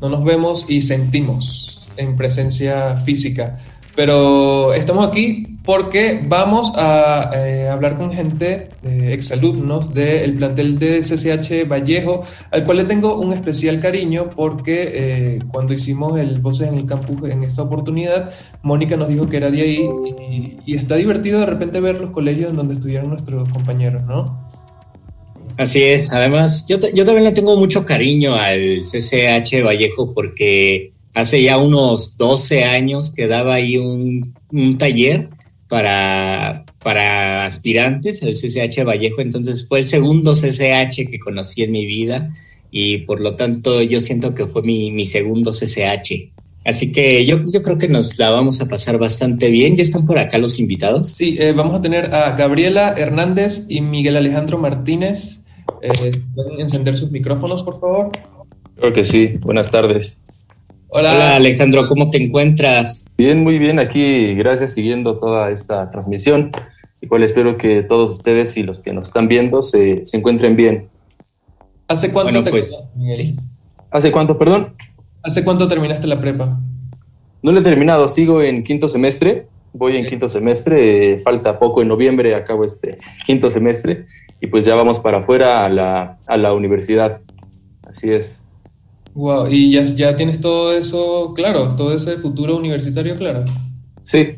[0.00, 3.60] no nos vemos y sentimos en presencia física.
[3.94, 11.00] Pero estamos aquí porque vamos a eh, hablar con gente, eh, exalumnos del plantel de
[11.00, 16.68] CCH Vallejo, al cual le tengo un especial cariño porque eh, cuando hicimos el Voces
[16.68, 18.32] en el Campus en esta oportunidad,
[18.62, 19.88] Mónica nos dijo que era de ahí
[20.30, 24.48] y, y está divertido de repente ver los colegios en donde estudiaron nuestros compañeros, ¿no?
[25.58, 31.42] Así es, además yo, yo también le tengo mucho cariño al CCH Vallejo porque hace
[31.42, 35.28] ya unos 12 años que daba ahí un, un taller
[35.68, 41.86] para, para aspirantes, el CCH Vallejo, entonces fue el segundo CCH que conocí en mi
[41.86, 42.32] vida
[42.70, 46.32] y por lo tanto yo siento que fue mi, mi segundo CCH.
[46.64, 49.76] Así que yo, yo creo que nos la vamos a pasar bastante bien.
[49.76, 51.08] ¿Ya están por acá los invitados?
[51.08, 55.42] Sí, eh, vamos a tener a Gabriela Hernández y Miguel Alejandro Martínez.
[55.82, 58.12] Eh, ¿Pueden encender sus micrófonos, por favor?
[58.76, 59.32] Creo que sí.
[59.40, 60.21] Buenas tardes.
[60.94, 61.36] Hola.
[61.36, 63.06] Alejandro, ¿cómo te encuentras?
[63.16, 66.52] Bien, muy bien, aquí gracias siguiendo toda esta transmisión,
[67.00, 70.90] igual espero que todos ustedes y los que nos están viendo se, se encuentren bien.
[71.88, 72.78] ¿Hace cuánto te pues,
[73.12, 73.36] sí.
[73.90, 74.74] ¿Hace cuánto, perdón?
[75.22, 76.60] ¿Hace cuánto terminaste la prepa?
[77.40, 81.80] No lo he terminado, sigo en quinto semestre, voy en quinto semestre, eh, falta poco,
[81.80, 84.04] en noviembre acabo este quinto semestre
[84.42, 87.22] y pues ya vamos para afuera a la, a la universidad,
[87.82, 88.41] así es.
[89.14, 93.44] Wow, y ya, ya tienes todo eso claro, todo ese futuro universitario claro.
[94.02, 94.36] Sí,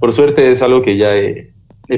[0.00, 1.52] por suerte es algo que ya he,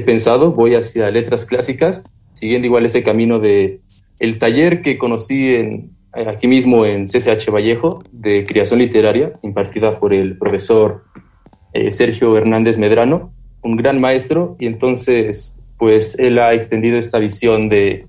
[0.05, 3.81] pensado, voy hacia letras clásicas, siguiendo igual ese camino de
[4.19, 10.13] el taller que conocí en, aquí mismo en CCH Vallejo de creación literaria, impartida por
[10.13, 11.05] el profesor
[11.73, 13.33] eh, Sergio Hernández Medrano,
[13.63, 18.05] un gran maestro, y entonces pues él ha extendido esta visión de,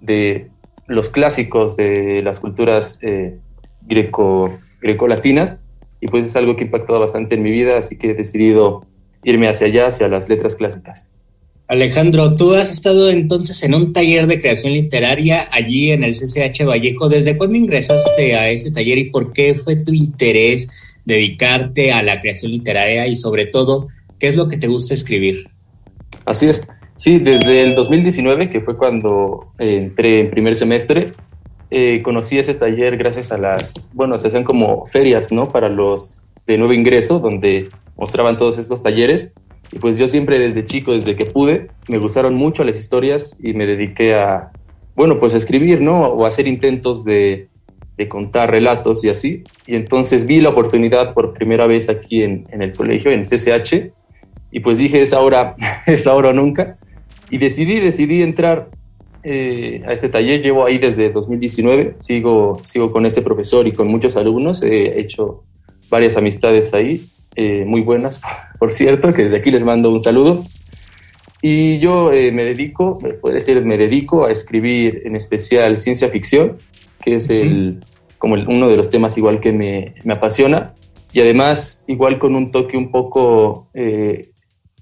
[0.00, 0.50] de
[0.86, 3.38] los clásicos de las culturas eh,
[3.86, 5.64] greco, grecolatinas,
[6.00, 8.84] y pues es algo que ha impactado bastante en mi vida, así que he decidido
[9.24, 11.08] irme hacia allá, hacia las letras clásicas.
[11.68, 16.64] Alejandro, tú has estado entonces en un taller de creación literaria allí en el CCH
[16.64, 17.08] Vallejo.
[17.08, 20.68] ¿Desde cuándo ingresaste a ese taller y por qué fue tu interés
[21.04, 23.88] dedicarte a la creación literaria y sobre todo,
[24.20, 25.48] qué es lo que te gusta escribir?
[26.24, 26.68] Así es.
[26.94, 31.12] Sí, desde el 2019, que fue cuando entré en primer semestre,
[31.70, 35.48] eh, conocí ese taller gracias a las, bueno, se hacían como ferias, ¿no?
[35.48, 39.34] Para los de nuevo ingreso, donde mostraban todos estos talleres
[39.72, 43.52] y pues yo siempre desde chico, desde que pude, me gustaron mucho las historias y
[43.52, 44.50] me dediqué a,
[44.94, 46.06] bueno, pues a escribir, ¿no?
[46.06, 47.48] O a hacer intentos de,
[47.96, 49.44] de contar relatos y así.
[49.66, 53.92] Y entonces vi la oportunidad por primera vez aquí en, en el colegio, en CCH,
[54.52, 55.56] y pues dije, es ahora,
[55.86, 56.78] es ahora o nunca.
[57.30, 58.68] Y decidí, decidí entrar
[59.28, 60.40] eh, a este taller.
[60.40, 64.62] Llevo ahí desde 2019, sigo, sigo con ese profesor y con muchos alumnos.
[64.62, 65.42] He hecho
[65.90, 67.04] varias amistades ahí
[67.34, 68.20] eh, muy buenas,
[68.60, 70.44] por cierto, que desde aquí les mando un saludo.
[71.42, 76.58] Y yo eh, me dedico, puede decir, me dedico a escribir en especial ciencia ficción,
[77.02, 77.80] que es el,
[78.18, 80.74] como uno de los temas igual que me, me, apasiona,
[81.12, 84.28] y además igual con un toque un poco eh,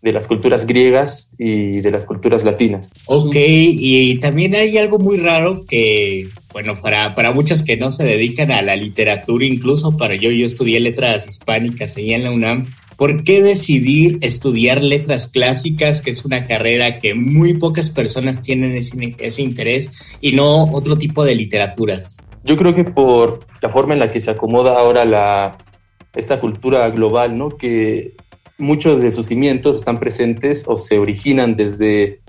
[0.04, 2.92] de las culturas griegas y de las culturas latinas.
[3.06, 8.04] Ok, y también hay algo muy raro que, bueno, para, para muchos que no se
[8.04, 12.66] dedican a la literatura, incluso para yo, yo estudié letras hispánicas ahí en la UNAM.
[12.98, 18.76] ¿Por qué decidir estudiar letras clásicas, que es una carrera que muy pocas personas tienen
[18.76, 19.90] ese, ese interés,
[20.20, 22.22] y no otro tipo de literaturas?
[22.44, 25.56] Yo creo que por la forma en la que se acomoda ahora la,
[26.14, 27.48] esta cultura global, ¿no?
[27.48, 28.12] Que
[28.58, 32.20] muchos de sus cimientos están presentes o se originan desde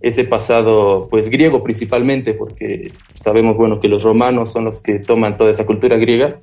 [0.00, 5.38] ese pasado, pues griego principalmente, porque sabemos, bueno, que los romanos son los que toman
[5.38, 6.40] toda esa cultura griega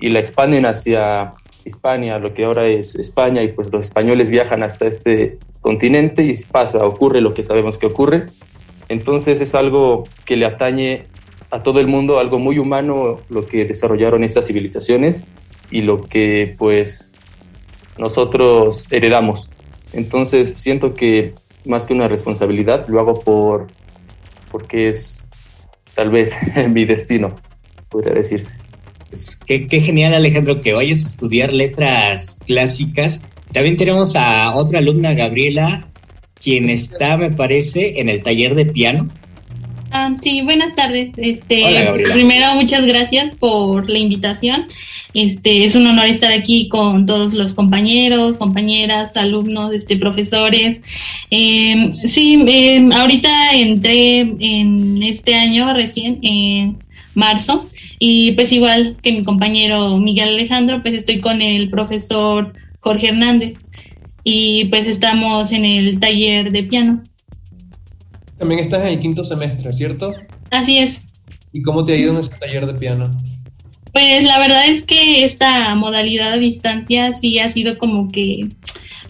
[0.00, 1.34] y la expanden hacia
[1.64, 6.34] Hispania, lo que ahora es España, y pues los españoles viajan hasta este continente y
[6.50, 8.26] pasa, ocurre lo que sabemos que ocurre.
[8.88, 11.06] Entonces es algo que le atañe
[11.50, 15.24] a todo el mundo, algo muy humano lo que desarrollaron estas civilizaciones
[15.70, 17.12] y lo que pues
[17.98, 19.50] nosotros heredamos.
[19.92, 23.66] Entonces siento que más que una responsabilidad, lo hago por
[24.50, 25.26] porque es
[25.94, 26.32] tal vez
[26.70, 27.36] mi destino,
[27.88, 28.54] podría decirse.
[29.10, 33.22] Pues qué, qué, genial Alejandro que vayas a estudiar letras clásicas.
[33.52, 35.88] También tenemos a otra alumna, Gabriela,
[36.40, 39.08] quien está, me parece, en el taller de piano.
[39.94, 41.12] Um, sí, buenas tardes.
[41.16, 44.66] Este, Hola, primero, muchas gracias por la invitación.
[45.14, 50.82] Este, es un honor estar aquí con todos los compañeros, compañeras, alumnos, este, profesores.
[51.30, 56.78] Eh, sí, eh, ahorita entré en este año recién, en
[57.14, 57.66] marzo,
[57.98, 63.64] y pues igual que mi compañero Miguel Alejandro, pues estoy con el profesor Jorge Hernández
[64.22, 67.04] y pues estamos en el taller de piano.
[68.38, 70.08] También estás en el quinto semestre, ¿cierto?
[70.50, 71.06] Así es.
[71.52, 73.10] ¿Y cómo te ha ido en ese taller de piano?
[73.92, 78.46] Pues la verdad es que esta modalidad a distancia sí ha sido como que,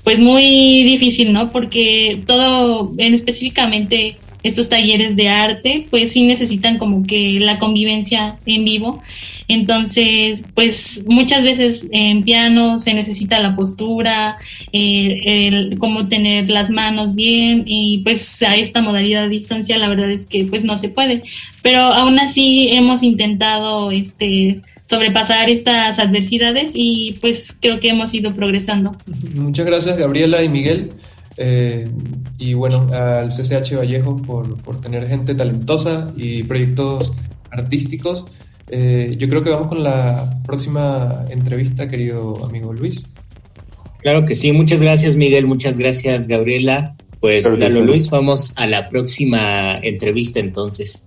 [0.04, 1.50] pues muy difícil, ¿no?
[1.50, 4.16] Porque todo, en específicamente
[4.46, 9.02] estos talleres de arte, pues sí necesitan como que la convivencia en vivo.
[9.48, 14.38] Entonces, pues muchas veces en piano se necesita la postura,
[14.72, 20.10] eh, cómo tener las manos bien y pues a esta modalidad a distancia la verdad
[20.10, 21.22] es que pues no se puede.
[21.62, 28.34] Pero aún así hemos intentado este sobrepasar estas adversidades y pues creo que hemos ido
[28.34, 28.92] progresando.
[29.34, 30.90] Muchas gracias Gabriela y Miguel.
[31.38, 31.88] Eh,
[32.38, 37.12] y bueno, al CCH Vallejo por, por, tener gente talentosa y proyectos
[37.50, 38.24] artísticos.
[38.70, 43.02] Eh, yo creo que vamos con la próxima entrevista, querido amigo Luis.
[44.00, 46.94] Claro que sí, muchas gracias Miguel, muchas gracias Gabriela.
[47.20, 51.06] Pues claro, Luis, vamos a la próxima entrevista entonces.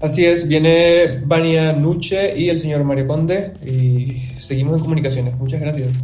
[0.00, 5.36] Así es, viene Vania Nuche y el señor Mario Conde y seguimos en comunicaciones.
[5.36, 5.98] Muchas gracias.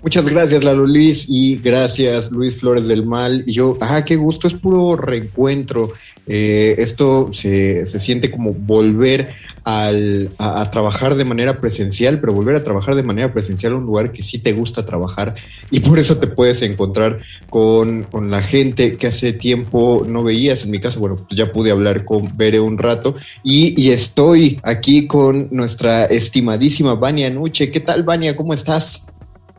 [0.00, 3.42] Muchas gracias, Lalo Luis, y gracias, Luis Flores del Mal.
[3.46, 5.92] Y yo, ah, qué gusto, es puro reencuentro.
[6.30, 9.34] Eh, esto se, se, siente como volver
[9.64, 13.78] al, a, a, trabajar de manera presencial, pero volver a trabajar de manera presencial en
[13.78, 15.34] un lugar que sí te gusta trabajar
[15.70, 17.20] y por eso te puedes encontrar
[17.50, 20.62] con, con la gente que hace tiempo no veías.
[20.62, 25.08] En mi caso, bueno, ya pude hablar con Bere un rato y, y estoy aquí
[25.08, 27.70] con nuestra estimadísima Vania Nuche.
[27.70, 28.36] ¿Qué tal, Vania?
[28.36, 29.07] ¿Cómo estás?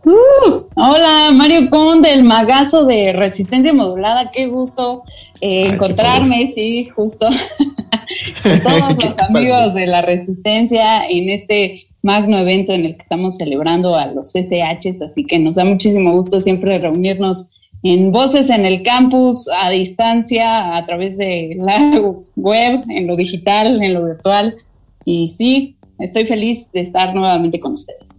[0.05, 5.03] Uh, hola, Mario Conde, el magazo de resistencia modulada, qué gusto
[5.41, 7.27] eh, Ay, encontrarme, qué sí, justo,
[8.43, 13.35] con todos los amigos de la resistencia en este magno evento en el que estamos
[13.35, 17.51] celebrando a los SHs, así que nos da muchísimo gusto siempre reunirnos
[17.84, 22.01] en Voces en el Campus, a distancia, a través de la
[22.38, 24.55] web, en lo digital, en lo virtual,
[25.03, 28.19] y sí, estoy feliz de estar nuevamente con ustedes.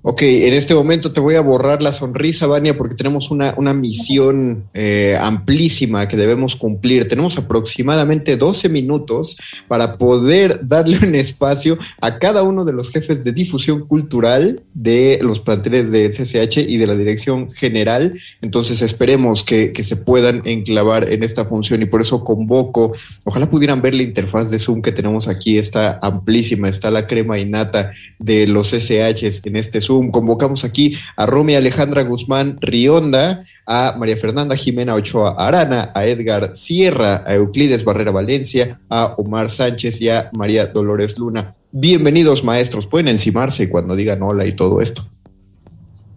[0.00, 3.74] Ok, en este momento te voy a borrar la sonrisa, Vania, porque tenemos una, una
[3.74, 7.08] misión eh, amplísima que debemos cumplir.
[7.08, 13.24] Tenemos aproximadamente 12 minutos para poder darle un espacio a cada uno de los jefes
[13.24, 18.20] de difusión cultural de los planteles de CCH y de la dirección general.
[18.40, 22.92] Entonces esperemos que, que se puedan enclavar en esta función y por eso convoco,
[23.24, 27.36] ojalá pudieran ver la interfaz de Zoom que tenemos aquí, está amplísima, está la crema
[27.40, 30.10] innata de los SHs en este Zoom.
[30.10, 36.54] Convocamos aquí a Romy Alejandra Guzmán Rionda, a María Fernanda Jimena Ochoa Arana, a Edgar
[36.54, 41.56] Sierra, a Euclides Barrera Valencia, a Omar Sánchez y a María Dolores Luna.
[41.72, 45.06] Bienvenidos maestros, pueden encimarse cuando digan hola y todo esto.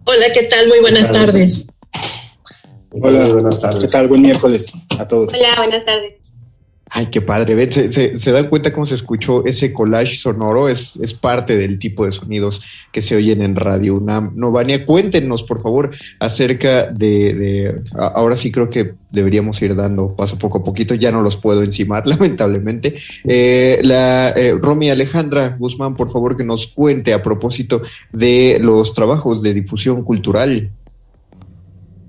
[0.04, 0.68] Hola, ¿qué tal?
[0.68, 1.68] Muy buenas tardes.
[2.90, 3.80] Hola, buenas tardes.
[3.80, 4.08] ¿Qué tal?
[4.08, 5.32] Buen miércoles a todos.
[5.34, 6.21] Hola, buenas tardes.
[6.94, 7.72] Ay, qué padre.
[7.72, 10.68] ¿Se, se, se dan cuenta cómo se escuchó ese collage sonoro?
[10.68, 12.62] Es, parte del tipo de sonidos
[12.92, 14.32] que se oyen en Radio UNAM.
[14.36, 20.38] Novania, cuéntenos, por favor, acerca de, de, Ahora sí creo que deberíamos ir dando paso
[20.38, 20.94] poco a poquito.
[20.94, 22.96] Ya no los puedo encimar, lamentablemente.
[23.24, 27.80] Eh, la eh, Romy Alejandra Guzmán, por favor, que nos cuente a propósito
[28.12, 30.70] de los trabajos de difusión cultural.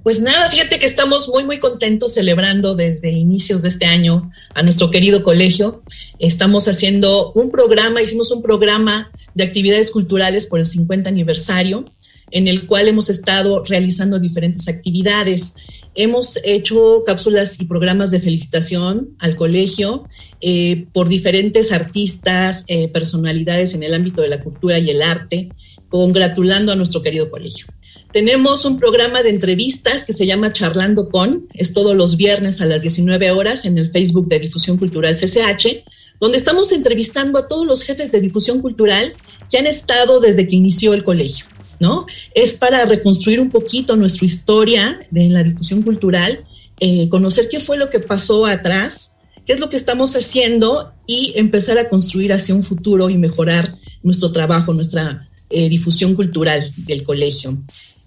[0.03, 4.61] Pues nada, fíjate que estamos muy, muy contentos celebrando desde inicios de este año a
[4.61, 5.81] nuestro querido colegio.
[6.19, 11.85] Estamos haciendo un programa, hicimos un programa de actividades culturales por el 50 aniversario,
[12.31, 15.55] en el cual hemos estado realizando diferentes actividades.
[15.95, 20.03] Hemos hecho cápsulas y programas de felicitación al colegio
[20.41, 25.47] eh, por diferentes artistas, eh, personalidades en el ámbito de la cultura y el arte,
[25.87, 27.67] congratulando a nuestro querido colegio.
[28.13, 32.67] Tenemos un programa de entrevistas que se llama Charlando con, es todos los viernes a
[32.67, 35.83] las 19 horas en el Facebook de Difusión Cultural CCH,
[36.19, 39.13] donde estamos entrevistando a todos los jefes de difusión cultural
[39.49, 41.47] que han estado desde que inició el colegio,
[41.79, 42.05] ¿no?
[42.35, 46.45] Es para reconstruir un poquito nuestra historia de la difusión cultural,
[46.79, 49.17] eh, conocer qué fue lo que pasó atrás,
[49.47, 53.73] qué es lo que estamos haciendo y empezar a construir hacia un futuro y mejorar
[54.03, 57.57] nuestro trabajo, nuestra eh, difusión cultural del colegio.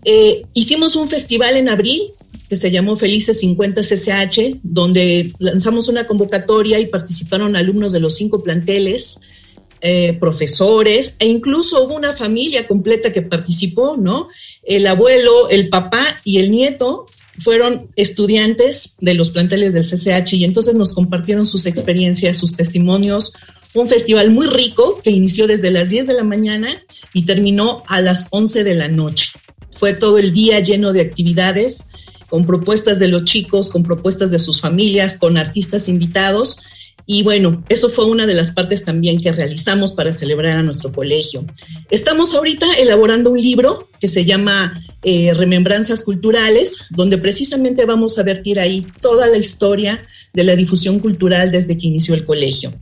[0.08, 2.12] Eh, hicimos un festival en abril
[2.48, 8.14] que se llamó Felices 50 CCH, donde lanzamos una convocatoria y participaron alumnos de los
[8.14, 9.18] cinco planteles,
[9.80, 14.28] eh, profesores, e incluso hubo una familia completa que participó, ¿no?
[14.62, 17.06] El abuelo, el papá y el nieto
[17.40, 23.34] fueron estudiantes de los planteles del CCH y entonces nos compartieron sus experiencias, sus testimonios.
[23.70, 26.80] Fue un festival muy rico que inició desde las 10 de la mañana
[27.12, 29.32] y terminó a las 11 de la noche.
[29.78, 31.84] Fue todo el día lleno de actividades,
[32.28, 36.62] con propuestas de los chicos, con propuestas de sus familias, con artistas invitados.
[37.08, 40.92] Y bueno, eso fue una de las partes también que realizamos para celebrar a nuestro
[40.92, 41.44] colegio.
[41.88, 48.24] Estamos ahorita elaborando un libro que se llama eh, Remembranzas Culturales, donde precisamente vamos a
[48.24, 52.74] vertir ahí toda la historia de la difusión cultural desde que inició el colegio.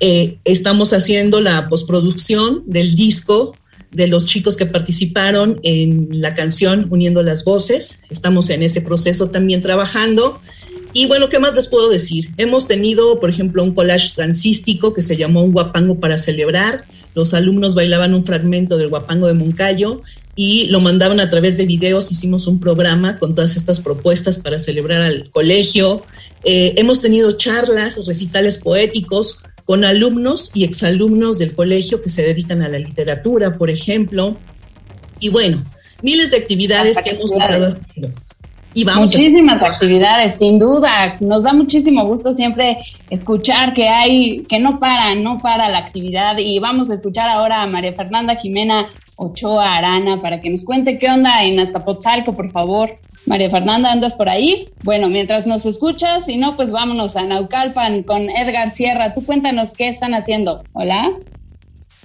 [0.00, 3.54] Eh, estamos haciendo la postproducción del disco
[3.90, 8.02] de los chicos que participaron en la canción Uniendo las Voces.
[8.10, 10.40] Estamos en ese proceso también trabajando.
[10.92, 12.30] Y bueno, ¿qué más les puedo decir?
[12.36, 16.84] Hemos tenido, por ejemplo, un collage dancístico que se llamó Un Guapango para celebrar.
[17.14, 20.02] Los alumnos bailaban un fragmento del Guapango de Moncayo
[20.36, 22.10] y lo mandaban a través de videos.
[22.10, 26.02] Hicimos un programa con todas estas propuestas para celebrar al colegio.
[26.44, 32.60] Eh, hemos tenido charlas, recitales poéticos con alumnos y exalumnos del colegio que se dedican
[32.60, 34.36] a la literatura, por ejemplo.
[35.20, 35.62] Y bueno,
[36.02, 38.12] miles de actividades que hemos estado haciendo.
[38.74, 41.16] Y vamos Muchísimas actividades, sin duda.
[41.20, 42.78] Nos da muchísimo gusto siempre
[43.10, 46.38] escuchar que hay, que no para, no para la actividad.
[46.38, 50.98] Y vamos a escuchar ahora a María Fernanda Jimena Ochoa Arana para que nos cuente
[50.98, 52.98] qué onda en Azcapotzalco, por favor.
[53.30, 54.70] María Fernanda, ¿andas por ahí?
[54.82, 59.14] Bueno, mientras nos escuchas, si no, pues vámonos a Naucalpan con Edgar Sierra.
[59.14, 60.64] Tú cuéntanos qué están haciendo.
[60.72, 61.12] Hola.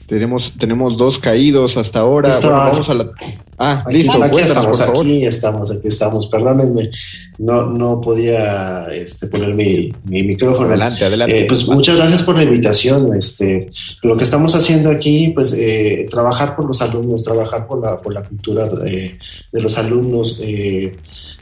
[0.06, 2.30] Tenemos, tenemos dos caídos hasta ahora.
[2.30, 3.10] Bueno, vamos a la.
[3.58, 5.06] Ah, Aquí- listo, aquí cuéntanos, estamos, por favor.
[5.06, 6.28] aquí estamos, aquí estamos.
[6.28, 6.90] Perdónenme,
[7.38, 10.68] no, no podía este, poner mi, mi micrófono.
[10.68, 11.40] Adelante, adelante.
[11.40, 13.16] Eh, pues muchas gracias por la invitación.
[13.16, 13.70] Este,
[14.04, 18.14] lo que estamos haciendo aquí, pues eh, trabajar por los alumnos, trabajar por la, por
[18.14, 19.18] la cultura de,
[19.52, 20.94] de los alumnos, eh,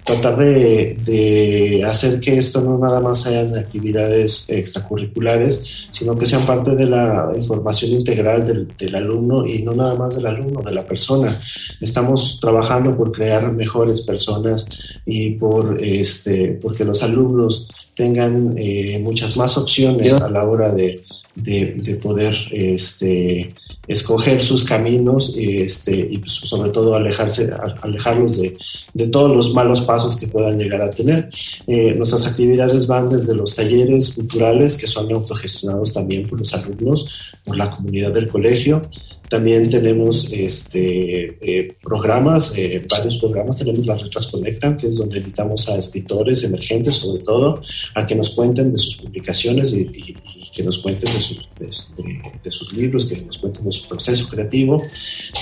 [0.04, 6.46] tratar de, de hacer que esto no nada más sean actividades extracurriculares, sino que sean
[6.46, 10.74] parte de la información integral del, del alumno y no nada más del alumno, de
[10.74, 11.42] la persona.
[11.82, 12.03] Estamos
[12.40, 14.68] trabajando por crear mejores personas
[15.06, 21.02] y por este, porque los alumnos tengan eh, muchas más opciones a la hora de,
[21.36, 23.54] de- de poder este,
[23.88, 28.56] escoger sus caminos este, y pues, sobre todo alejarse, a- alejarlos de,
[28.94, 31.30] de todos los malos pasos que puedan llegar a tener.
[31.68, 37.08] Eh, nuestras actividades van desde los talleres culturales que son autogestionados también por los alumnos,
[37.44, 38.82] por la comunidad del colegio.
[39.30, 43.58] También tenemos este, eh, programas, eh, varios programas.
[43.58, 47.60] Tenemos las Letras Conectan, que es donde invitamos a escritores emergentes, sobre todo,
[47.96, 50.16] a que nos cuenten de sus publicaciones y- y
[50.54, 54.82] que nos cuenten de sus, de, sus libros, que nos cuenten de su proceso creativo.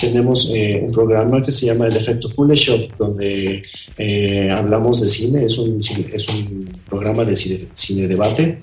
[0.00, 3.62] Tenemos eh, un programa que se llama El Efecto Kuleshov, donde
[3.98, 5.44] eh, hablamos de cine.
[5.44, 8.60] Es un, es un programa de cine debate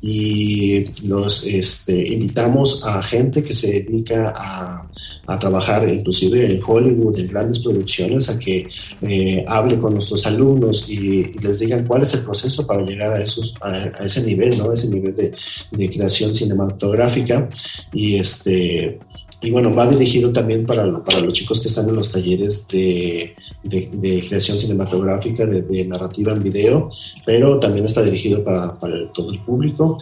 [0.00, 4.88] y los este, invitamos a gente que se dedica a,
[5.28, 8.66] a trabajar inclusive en Hollywood, en grandes producciones, a que
[9.02, 13.22] eh, hable con nuestros alumnos y, les digan cuál es el proceso para llegar a,
[13.22, 14.72] esos, a, ese nivel, ¿no?
[14.72, 15.32] ese nivel de,
[15.70, 17.48] de creación cinematográfica.
[17.92, 18.98] Y este
[19.40, 22.66] y bueno, va dirigido también para, lo- para los chicos que están en los talleres
[22.68, 26.90] de, de- de creación cinematográfica, de, de narrativa en video,
[27.24, 29.98] pero también está dirigido para, para todo el público.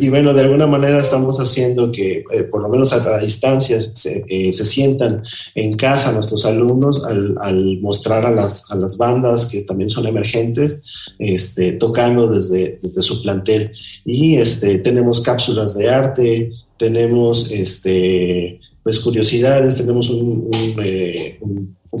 [0.00, 3.80] Y bueno, de alguna manera estamos haciendo que, eh, por lo menos a la distancia,
[3.80, 5.24] se, eh, se sientan
[5.56, 10.06] en casa nuestros alumnos al, al mostrar a las, a las bandas que también son
[10.06, 10.84] emergentes,
[11.18, 13.72] este, tocando desde, desde su plantel.
[14.04, 21.38] Y este, tenemos cápsulas de arte, tenemos este, pues, curiosidades, tenemos un, un, eh,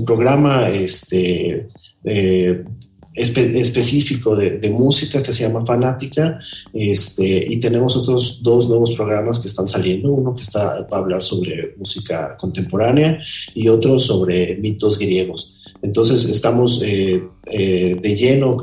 [0.06, 1.68] programa este,
[2.04, 2.64] eh,
[3.14, 6.38] espe- específico de, música que se llama Fanática
[6.72, 11.00] este, y tenemos otros dos nuevos programas que están saliendo, uno que está, va a
[11.00, 13.20] hablar sobre música contemporánea
[13.54, 15.54] y otro sobre mitos griegos.
[15.82, 18.56] Entonces estamos eh, de lleno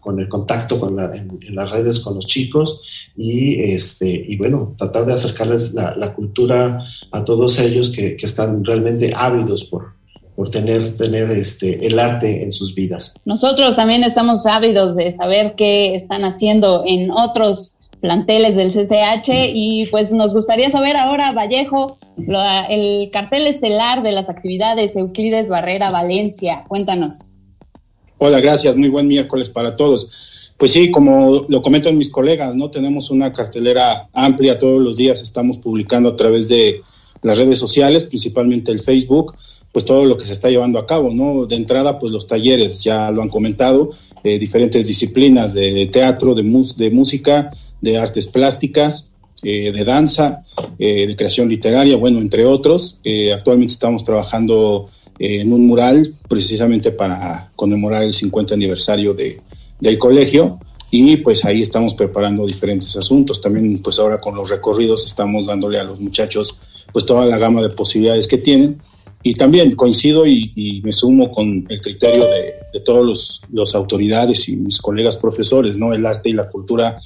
[0.00, 2.80] con el contacto con en las redes con los chicos
[3.16, 6.80] y, este, y bueno, tratar de acercarles la, la cultura
[7.12, 9.92] a todos ellos que, que están realmente ávidos por,
[10.34, 13.14] por tener, tener este, el arte en sus vidas.
[13.24, 19.86] Nosotros también estamos ávidos de saber qué están haciendo en otros planteles del CCH y
[19.90, 25.90] pues nos gustaría saber ahora, Vallejo, lo- el cartel estelar de las actividades Euclides Barrera
[25.90, 26.64] Valencia.
[26.68, 27.30] Cuéntanos.
[28.18, 28.76] Hola, gracias.
[28.76, 30.10] Muy buen miércoles para todos.
[30.56, 32.70] Pues sí, como lo comentan mis colegas, ¿no?
[32.70, 35.20] Tenemos una cartelera amplia todos los días.
[35.22, 36.80] Estamos publicando a través de
[37.22, 39.34] las redes sociales, principalmente el Facebook,
[39.72, 41.46] pues todo lo que se está llevando a cabo, ¿no?
[41.46, 43.90] De entrada, pues los talleres, ya lo han comentado,
[44.22, 47.50] eh, diferentes disciplinas de, teatro, de, mus- de música,
[47.80, 49.12] de artes plásticas,
[49.42, 50.44] eh, de danza,
[50.78, 53.00] eh, de creación literaria, bueno, entre otros.
[53.02, 59.40] Eh, actualmente estamos trabajando en un mural precisamente para conmemorar el 50 aniversario de,
[59.84, 60.58] del colegio
[60.90, 63.40] y pues ahí estamos preparando diferentes asuntos.
[63.40, 66.60] También pues ahora con los recorridos estamos dándole a los muchachos
[66.92, 68.80] pues toda la gama de posibilidades que tienen.
[69.22, 73.74] Y también coincido y, y me sumo con el criterio de, de todos los, los
[73.74, 75.94] autoridades y mis colegas profesores, ¿no?
[75.94, 76.98] El arte y la cultura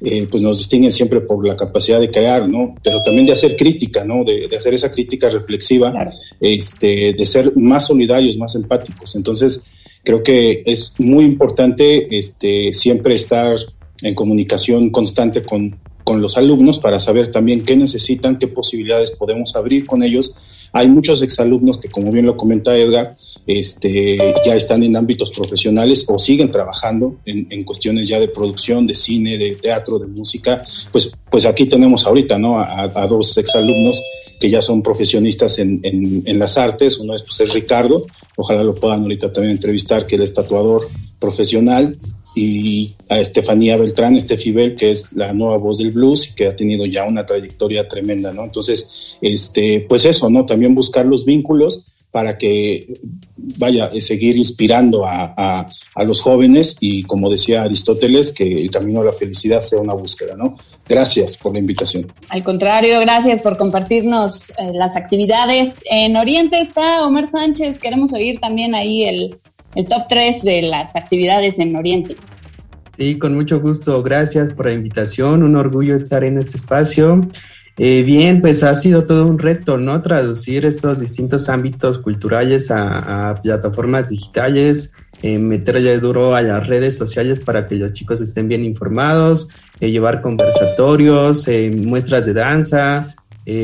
[0.00, 2.74] eh, pues nos distinguen siempre por la capacidad de crear, ¿no?
[2.82, 4.24] Pero también de hacer crítica, ¿no?
[4.24, 5.92] De, de hacer esa crítica reflexiva,
[6.40, 9.14] este, de ser más solidarios, más empáticos.
[9.14, 9.66] Entonces,
[10.06, 13.56] creo que es muy importante este, siempre estar
[14.02, 19.56] en comunicación constante con, con los alumnos para saber también qué necesitan, qué posibilidades podemos
[19.56, 20.38] abrir con ellos.
[20.72, 23.16] Hay muchos exalumnos que, como bien lo comenta Edgar,
[23.48, 28.86] este, ya están en ámbitos profesionales o siguen trabajando en, en cuestiones ya de producción,
[28.86, 30.62] de cine, de teatro, de música.
[30.92, 32.60] Pues, pues aquí tenemos ahorita ¿no?
[32.60, 34.00] a, a dos exalumnos
[34.38, 36.98] que ya son profesionistas en, en, las artes.
[36.98, 38.04] Uno es, pues, es Ricardo,
[38.36, 40.88] ojalá lo puedan ahorita también entrevistar, que él es tatuador
[41.18, 41.96] profesional
[42.34, 46.54] y a Estefanía Beltrán, Estefibel, que es la nueva voz del blues y que ha
[46.54, 48.44] tenido ya una trayectoria tremenda, ¿no?
[48.44, 48.92] Entonces,
[49.22, 50.44] este, pues eso, ¿no?
[50.44, 52.98] También buscar los vínculos para que
[53.36, 55.66] vaya a seguir inspirando a,
[56.04, 60.34] los jóvenes y como decía Aristóteles, que el camino a la felicidad sea una búsqueda,
[60.36, 60.56] ¿no?
[60.88, 62.06] Gracias por la invitación.
[62.28, 65.80] Al contrario, gracias por compartirnos eh, las actividades.
[65.90, 69.36] En Oriente está Omar Sánchez, queremos oír también ahí el,
[69.74, 72.16] el top 3 de las actividades en Oriente.
[72.96, 74.02] Sí, con mucho gusto.
[74.02, 75.42] Gracias por la invitación.
[75.42, 77.20] Un orgullo estar en este espacio.
[77.78, 80.00] Eh, bien, pues ha sido todo un reto, ¿no?
[80.00, 87.38] Traducir estos distintos ámbitos culturales a, plataformas digitales, eh, meterle duro a las redes sociales
[87.40, 89.50] para que los chicos estén bien informados,
[89.80, 93.14] eh, llevar conversatorios, eh, muestras de danza,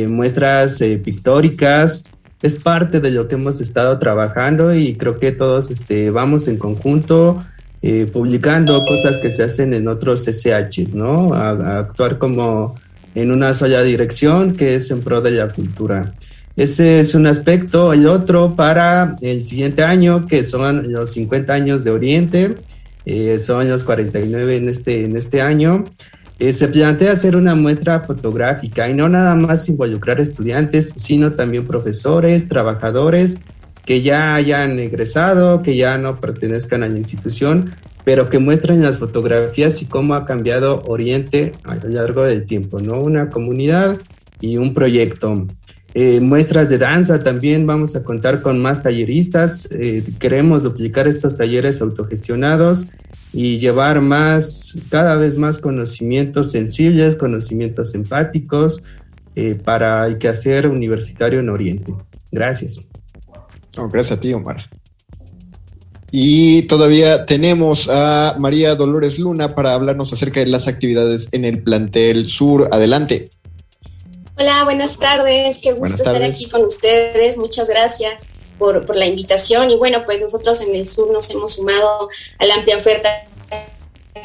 [0.08, 2.04] muestras pictóricas.
[2.40, 6.56] Es parte de lo que hemos estado trabajando y creo que todos este, vamos en
[6.56, 7.44] conjunto
[8.12, 11.34] publicando cosas que se hacen en otros SHs, ¿no?
[11.34, 12.76] a actuar como
[13.16, 16.14] en una sola dirección que es en pro de la cultura.
[16.56, 17.92] Ese es un aspecto.
[17.92, 22.54] El otro para el siguiente año, que son los 50 años de Oriente,
[23.04, 25.84] eh, son los 49 en este, en este año,
[26.38, 31.66] eh, se plantea hacer una muestra fotográfica y no nada más involucrar estudiantes, sino también
[31.66, 33.38] profesores, trabajadores
[33.84, 37.74] que ya hayan egresado, que ya no pertenezcan a la institución,
[38.04, 42.80] pero que muestran las fotografías y cómo ha cambiado Oriente a lo largo del tiempo,
[42.80, 43.00] ¿no?
[43.00, 43.98] Una comunidad
[44.40, 45.46] y un proyecto.
[45.94, 49.68] Eh, muestras de danza también vamos a contar con más talleristas.
[49.70, 52.86] Eh, queremos duplicar estos talleres autogestionados
[53.32, 58.82] y llevar más, cada vez más conocimientos sensibles, conocimientos empáticos
[59.36, 61.94] eh, para el quehacer universitario en Oriente.
[62.30, 62.80] Gracias.
[63.90, 64.68] gracias a ti, Omar.
[66.10, 71.62] Y todavía tenemos a María Dolores Luna para hablarnos acerca de las actividades en el
[71.62, 72.68] plantel sur.
[72.70, 73.30] Adelante.
[74.42, 75.60] Hola, buenas tardes.
[75.62, 77.38] Qué gusto estar aquí con ustedes.
[77.38, 78.26] Muchas gracias
[78.58, 79.70] por, por la invitación.
[79.70, 82.08] Y bueno, pues nosotros en el sur nos hemos sumado
[82.40, 83.08] a la amplia oferta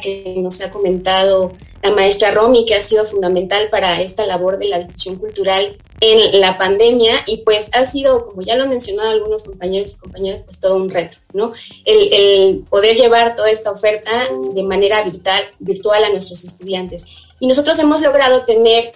[0.02, 1.52] que nos ha comentado
[1.84, 6.40] la maestra Romy, que ha sido fundamental para esta labor de la difusión cultural en
[6.40, 10.42] la pandemia y pues ha sido, como ya lo han mencionado algunos compañeros y compañeras,
[10.44, 11.52] pues todo un reto, ¿no?
[11.84, 14.10] El, poder llevar toda esta oferta
[14.52, 17.04] de manera virtual, virtual a nuestros estudiantes.
[17.38, 18.94] Y nosotros hemos logrado tener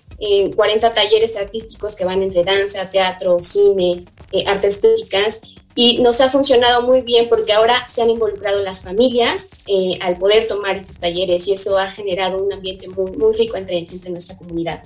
[0.55, 5.41] 40 eh, talleres artísticos que van entre danza, teatro, cine, eh, artes plásticas
[5.75, 10.19] y nos ha funcionado muy bien porque ahora se han involucrado las familias eh, al
[10.19, 14.11] poder tomar estos talleres y eso ha generado un ambiente muy, muy rico entre, entre
[14.11, 14.83] nuestra comunidad.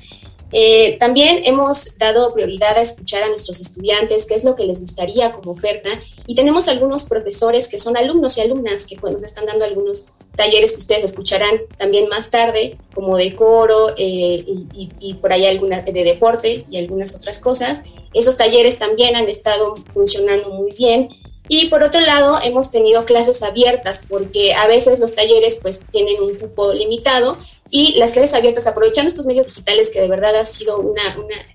[0.53, 4.81] Eh, también hemos dado prioridad a escuchar a nuestros estudiantes qué es lo que les
[4.81, 5.91] gustaría como oferta
[6.27, 10.07] y tenemos algunos profesores que son alumnos y alumnas que pues, nos están dando algunos
[10.37, 15.83] talleres que ustedes escucharán también más tarde, como de coro eh, y, por ahí alguna
[15.83, 17.83] de deporte y algunas otras cosas.
[18.13, 21.09] Esos talleres también han estado funcionando muy bien.
[21.49, 26.21] Y por otro lado, hemos tenido clases abiertas porque a veces los talleres pues tienen
[26.21, 27.39] un cupo limitado
[27.71, 31.03] y las clases abiertas, aprovechando estos medios digitales que de verdad ha sido una,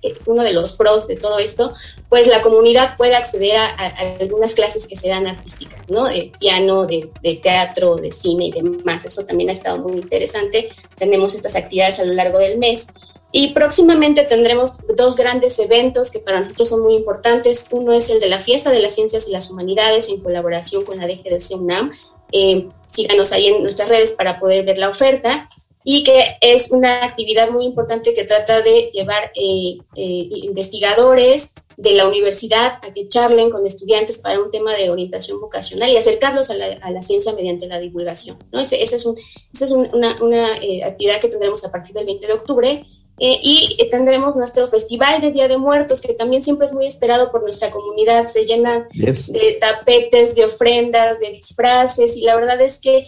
[0.01, 1.73] eh, uno de los pros de todo esto,
[2.09, 3.87] pues la comunidad puede acceder a,
[4.19, 6.05] algunas clases que se dan artísticas, ¿no?
[6.05, 9.05] De piano, de, de, teatro, de cine y demás.
[9.05, 10.69] Eso también ha estado muy interesante.
[10.97, 12.87] Tenemos estas actividades a lo largo del mes.
[13.33, 17.65] Y próximamente tendremos dos grandes eventos que para nosotros son muy importantes.
[17.71, 20.97] Uno es el de la Fiesta de las Ciencias y las Humanidades en colaboración con
[20.97, 21.91] la DGDC UNAM.
[22.33, 25.49] Eh, síganos ahí en nuestras redes para poder ver la oferta
[25.83, 31.93] y que es una actividad muy importante que trata de llevar eh, eh, investigadores de
[31.93, 36.51] la universidad a que charlen con estudiantes para un tema de orientación vocacional y acercarlos
[36.51, 38.37] a la, ciencia mediante la divulgación.
[38.51, 38.59] ¿no?
[38.59, 39.17] Esa ese es, un,
[39.53, 42.85] es una, una eh, actividad que tendremos a partir del 20 de octubre
[43.23, 47.43] y tendremos nuestro Festival de Día de Muertos, que también siempre es muy esperado por
[47.43, 48.29] nuestra comunidad.
[48.29, 53.05] Se llena de tapetes, de ofrendas, de disfraces, y la verdad es que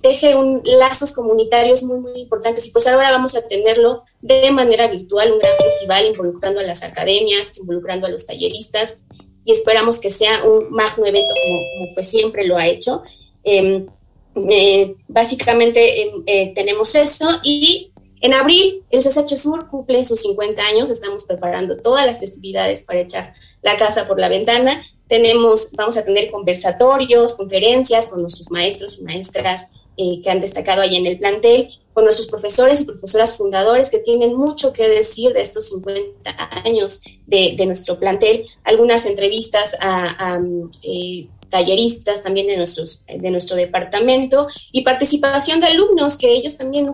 [0.00, 2.66] teje un, lazos comunitarios muy, muy importantes.
[2.66, 6.82] Y pues ahora vamos a tenerlo de manera virtual, un gran festival involucrando a las
[6.82, 9.02] academias, involucrando a los talleristas,
[9.44, 13.02] y esperamos que sea un magno evento como, pues siempre lo ha hecho.
[13.42, 13.86] Em,
[14.48, 17.90] eh, básicamente em, eh, tenemos eso y
[18.20, 23.00] en abril el CSH Sur cumple sus 50 años, estamos preparando todas las festividades para
[23.00, 24.82] echar la casa por la ventana.
[25.08, 30.82] Tenemos, vamos a tener conversatorios, conferencias con nuestros maestros y maestras eh, que han destacado
[30.82, 35.32] ahí en el plantel con nuestros profesores y profesoras fundadores que tienen mucho que decir
[35.32, 36.34] de estos 50
[36.64, 40.40] años de, nuestro plantel, algunas entrevistas a,
[40.82, 46.90] eh, talleristas también de, nuestros, de nuestro departamento y participación de alumnos que ellos también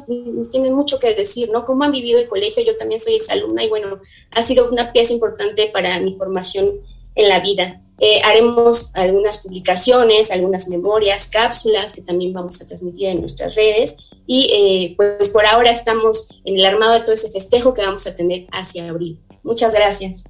[0.51, 1.65] tienen mucho que decir, ¿no?
[1.65, 4.01] Cómo han vivido el colegio, yo también soy exalumna y bueno,
[4.31, 6.81] ha sido una pieza importante para mi formación
[7.15, 7.83] en la vida.
[7.99, 13.97] Eh, haremos algunas publicaciones, algunas memorias, cápsulas que también vamos a transmitir en nuestras redes
[14.27, 18.07] y eh, pues por ahora estamos en el armado de todo ese festejo que vamos
[18.07, 19.19] a tener hacia abril.
[19.43, 20.25] Muchas gracias.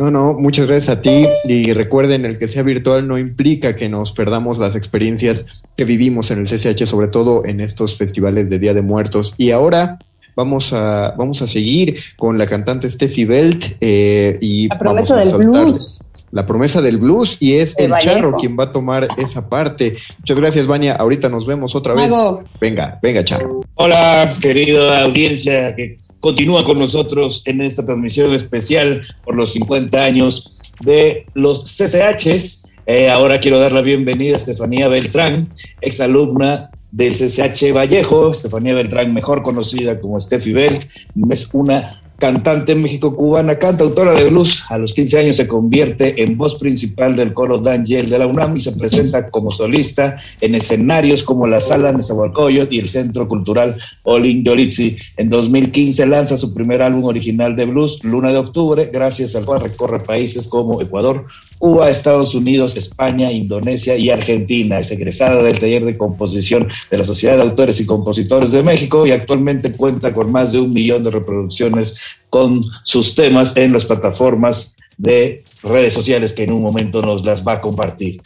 [0.00, 3.90] No, no, muchas gracias a ti y recuerden, el que sea virtual no implica que
[3.90, 5.44] nos perdamos las experiencias
[5.76, 9.34] que vivimos en el CCH, sobre todo en estos festivales de Día de Muertos.
[9.36, 9.98] Y ahora
[10.34, 15.34] vamos a, vamos a seguir con la cantante Steffi Belt eh, y la promesa vamos
[15.34, 16.02] a del blues
[16.32, 19.96] la promesa del blues y es el Charro quien va a tomar esa parte.
[20.18, 20.94] Muchas gracias, Vania.
[20.94, 22.12] Ahorita nos vemos otra vez.
[22.60, 23.62] Venga, venga, Charro.
[23.74, 30.60] Hola, querida audiencia que continúa con nosotros en esta transmisión especial por los 50 años
[30.80, 32.66] de los CCHs.
[32.86, 38.30] Eh, ahora quiero dar la bienvenida a Estefanía Beltrán, exalumna del CCH Vallejo.
[38.30, 40.84] Estefanía Beltrán, mejor conocida como Steffi Belt,
[41.30, 44.62] es una cantante México-cubana, cantautora de blues.
[44.68, 48.56] A los 15 años se convierte en voz principal del coro Daniel de la UNAM
[48.56, 53.74] y se presenta como solista en escenarios como la Sala Nezahualcóyotl y el Centro Cultural
[54.04, 54.96] Olin Yolitzi.
[55.16, 59.62] En 2015 lanza su primer álbum original de blues, Luna de Octubre, gracias al cual
[59.62, 61.26] recorre países como Ecuador,
[61.60, 64.78] Cuba, Estados Unidos, España, Indonesia y Argentina.
[64.78, 69.06] Es egresada del taller de composición de la Sociedad de Autores y Compositores de México
[69.06, 71.96] y actualmente cuenta con más de un millón de reproducciones
[72.30, 77.46] con sus temas en las plataformas de redes sociales que en un momento nos las
[77.46, 78.22] va a compartir.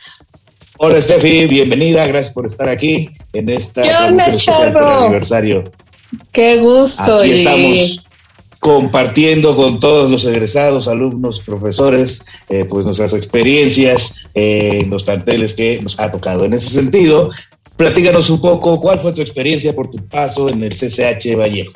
[0.78, 5.64] Hola Steffi, bienvenida, gracias por estar aquí en esta aniversario.
[6.30, 7.18] Qué gusto.
[7.18, 8.03] Aquí estamos
[8.64, 15.82] compartiendo con todos los egresados, alumnos, profesores, eh, pues nuestras experiencias eh, los planteles que
[15.82, 16.46] nos ha tocado.
[16.46, 17.28] En ese sentido,
[17.76, 21.74] platícanos un poco cuál fue tu experiencia por tu paso en el CCH Vallejo.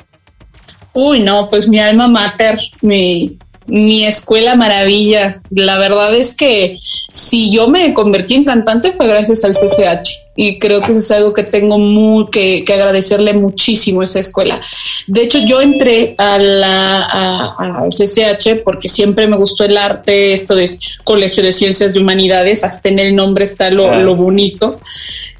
[0.93, 3.37] Uy, no, pues mi alma mater, mi,
[3.67, 5.43] mi escuela maravilla.
[5.51, 6.75] La verdad es que
[7.11, 10.09] si yo me convertí en cantante fue gracias al CCH
[10.41, 14.61] y creo que eso es algo que tengo muy, que, agradecerle muchísimo a esa escuela.
[15.05, 17.57] De hecho, yo entré a la
[17.89, 20.69] CCH porque siempre me gustó el arte, esto de
[21.03, 24.79] Colegio de Ciencias de Humanidades, hasta en el nombre está lo, lo bonito.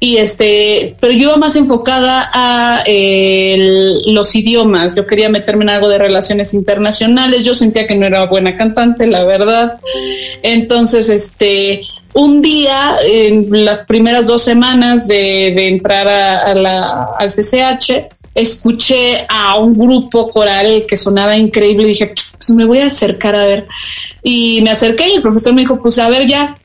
[0.00, 4.96] Y este, pero yo iba más enfocada a los idiomas.
[4.96, 7.46] Yo quería meterme en algo de relaciones internacionales.
[7.46, 9.80] Yo sentía que no era buena cantante, la verdad.
[10.42, 11.80] Entonces, este,
[12.14, 19.56] un día, en las primeras dos semanas de, entrar a, la, al CCH, escuché a
[19.56, 23.66] un grupo coral que sonaba increíble y dije, pues me voy a acercar a ver.
[24.22, 26.56] Y me acerqué y el profesor me dijo, pues a ver ya,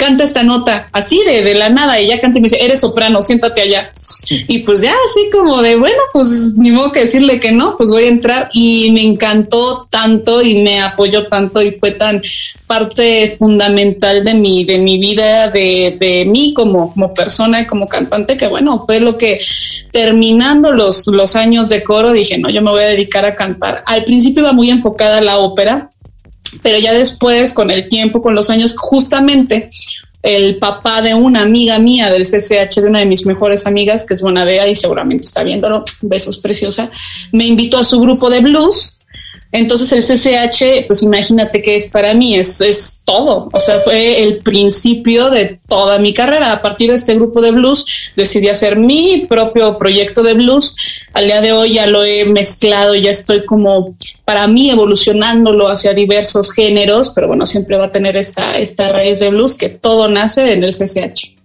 [0.00, 3.20] canta esta nota, así de, de la nada, ella canta y me dice, eres soprano,
[3.20, 3.92] siéntate allá.
[4.48, 7.90] Y pues ya así como de, bueno, pues ni modo que decirle que no, pues
[7.90, 12.22] voy a entrar y me encantó tanto y me apoyó tanto y fue tan
[12.66, 17.86] parte fundamental de mi, de mi vida, de, de mí como, como persona y como
[17.86, 19.38] cantante, que bueno, fue lo que
[19.92, 23.82] terminando los, los años de coro dije, no, yo me voy a dedicar a cantar.
[23.84, 25.90] Al principio iba muy enfocada a la ópera,
[26.62, 29.66] pero ya después, con el tiempo, con los años, justamente
[30.22, 34.14] el papá de una amiga mía del CCH, de una de mis mejores amigas, que
[34.14, 36.90] es Bonadea y seguramente está viéndolo, besos preciosa,
[37.32, 38.99] me invitó a su grupo de blues
[39.52, 43.48] entonces el CCH, pues imagínate que es para mí, es, es todo.
[43.52, 46.52] O sea, fue el principio de toda mi carrera.
[46.52, 51.08] A partir de este grupo de blues, decidí hacer mi propio proyecto de blues.
[51.14, 53.92] Al día de hoy ya lo he mezclado, ya estoy como
[54.24, 59.18] para mí evolucionándolo hacia diversos géneros, pero bueno, siempre va a tener esta, esta raíz
[59.18, 61.39] de blues que todo nace en el CCH.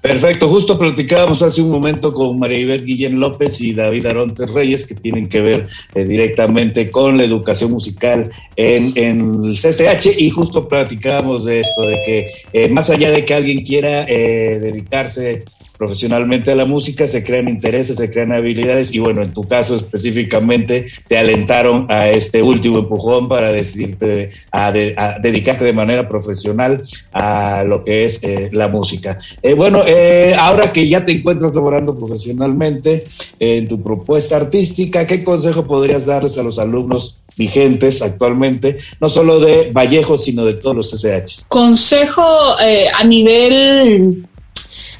[0.00, 4.86] Perfecto, justo platicábamos hace un momento con María Ivette Guillén López y David Arontes Reyes,
[4.86, 10.66] que tienen que ver eh, directamente con la educación musical en, el CCH, y justo
[10.66, 15.44] platicábamos de esto, de que eh, más allá de que alguien quiera eh, dedicarse
[15.80, 19.74] profesionalmente a la música, se crean intereses, se crean habilidades y bueno, en tu caso
[19.74, 26.82] específicamente te alentaron a este último empujón para decidirte a, dedicarte de manera profesional
[27.14, 29.18] a lo que es eh, la música.
[29.42, 33.06] Eh, bueno, eh, ahora que ya te encuentras laborando profesionalmente
[33.38, 39.40] en tu propuesta artística, ¿qué consejo podrías darles a los alumnos vigentes actualmente, no solo
[39.40, 41.44] de Vallejo, sino de todos los SH?
[41.48, 42.22] Consejo
[42.60, 44.26] a nivel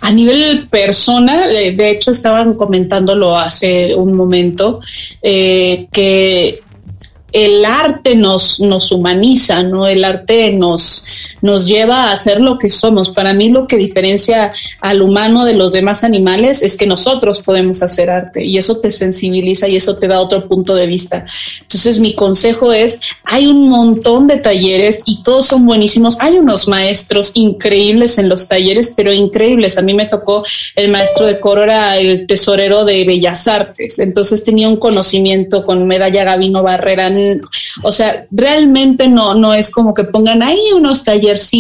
[0.00, 4.80] a nivel persona, de hecho estaban comentándolo hace un momento,
[5.22, 6.62] eh, que
[7.32, 9.86] el arte nos, nos humaniza, ¿no?
[9.86, 11.04] El arte nos,
[11.42, 13.10] nos lleva a ser lo que somos.
[13.10, 17.82] Para mí lo que diferencia al humano de los demás animales es que nosotros podemos
[17.82, 21.24] hacer arte y eso te sensibiliza y eso te da otro punto de vista.
[21.60, 26.18] Entonces mi consejo es, hay un montón de talleres y todos son buenísimos.
[26.20, 29.78] Hay unos maestros increíbles en los talleres, pero increíbles.
[29.78, 30.42] A mí me tocó
[30.76, 33.98] el maestro de coro, era el tesorero de Bellas Artes.
[33.98, 37.10] Entonces tenía un conocimiento con medalla Gavino Barrera.
[37.82, 41.50] O sea, realmente no, no es como que pongan ahí unos talleres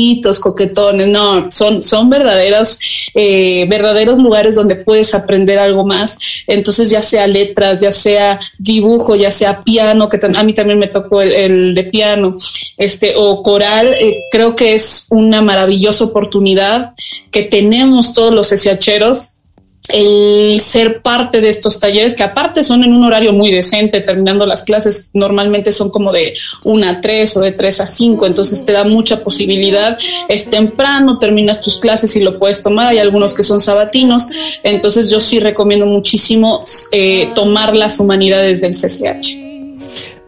[0.40, 2.78] coquetones, no, son, son verdaderos,
[3.14, 6.18] eh, verdaderos lugares donde puedes aprender algo más.
[6.46, 10.88] Entonces, ya sea letras, ya sea dibujo, ya sea piano, que a mí también me
[10.88, 12.34] tocó el, de piano,
[12.76, 16.94] este, o coral, eh, creo que es una maravillosa oportunidad
[17.30, 19.39] que tenemos todos los SHeros
[19.88, 24.46] el ser parte de estos talleres, que aparte son en un horario muy decente, terminando
[24.46, 26.34] las clases normalmente son como de
[26.64, 29.98] una a tres o de tres a cinco, entonces te da mucha posibilidad,
[30.28, 34.28] es temprano, terminas tus clases y lo puedes tomar, hay algunos que son sabatinos,
[34.62, 36.62] entonces yo sí recomiendo muchísimo
[36.92, 39.50] eh, tomar las humanidades del CCH.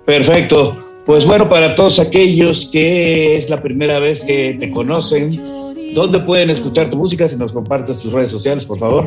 [0.04, 0.76] Perfecto,
[1.06, 5.61] pues bueno, para todos aquellos que es la primera vez que te conocen,
[5.94, 7.28] ¿Dónde pueden escuchar tu música?
[7.28, 9.06] Si nos compartes tus redes sociales, por favor.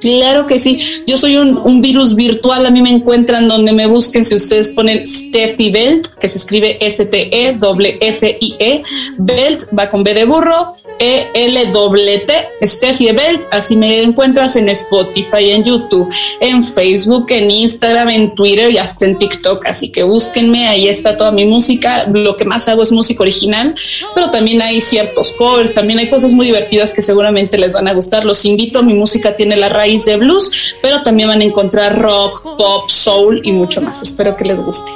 [0.00, 0.78] Claro que sí.
[1.06, 2.66] Yo soy un, virus virtual.
[2.66, 4.24] A mí me encuentran donde me busquen.
[4.24, 8.82] Si ustedes ponen Steffi Belt, que se escribe S-T-E-F-F-I-E, e,
[9.18, 13.42] Belt va con B de burro, E-L-T, Steffi Belt.
[13.50, 19.04] Así me encuentras en Spotify, en YouTube, en Facebook, en Instagram, en Twitter y hasta
[19.04, 19.66] en TikTok.
[19.66, 20.66] Así que búsquenme.
[20.68, 22.06] Ahí está toda mi música.
[22.12, 23.74] Lo que más hago es música original,
[24.14, 25.74] pero también hay ciertos covers.
[25.74, 28.24] También hay cosas muy divertidas que seguramente les van a gustar.
[28.24, 28.82] Los invito.
[28.82, 33.40] Mi música tiene la raíz de blues, pero también van a encontrar rock, pop, soul
[33.44, 34.02] y mucho más.
[34.02, 34.90] Espero que les guste.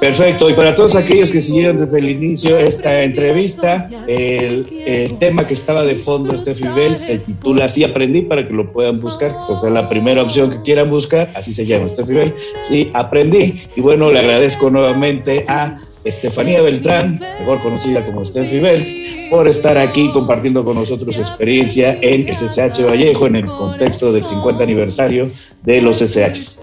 [0.00, 4.66] Perfecto, y para todos aquellos que siguieron desde el inicio esta entrevista, el,
[5.18, 8.98] tema que estaba de fondo, Steffi Bell, se titula Así aprendí para que lo puedan
[8.98, 12.34] buscar, esa es la primera opción que quieran buscar, así se llama Steffi Bell,
[12.66, 13.60] sí, aprendí.
[13.76, 19.76] Y bueno, le agradezco nuevamente a Estefanía Beltrán, mejor conocida como Steffi Bell, por estar
[19.78, 25.30] aquí compartiendo con nosotros su experiencia en CCH Vallejo en el contexto del 50 aniversario
[25.62, 26.62] de los CCHs.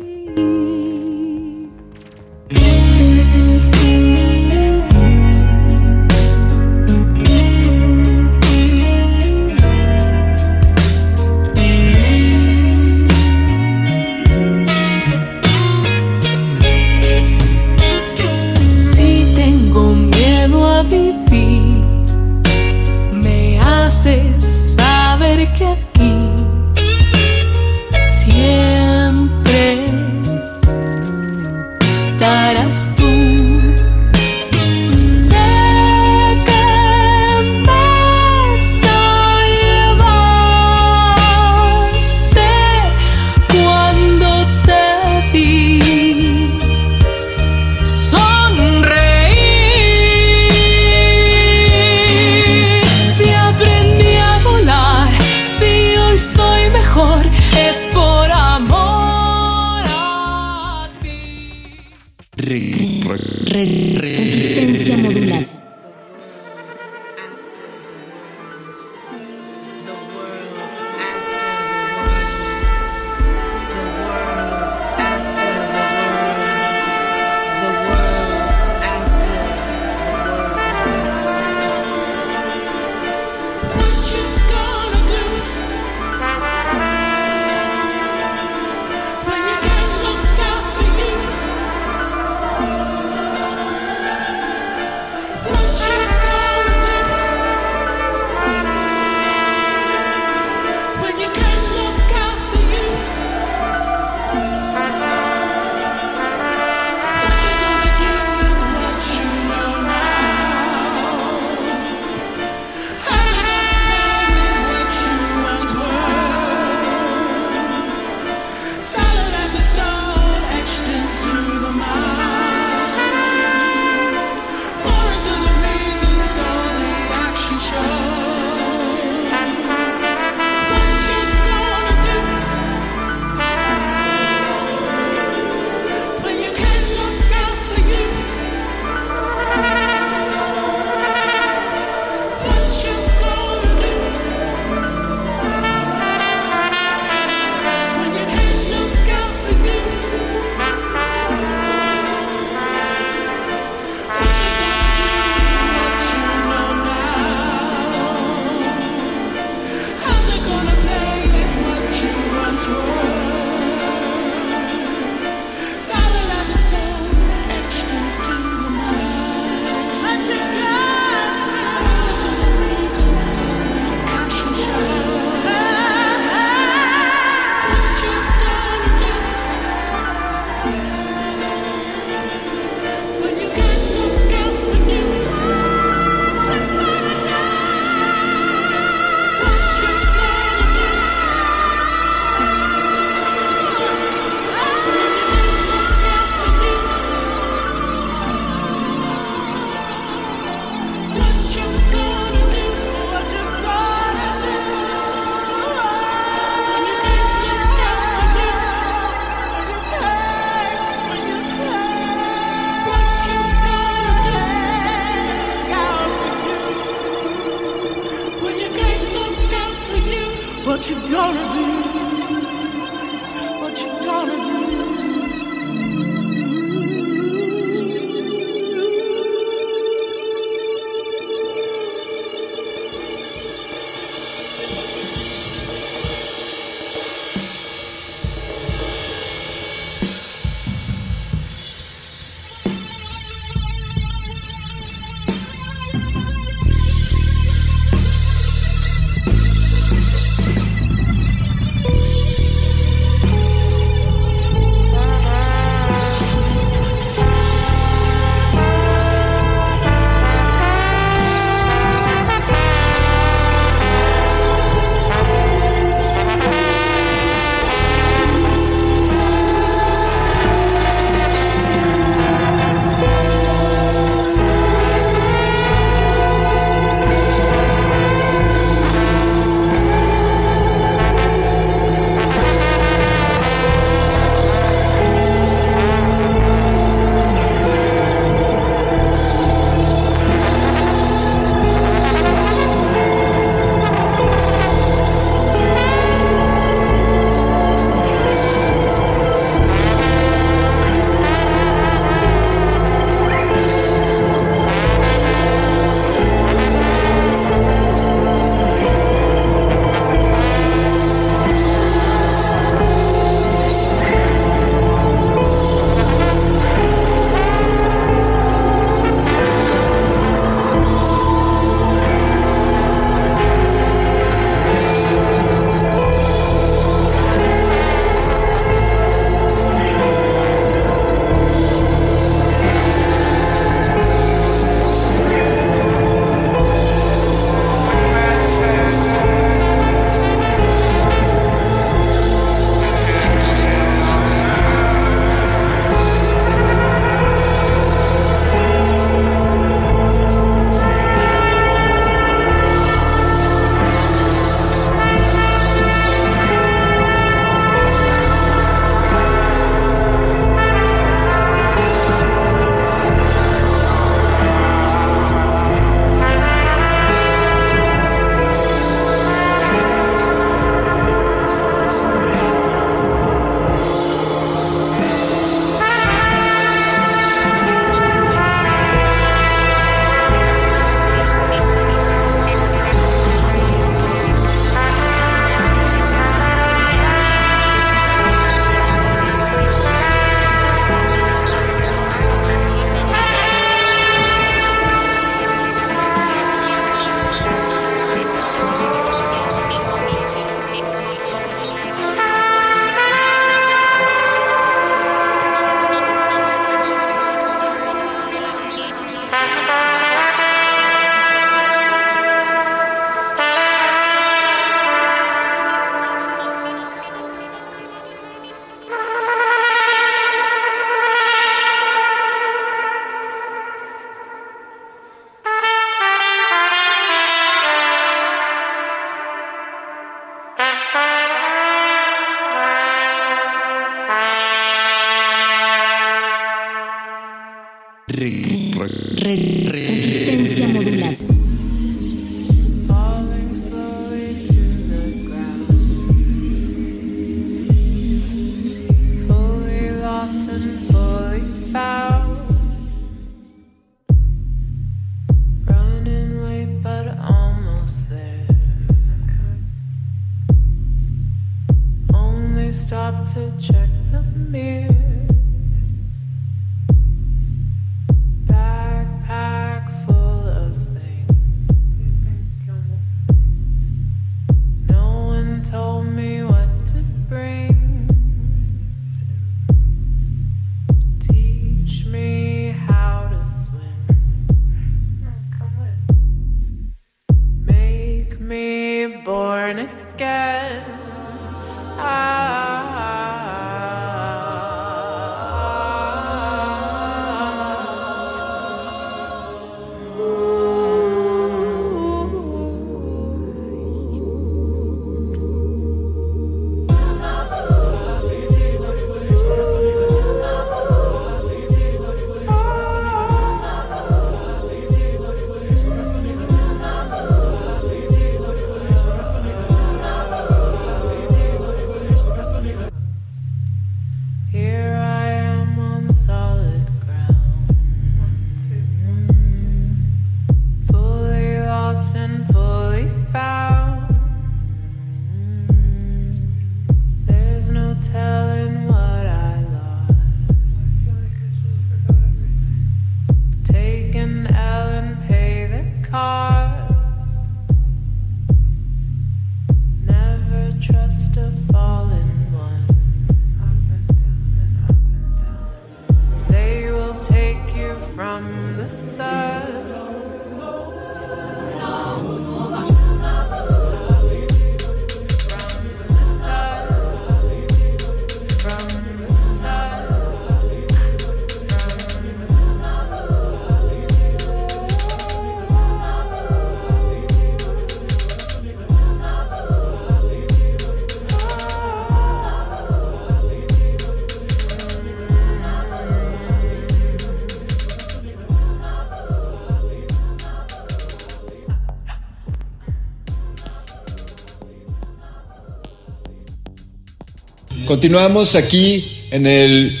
[597.86, 600.00] Continuamos aquí en el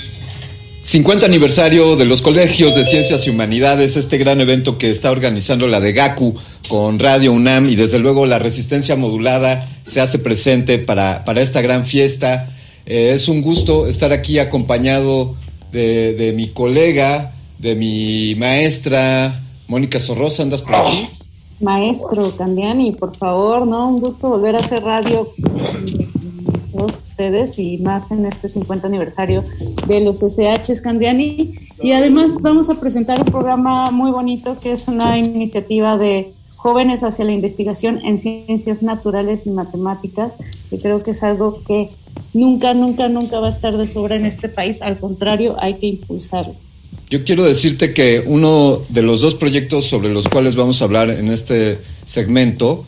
[0.82, 5.68] 50 aniversario de los colegios de ciencias y humanidades, este gran evento que está organizando
[5.68, 6.34] la de GACU
[6.68, 11.60] con Radio UNAM y desde luego la resistencia modulada se hace presente para, para esta
[11.60, 12.50] gran fiesta.
[12.86, 15.36] Eh, es un gusto estar aquí acompañado
[15.70, 21.06] de, de mi colega, de mi maestra, Mónica Sorrosa, ¿andas por aquí?
[21.60, 23.88] Maestro Candiani, por favor, ¿no?
[23.88, 25.32] Un gusto volver a hacer radio
[27.16, 29.42] ustedes y más en este 50 aniversario
[29.86, 31.54] de los SHs Candiani.
[31.82, 37.02] Y además vamos a presentar un programa muy bonito que es una iniciativa de jóvenes
[37.02, 40.34] hacia la investigación en ciencias naturales y matemáticas,
[40.68, 41.88] que creo que es algo que
[42.34, 44.82] nunca, nunca, nunca va a estar de sobra en este país.
[44.82, 46.54] Al contrario, hay que impulsarlo.
[47.08, 51.08] Yo quiero decirte que uno de los dos proyectos sobre los cuales vamos a hablar
[51.08, 52.84] en este segmento,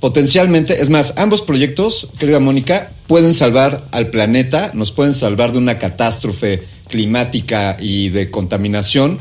[0.00, 5.58] potencialmente, es más, ambos proyectos, querida Mónica, pueden salvar al planeta, nos pueden salvar de
[5.58, 9.18] una catástrofe climática y de contaminación.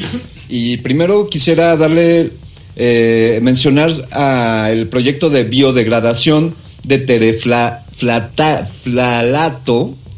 [0.48, 2.34] Y primero quisiera darle,
[2.76, 7.86] eh, mencionar a el proyecto de biodegradación de tereflalato,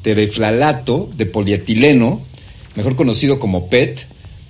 [0.01, 2.21] tereflalato de polietileno,
[2.75, 4.07] mejor conocido como PET.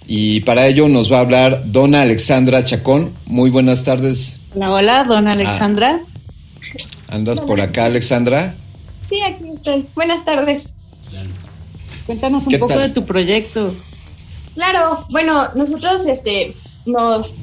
[0.08, 3.12] Y para ello nos va a hablar Dona Alexandra Chacón.
[3.26, 4.40] Muy buenas tardes.
[4.56, 6.00] Hola, hola, dona Alexandra.
[7.10, 8.56] ¿Andas por acá, Alexandra?
[9.10, 9.90] Sí, aquí estoy.
[9.96, 10.70] Buenas tardes.
[12.06, 12.90] Cuéntanos un ¿Qué poco tal?
[12.90, 13.74] de tu proyecto.
[14.54, 16.56] Claro, bueno, nosotros este,
[16.86, 17.34] nos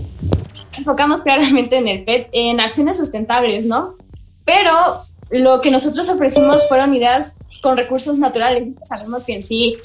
[0.79, 3.97] enfocamos claramente en el PET, en acciones sustentables, ¿no?
[4.45, 4.71] Pero
[5.31, 8.69] lo que nosotros ofrecimos fueron ideas con recursos naturales.
[8.89, 9.77] Sabemos que en sí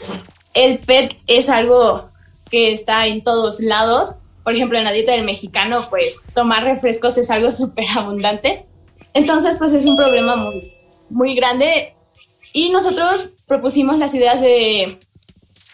[0.53, 2.11] el PET es algo
[2.51, 4.13] que está en todos lados.
[4.43, 8.67] Por ejemplo, en la dieta del mexicano, pues tomar refrescos es algo súper abundante.
[9.15, 10.71] Entonces, pues es un problema muy,
[11.11, 11.95] muy grande.
[12.53, 14.99] Y nosotros propusimos las ideas de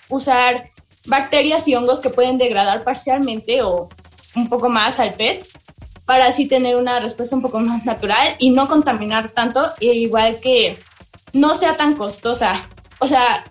[0.10, 0.70] usar
[1.06, 3.90] bacterias y hongos que pueden degradar parcialmente o
[4.36, 5.48] un poco más al PET
[6.06, 10.40] para así tener una respuesta un poco más natural y no contaminar tanto, e igual
[10.40, 10.78] que
[11.34, 12.68] no sea tan costosa.
[13.00, 13.44] O sea,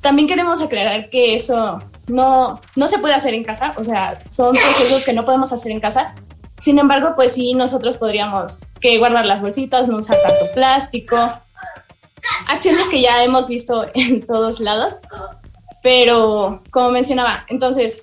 [0.00, 4.52] también queremos aclarar que eso no, no se puede hacer en casa, o sea, son
[4.52, 6.14] procesos que no podemos hacer en casa.
[6.62, 11.16] Sin embargo, pues sí, nosotros podríamos que guardar las bolsitas, no usar tanto plástico,
[12.46, 14.94] acciones que ya hemos visto en todos lados,
[15.82, 18.00] pero como mencionaba, entonces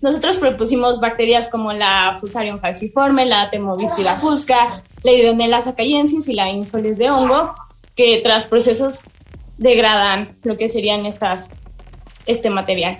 [0.00, 6.48] nosotros propusimos bacterias como la Fusarium falciforme, la Thermobifida fusca, la Idonella sacaiensis y la
[6.48, 7.54] Insoles de hongo,
[7.94, 9.02] que tras procesos
[9.58, 11.50] degradan lo que serían estas,
[12.26, 12.98] este material.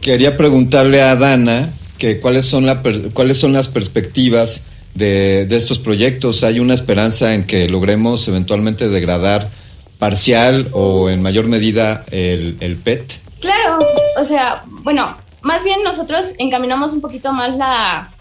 [0.00, 5.56] Quería preguntarle a Dana que cuáles son, la per- cuáles son las perspectivas de, de
[5.56, 6.44] estos proyectos.
[6.44, 9.50] ¿Hay una esperanza en que logremos eventualmente degradar
[9.98, 13.20] parcial o en mayor medida el, el PET?
[13.40, 13.78] Claro,
[14.18, 18.12] o sea, bueno, más bien nosotros encaminamos un poquito más la,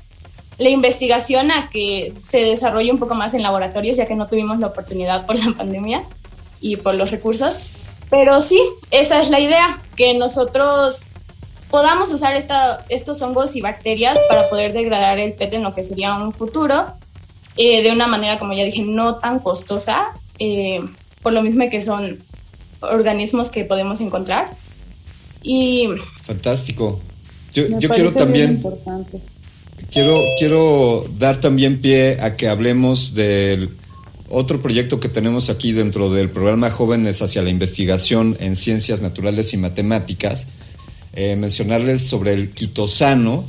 [0.58, 4.60] la investigación a que se desarrolle un poco más en laboratorios, ya que no tuvimos
[4.60, 6.04] la oportunidad por la pandemia
[6.62, 7.60] y por los recursos.
[8.10, 8.60] Pero sí,
[8.90, 11.07] esa es la idea, que nosotros
[11.70, 15.84] podamos usar esta, estos hongos y bacterias para poder degradar el PET en lo que
[15.84, 16.94] sería un futuro,
[17.56, 20.80] eh, de una manera, como ya dije, no tan costosa, eh,
[21.22, 22.24] por lo mismo que son
[22.82, 24.52] organismos que podemos encontrar.
[25.42, 25.88] Y
[26.22, 27.00] Fantástico.
[27.54, 29.20] Yo, Me yo quiero también, importante.
[29.92, 33.76] quiero, quiero dar también pie a que hablemos del
[34.30, 39.54] otro proyecto que tenemos aquí dentro del programa Jóvenes hacia la Investigación en Ciencias Naturales
[39.54, 40.48] y Matemáticas.
[41.20, 43.44] Eh, mencionarles sobre el quitosano,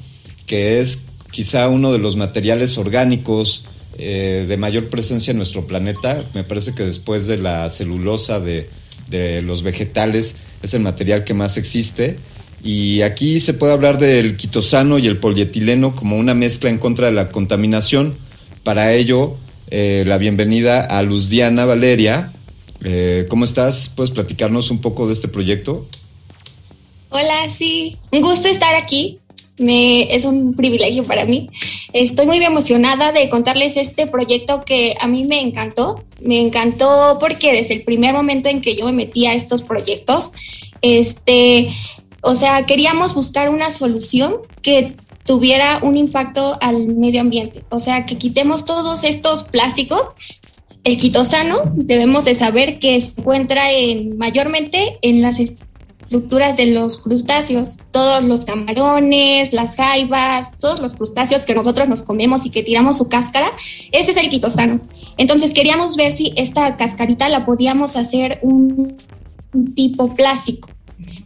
[0.47, 3.65] que es quizá uno de los materiales orgánicos
[3.99, 6.25] eh, de mayor presencia en nuestro planeta.
[6.33, 8.71] Me parece que después de la celulosa de,
[9.11, 12.17] de los vegetales es el material que más existe.
[12.65, 17.09] Y aquí se puede hablar del quitosano y el polietileno como una mezcla en contra
[17.09, 18.17] de la contaminación.
[18.63, 19.37] Para ello,
[19.71, 22.33] eh, la bienvenida a Luzdiana Valeria.
[22.83, 23.91] Eh, ¿Cómo estás?
[23.95, 25.87] ¿Puedes platicarnos un poco de este proyecto?
[27.11, 29.19] Hola, sí, un gusto estar aquí.
[29.57, 31.49] Me, es un privilegio para mí.
[31.93, 36.05] Estoy muy emocionada de contarles este proyecto que a mí me encantó.
[36.21, 40.33] Me encantó porque desde el primer momento en que yo me metí a estos proyectos,
[40.83, 41.75] este,
[42.21, 44.95] o sea, queríamos buscar una solución que
[45.25, 47.65] tuviera un impacto al medio ambiente.
[47.71, 50.09] O sea, que quitemos todos estos plásticos
[50.85, 55.39] el quitosano debemos de saber que se encuentra en, mayormente en las
[56.09, 62.03] estructuras de los crustáceos, todos los camarones, las jaivas, todos los crustáceos que nosotros nos
[62.03, 63.51] comemos y que tiramos su cáscara,
[63.93, 64.81] ese es el quitosano.
[65.19, 68.97] Entonces queríamos ver si esta cascarita la podíamos hacer un,
[69.53, 70.71] un tipo plástico.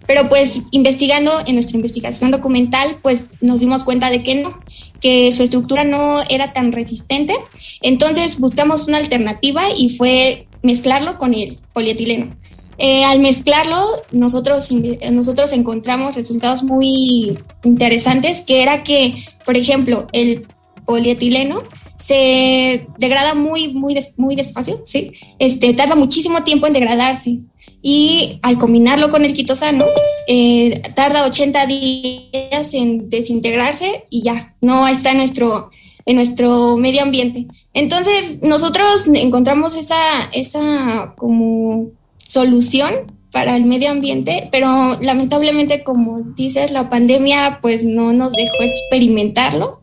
[0.05, 4.59] Pero pues investigando en nuestra investigación documental, pues nos dimos cuenta de que no,
[5.01, 7.37] que su estructura no era tan resistente.
[7.83, 12.35] Entonces buscamos una alternativa y fue mezclarlo con el polietileno.
[12.79, 13.79] Eh, al mezclarlo,
[14.13, 14.71] nosotros,
[15.11, 20.47] nosotros encontramos resultados muy interesantes, que era que, por ejemplo, el
[20.85, 21.63] polietileno
[21.97, 25.13] se degrada muy, muy, muy despacio, ¿sí?
[25.39, 27.39] Este, tarda muchísimo tiempo en degradarse.
[27.81, 29.87] Y al combinarlo con el quitosano,
[30.29, 35.71] eh, tarda 80 días en desintegrarse y ya, no está en nuestro,
[36.07, 37.47] en nuestro medio ambiente.
[37.75, 40.01] Entonces, nosotros encontramos esa,
[40.33, 41.91] esa como
[42.33, 48.63] solución para el medio ambiente, pero lamentablemente, como dices, la pandemia pues no nos dejó
[48.63, 49.83] experimentarlo,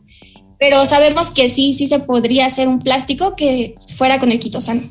[0.58, 4.82] pero sabemos que sí, sí se podría hacer un plástico que fuera con el quitosano.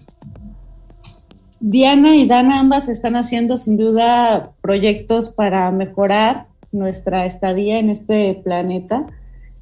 [1.59, 8.39] Diana y Dana ambas están haciendo sin duda proyectos para mejorar nuestra estadía en este
[8.41, 9.05] planeta.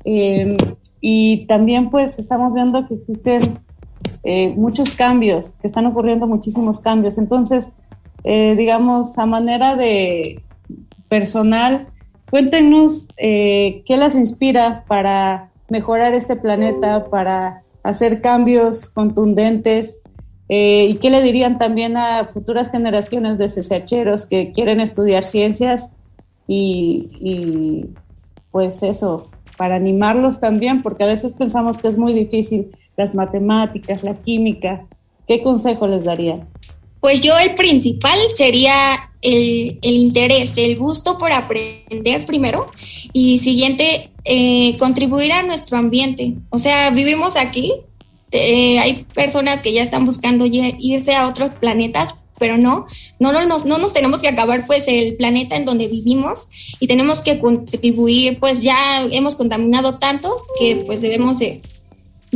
[0.05, 0.55] Eh,
[1.01, 3.59] y también pues estamos viendo que existen
[4.23, 7.17] eh, muchos cambios, que están ocurriendo muchísimos cambios.
[7.17, 7.71] Entonces,
[8.23, 10.41] eh, digamos, a manera de
[11.07, 11.87] personal,
[12.29, 20.01] cuéntenos qué las inspira para mejorar este planeta, para hacer cambios contundentes
[20.49, 25.93] eh, ¿Y qué le dirían también a futuras generaciones de CCHeros que quieren estudiar ciencias
[26.47, 27.87] y,
[28.51, 29.23] pues eso,
[29.57, 34.85] para animarlos también, porque a veces pensamos que es muy difícil las matemáticas, la química.
[35.27, 36.47] ¿Qué consejo les darían?
[36.99, 42.65] Pues yo el principal sería el, el interés, el gusto por aprender primero
[43.13, 46.33] y siguiente, eh, contribuir a nuestro ambiente.
[46.49, 47.73] O sea, vivimos aquí,
[48.31, 52.87] eh, hay personas que ya están buscando irse a otros planetas, pero no,
[53.19, 56.47] no, no, nos, no nos tenemos que acabar pues el planeta en donde vivimos
[56.79, 60.29] y tenemos que contribuir, pues ya hemos contaminado tanto
[60.59, 61.61] que pues debemos de,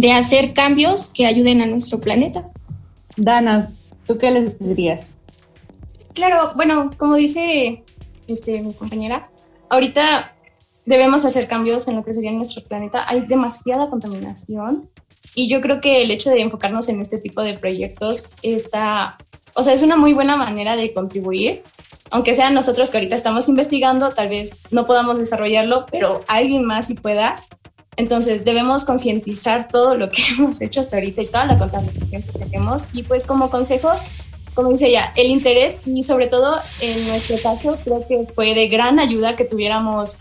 [0.02, 2.50] de hacer cambios que ayuden a nuestro planeta.
[3.18, 3.70] Dana,
[4.08, 5.16] ¿tú qué les dirías?
[6.16, 7.84] Claro, bueno, como dice
[8.28, 9.30] este, mi compañera,
[9.70, 10.34] ahorita
[10.88, 13.06] debemos hacer cambios en lo que sería nuestro planeta.
[13.08, 14.90] Hay demasiada contaminación
[15.36, 19.20] y yo creo que el hecho de enfocarnos en este tipo de proyectos está,
[19.54, 21.62] o sea, es una muy buena manera de contribuir.
[22.10, 26.88] Aunque sean nosotros que ahorita estamos investigando, tal vez no podamos desarrollarlo, pero alguien más
[26.88, 27.36] sí pueda.
[28.02, 32.40] Entonces debemos concientizar todo lo que hemos hecho hasta ahorita y toda la contaminación que
[32.40, 32.84] tenemos.
[32.94, 33.92] Y pues como consejo,
[34.56, 38.68] como dice ella, el interés y sobre todo en nuestro caso creo que fue de
[38.70, 40.18] gran ayuda que tuviéramos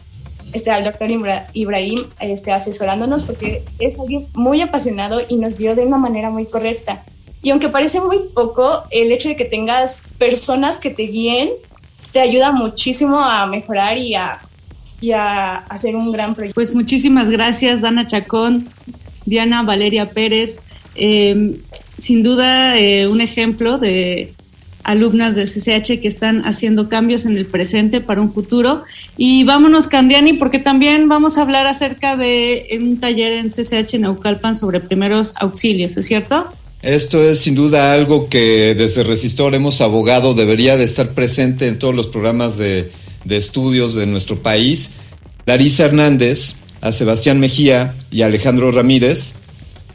[0.53, 1.09] este, al doctor
[1.55, 6.45] Ibrahim este, asesorándonos porque es alguien muy apasionado y nos dio de una manera muy
[6.45, 7.03] correcta.
[7.41, 11.53] Y aunque parece muy poco, el hecho de que tengas personas que te guíen
[12.13, 14.39] te ayuda muchísimo a mejorar y a,
[15.01, 16.55] y a hacer un gran proyecto.
[16.55, 18.69] Pues muchísimas gracias, Dana Chacón,
[19.27, 20.61] Diana Valeria Pérez.
[20.95, 21.61] Eh,
[21.99, 24.35] sin duda, eh, un ejemplo de
[24.83, 28.85] alumnas del CCH que están haciendo cambios en el presente para un futuro.
[29.17, 34.57] Y vámonos, Candiani, porque también vamos a hablar acerca de un taller en CCH Naucalpan
[34.57, 36.53] sobre primeros auxilios, ¿es cierto?
[36.83, 41.79] Esto es sin duda algo que desde Resistor hemos abogado debería de estar presente en
[41.79, 42.91] todos los programas de,
[43.25, 44.93] de estudios de nuestro país.
[45.47, 49.35] Larisa Hernández, a Sebastián Mejía y Alejandro Ramírez.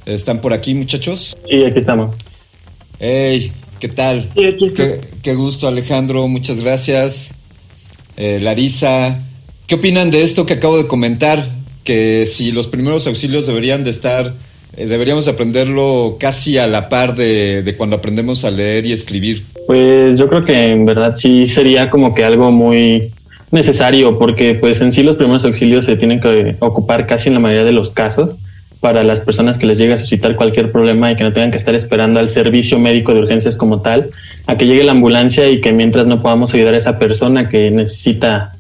[0.06, 1.35] ¿Están por aquí, muchachos?
[1.47, 2.15] Sí, aquí estamos.
[2.99, 4.30] Hey, ¿qué tal?
[4.35, 4.68] Sí, aquí.
[4.76, 6.27] Qué, qué gusto, Alejandro.
[6.27, 7.34] Muchas gracias.
[8.18, 9.19] Eh, Larisa,
[9.68, 11.49] ¿qué opinan de esto que acabo de comentar?
[11.84, 14.34] Que si los primeros auxilios deberían de estar,
[14.77, 19.43] eh, deberíamos aprenderlo casi a la par de, de cuando aprendemos a leer y escribir.
[19.68, 23.11] Pues yo creo que en verdad sí sería como que algo muy
[23.51, 27.39] necesario porque pues en sí los primeros auxilios se tienen que ocupar casi en la
[27.39, 28.38] mayoría de los casos
[28.80, 31.57] para las personas que les llegue a suscitar cualquier problema y que no tengan que
[31.57, 34.11] estar esperando al servicio médico de urgencias como tal,
[34.45, 37.72] a que llegue la ambulancia y que mientras no podamos ayudar a esa persona que
[37.72, 38.51] necesita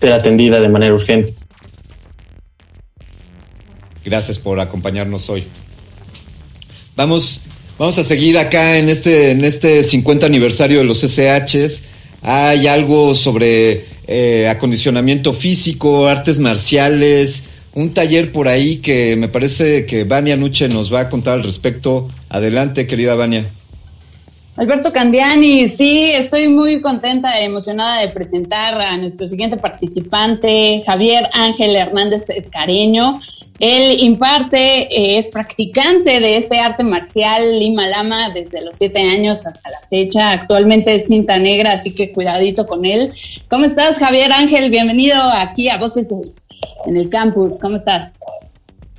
[0.00, 1.34] ser atendida de manera urgente.
[4.04, 5.44] Gracias por acompañarnos hoy.
[6.94, 7.40] Vamos,
[7.78, 11.84] vamos a seguir acá en este, en este 50 aniversario de los SHs.
[12.20, 19.86] Hay algo sobre eh, acondicionamiento físico, artes marciales, un taller por ahí que me parece
[19.86, 22.08] que Vania Nuche nos va a contar al respecto.
[22.28, 23.46] Adelante, querida Vania.
[24.56, 31.28] Alberto Candiani, sí, estoy muy contenta e emocionada de presentar a nuestro siguiente participante, Javier
[31.32, 33.18] Ángel Hernández Escareño.
[33.60, 39.46] Él imparte, eh, es practicante de este arte marcial Lima Lama desde los siete años
[39.46, 40.32] hasta la fecha.
[40.32, 43.12] Actualmente es cinta negra, así que cuidadito con él.
[43.48, 44.70] ¿Cómo estás, Javier Ángel?
[44.70, 46.08] Bienvenido aquí a Voces
[46.86, 47.60] en el campus.
[47.60, 48.18] ¿Cómo estás?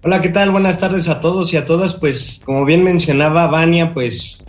[0.03, 0.51] Hola, ¿qué tal?
[0.51, 1.93] Buenas tardes a todos y a todas.
[1.93, 4.45] Pues, como bien mencionaba Vania, pues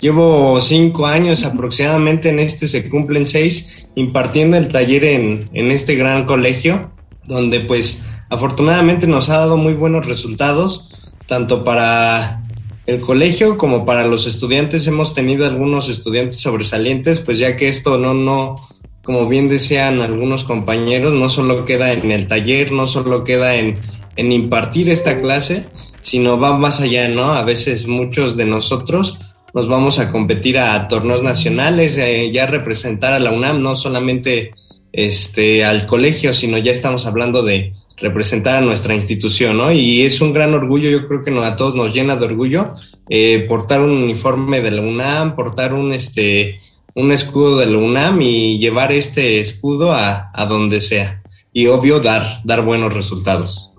[0.00, 5.94] llevo cinco años aproximadamente, en este se cumplen seis, impartiendo el taller en, en este
[5.94, 6.92] gran colegio,
[7.24, 10.90] donde pues afortunadamente nos ha dado muy buenos resultados,
[11.26, 12.42] tanto para
[12.86, 14.86] el colegio como para los estudiantes.
[14.86, 18.56] Hemos tenido algunos estudiantes sobresalientes, pues ya que esto no, no,
[19.02, 23.78] como bien decían algunos compañeros, no solo queda en el taller, no solo queda en,
[24.16, 25.68] en impartir esta clase,
[26.02, 27.32] sino va más allá, ¿no?
[27.32, 29.18] A veces muchos de nosotros
[29.54, 34.50] nos vamos a competir a torneos nacionales, eh, ya representar a la UNAM, no solamente
[34.92, 39.72] este, al colegio, sino ya estamos hablando de representar a nuestra institución, ¿no?
[39.72, 42.74] Y es un gran orgullo, yo creo que a todos nos llena de orgullo
[43.08, 46.60] eh, portar un uniforme de la UNAM, portar un, este,
[46.94, 51.22] un escudo de la UNAM y llevar este escudo a, a donde sea.
[51.52, 53.72] Y obvio, dar, dar buenos resultados.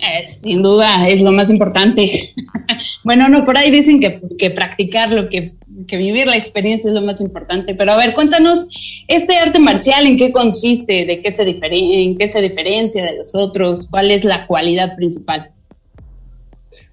[0.00, 2.32] Eh, sin duda, es lo más importante.
[3.04, 5.52] bueno, no, por ahí dicen que, que practicarlo, que,
[5.86, 7.74] que vivir la experiencia es lo más importante.
[7.74, 8.66] Pero a ver, cuéntanos,
[9.08, 11.06] este arte marcial, ¿en qué consiste?
[11.06, 13.86] ¿De qué se, en qué se diferencia de los otros?
[13.90, 15.50] ¿Cuál es la cualidad principal?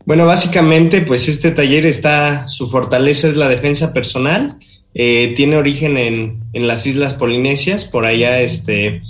[0.06, 4.58] Bueno, básicamente, pues este taller está, su fortaleza es la defensa personal.
[4.94, 9.02] eh, tiene origen en, en las Islas Polinesias, por allá, este,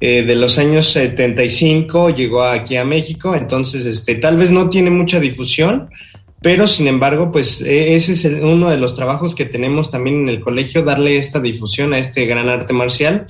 [0.00, 4.90] eh, de los años 75 llegó aquí a México, entonces, este, tal vez no tiene
[4.90, 5.90] mucha difusión,
[6.40, 10.22] pero sin embargo, pues eh, ese es el- uno de los trabajos que tenemos también
[10.22, 13.26] en el colegio, darle esta difusión a este gran arte marcial.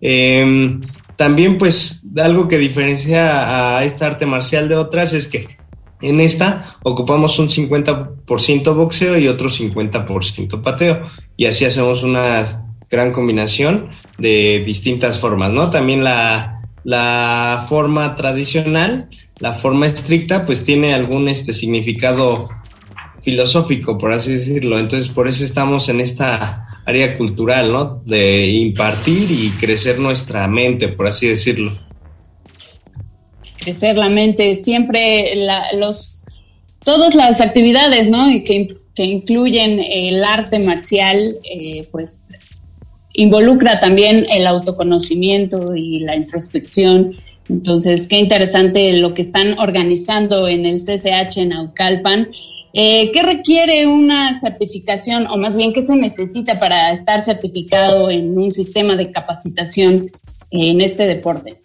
[0.00, 0.80] Em,
[1.16, 5.46] también, pues, algo que diferencia a esta arte marcial de otras es que
[6.02, 11.02] en esta ocupamos un 50% boxeo y otro 50% pateo.
[11.36, 13.88] Y así hacemos una gran combinación
[14.18, 15.70] de distintas formas, ¿no?
[15.70, 19.08] También la, la forma tradicional,
[19.40, 22.48] la forma estricta, pues tiene algún este significado
[23.22, 24.78] filosófico, por así decirlo.
[24.78, 28.02] Entonces, por eso estamos en esta área cultural, ¿no?
[28.04, 31.76] De impartir y crecer nuestra mente, por así decirlo.
[33.58, 36.22] Crecer la mente, siempre la, los,
[36.84, 38.30] todas las actividades, ¿no?
[38.30, 42.22] Y que, que incluyen el arte marcial, eh, pues
[43.12, 47.16] involucra también el autoconocimiento y la introspección.
[47.50, 52.28] Entonces, qué interesante lo que están organizando en el CCH en Aucalpan.
[52.72, 58.38] Eh, ¿Qué requiere una certificación o más bien qué se necesita para estar certificado en
[58.38, 60.10] un sistema de capacitación
[60.52, 61.60] en este deporte?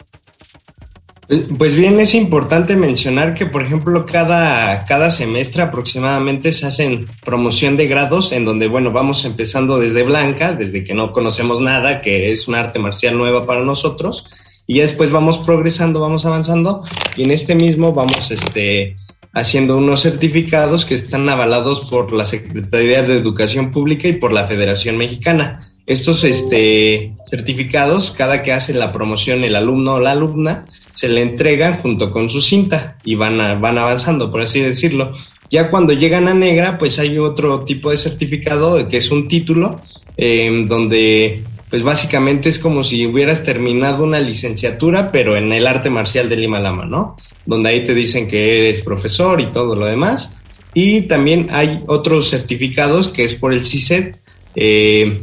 [1.56, 7.76] Pues bien, es importante mencionar que, por ejemplo, cada, cada semestre aproximadamente se hacen promoción
[7.76, 12.32] de grados en donde, bueno, vamos empezando desde blanca, desde que no conocemos nada, que
[12.32, 14.26] es un arte marcial nueva para nosotros,
[14.66, 16.84] y después vamos progresando, vamos avanzando,
[17.16, 18.96] y en este mismo vamos este,
[19.32, 24.46] haciendo unos certificados que están avalados por la Secretaría de Educación Pública y por la
[24.46, 25.72] Federación Mexicana.
[25.86, 31.22] Estos este, certificados, cada que hace la promoción el alumno o la alumna, se le
[31.22, 35.12] entregan junto con su cinta y van, a, van avanzando, por así decirlo.
[35.50, 39.78] Ya cuando llegan a negra, pues hay otro tipo de certificado que es un título,
[40.16, 45.90] eh, donde pues básicamente es como si hubieras terminado una licenciatura, pero en el arte
[45.90, 47.16] marcial de Lima Lama, ¿no?
[47.44, 50.36] Donde ahí te dicen que eres profesor y todo lo demás.
[50.74, 54.18] Y también hay otros certificados que es por el CISET,
[54.54, 55.20] eh,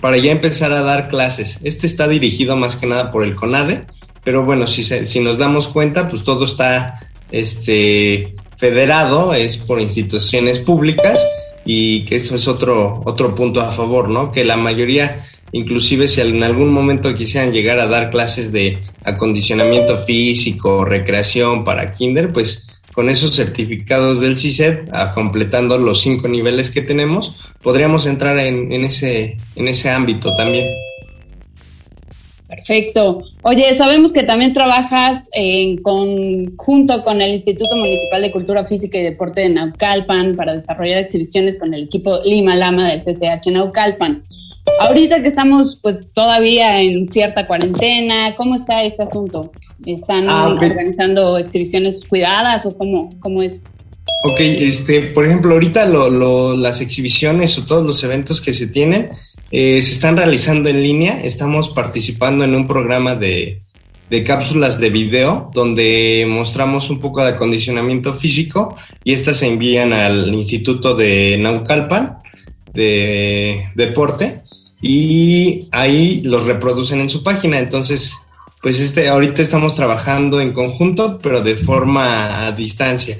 [0.00, 1.58] para ya empezar a dar clases.
[1.62, 3.86] Este está dirigido más que nada por el CONADE,
[4.24, 7.00] pero bueno, si, se, si nos damos cuenta, pues todo está
[7.30, 11.18] este, federado, es por instituciones públicas
[11.64, 14.32] y que eso es otro, otro punto a favor, ¿no?
[14.32, 19.98] Que la mayoría, inclusive si en algún momento quisieran llegar a dar clases de acondicionamiento
[19.98, 26.70] físico, recreación para kinder, pues con esos certificados del CISED, a completando los cinco niveles
[26.70, 30.68] que tenemos, podríamos entrar en, en, ese, en ese ámbito también.
[32.48, 33.22] Perfecto.
[33.42, 39.02] Oye, sabemos que también trabajas en conjunto con el Instituto Municipal de Cultura Física y
[39.02, 44.24] Deporte de Naucalpan para desarrollar exhibiciones con el equipo Lima Lama del CCH Naucalpan.
[44.80, 49.52] Ahorita que estamos pues todavía en cierta cuarentena, ¿cómo está este asunto?
[49.84, 50.70] ¿Están ah, okay.
[50.70, 53.64] organizando exhibiciones cuidadas o cómo, cómo es?
[54.24, 58.66] Ok, este, por ejemplo, ahorita lo, lo, las exhibiciones o todos los eventos que se
[58.66, 59.10] tienen
[59.50, 61.22] eh, se están realizando en línea.
[61.22, 63.62] Estamos participando en un programa de,
[64.10, 69.92] de, cápsulas de video donde mostramos un poco de acondicionamiento físico y estas se envían
[69.92, 72.18] al Instituto de Naucalpan
[72.72, 74.42] de Deporte
[74.80, 77.58] y ahí los reproducen en su página.
[77.58, 78.14] Entonces,
[78.62, 83.18] pues este, ahorita estamos trabajando en conjunto, pero de forma a distancia.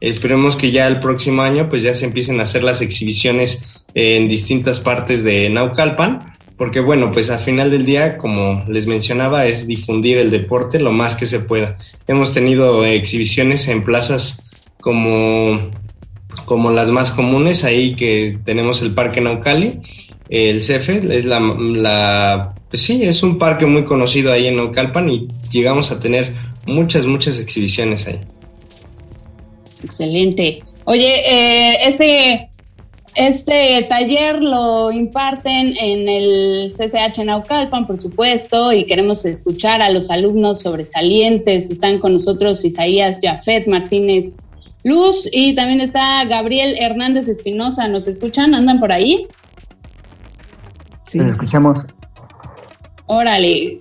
[0.00, 3.64] Esperemos que ya el próximo año pues ya se empiecen a hacer las exhibiciones
[3.94, 9.46] en distintas partes de Naucalpan, porque bueno, pues al final del día, como les mencionaba,
[9.46, 11.78] es difundir el deporte lo más que se pueda.
[12.06, 14.42] Hemos tenido exhibiciones en plazas
[14.80, 15.70] como,
[16.44, 19.80] como las más comunes, ahí que tenemos el Parque Naucali,
[20.28, 25.28] el CEFE, es la, pues sí, es un parque muy conocido ahí en Naucalpan y
[25.50, 26.34] llegamos a tener
[26.66, 28.20] muchas, muchas exhibiciones ahí.
[29.84, 30.60] Excelente.
[30.84, 32.50] Oye, eh, este,
[33.14, 40.10] este taller lo imparten en el CCH Naucalpan, por supuesto, y queremos escuchar a los
[40.10, 41.70] alumnos sobresalientes.
[41.70, 44.36] Están con nosotros Isaías Jafet Martínez
[44.84, 47.88] Luz y también está Gabriel Hernández Espinosa.
[47.88, 48.54] ¿Nos escuchan?
[48.54, 49.26] ¿Andan por ahí?
[51.16, 51.86] Sí, escuchamos.
[53.06, 53.78] Órale,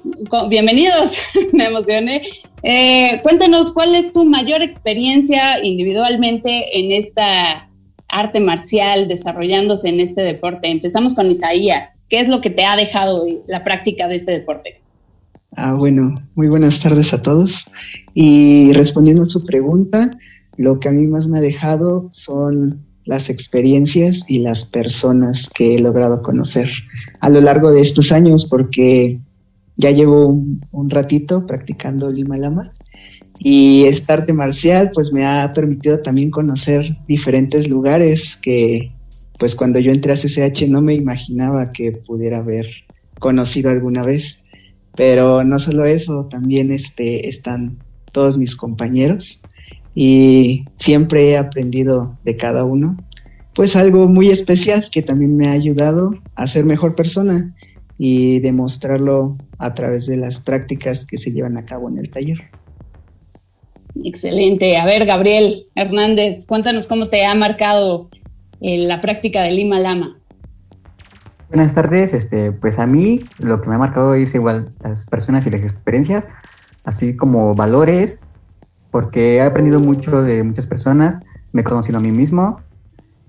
[0.50, 1.18] bienvenidos,
[1.54, 2.22] me emocioné.
[2.64, 7.68] Eh, cuéntenos cuál es su mayor experiencia individualmente en esta
[8.08, 10.70] arte marcial, desarrollándose en este deporte.
[10.70, 12.02] Empezamos con Isaías.
[12.10, 14.82] ¿Qué es lo que te ha dejado la práctica de este deporte?
[15.58, 17.70] Ah, bueno, muy buenas tardes a todos.
[18.14, 20.18] Y respondiendo a su pregunta,
[20.56, 25.76] lo que a mí más me ha dejado son las experiencias y las personas que
[25.76, 26.70] he logrado conocer
[27.20, 29.20] a lo largo de estos años, porque
[29.78, 30.28] ya llevo
[30.72, 32.74] un, ratito practicando Lima Lama
[33.40, 38.92] y esta arte marcial pues me ha permitido también conocer diferentes lugares que
[39.38, 42.68] pues cuando yo entré a CCH no me imaginaba que pudiera haber
[43.20, 44.42] conocido alguna vez.
[44.96, 47.80] Pero no solo eso, también este, están
[48.14, 49.42] todos mis compañeros
[49.96, 52.98] y siempre he aprendido de cada uno.
[53.56, 57.56] Pues algo muy especial que también me ha ayudado a ser mejor persona
[57.98, 62.38] y demostrarlo a través de las prácticas que se llevan a cabo en el taller.
[64.04, 64.78] Excelente.
[64.78, 68.10] A ver, Gabriel Hernández, cuéntanos cómo te ha marcado
[68.60, 70.18] eh, la práctica de Lima Lama.
[71.48, 75.48] Buenas tardes, este, pues a mí lo que me ha marcado es igual las personas
[75.48, 76.28] y las experiencias,
[76.84, 78.20] así como valores,
[78.96, 81.20] porque he aprendido mucho de muchas personas,
[81.52, 82.62] me he conocido a mí mismo,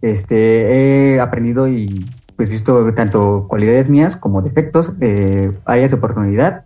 [0.01, 6.63] este, he aprendido y pues visto tanto cualidades mías como defectos, eh, áreas de oportunidad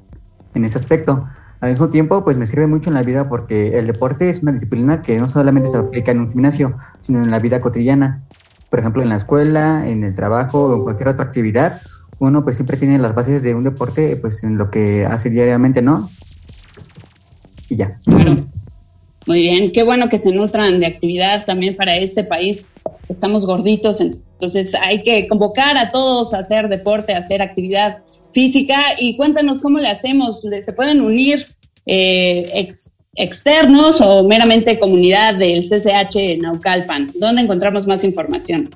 [0.53, 1.27] en ese aspecto.
[1.63, 4.53] Al mismo tiempo, pues me sirve mucho en la vida porque el deporte es una
[4.53, 8.21] disciplina que no solamente se aplica en un gimnasio, sino en la vida cotidiana.
[8.69, 11.81] Por ejemplo, en la escuela, en el trabajo o en cualquier otra actividad,
[12.19, 15.81] uno pues siempre tiene las bases de un deporte pues en lo que hace diariamente,
[15.81, 16.11] ¿no?
[17.71, 17.99] Y ya.
[19.31, 22.69] Muy bien, qué bueno que se nutran de actividad también para este país.
[23.09, 27.99] Estamos gorditos, entonces hay que convocar a todos a hacer deporte, a hacer actividad
[28.35, 30.41] física y cuéntanos cómo le hacemos.
[30.63, 31.47] ¿Se pueden unir
[31.87, 32.73] eh,
[33.15, 37.13] externos o meramente comunidad del CCH Naucalpan?
[37.15, 38.71] ¿Dónde encontramos más información?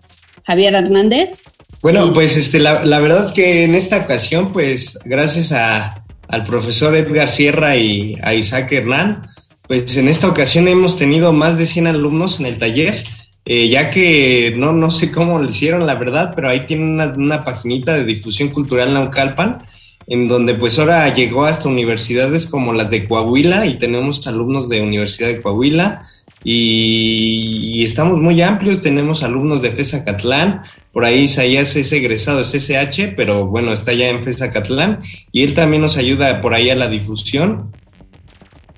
[0.45, 1.43] Javier Hernández.
[1.83, 6.95] Bueno, pues este, la, la verdad que en esta ocasión, pues gracias a, al profesor
[6.95, 9.34] Edgar Sierra y a Isaac Hernán,
[9.67, 13.05] pues en esta ocasión hemos tenido más de 100 alumnos en el taller,
[13.47, 17.07] eh, ya que no, no sé cómo lo hicieron, la verdad, pero ahí tienen una,
[17.17, 19.65] una de difusión cultural Naucalpan,
[20.07, 24.83] en donde pues ahora llegó hasta universidades como las de Coahuila y tenemos alumnos de
[24.83, 26.03] Universidad de Coahuila
[26.43, 30.63] y, estamos muy amplios, tenemos alumnos de FESA Catlán,
[30.93, 34.99] por ahí Isaías es egresado de CCH, pero bueno, está ya en FESA Catlán
[35.33, 37.73] y él también nos ayuda por ahí a la difusión.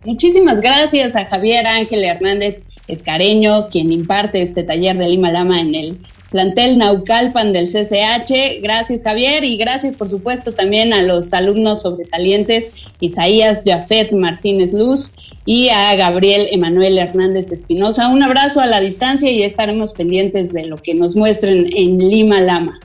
[0.06, 5.74] Muchísimas gracias a Javier Ángel Hernández Escareño, quien imparte este taller de Lima Lama en
[5.74, 5.98] el
[6.30, 8.62] plantel Naucalpan del CCH.
[8.62, 12.70] Gracias Javier y gracias por supuesto también a los alumnos sobresalientes
[13.00, 15.10] Isaías Jafet Martínez Luz
[15.44, 18.06] y a Gabriel Emanuel Hernández Espinosa.
[18.06, 22.40] Un abrazo a la distancia y estaremos pendientes de lo que nos muestren en Lima
[22.40, 22.78] Lama.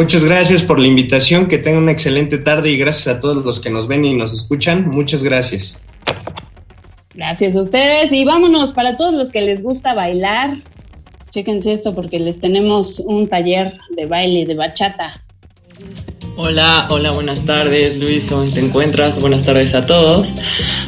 [0.00, 3.60] Muchas gracias por la invitación, que tengan una excelente tarde y gracias a todos los
[3.60, 4.88] que nos ven y nos escuchan.
[4.88, 5.76] Muchas gracias.
[7.12, 10.62] Gracias a ustedes y vámonos para todos los que les gusta bailar.
[11.28, 15.22] Chéquense esto porque les tenemos un taller de baile de bachata.
[16.34, 19.20] Hola, hola, buenas tardes Luis, ¿cómo te encuentras?
[19.20, 20.32] Buenas tardes a todos.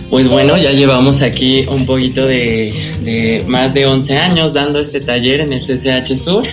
[0.08, 5.02] Pues bueno, ya llevamos aquí un poquito de, de más de 11 años dando este
[5.02, 6.44] taller en el CCH Sur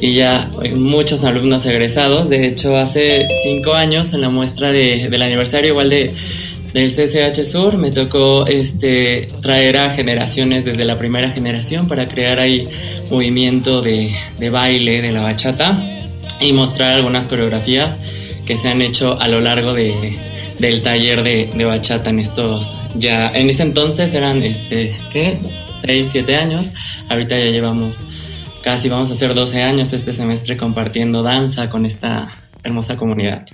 [0.00, 2.28] y ya muchos alumnos egresados.
[2.28, 6.12] De hecho, hace cinco años en la muestra de, del aniversario igual de
[6.76, 12.38] del CCH Sur me tocó este traer a generaciones desde la primera generación para crear
[12.38, 12.68] ahí
[13.10, 15.78] movimiento de, de baile de la bachata
[16.38, 17.98] y mostrar algunas coreografías
[18.44, 20.18] que se han hecho a lo largo de,
[20.58, 25.38] del taller de, de, bachata en estos ya en ese entonces eran este qué
[25.78, 26.72] 6, 7 años
[27.08, 28.02] ahorita ya llevamos
[28.66, 32.26] casi vamos a hacer 12 años este semestre compartiendo danza con esta
[32.64, 33.46] hermosa comunidad.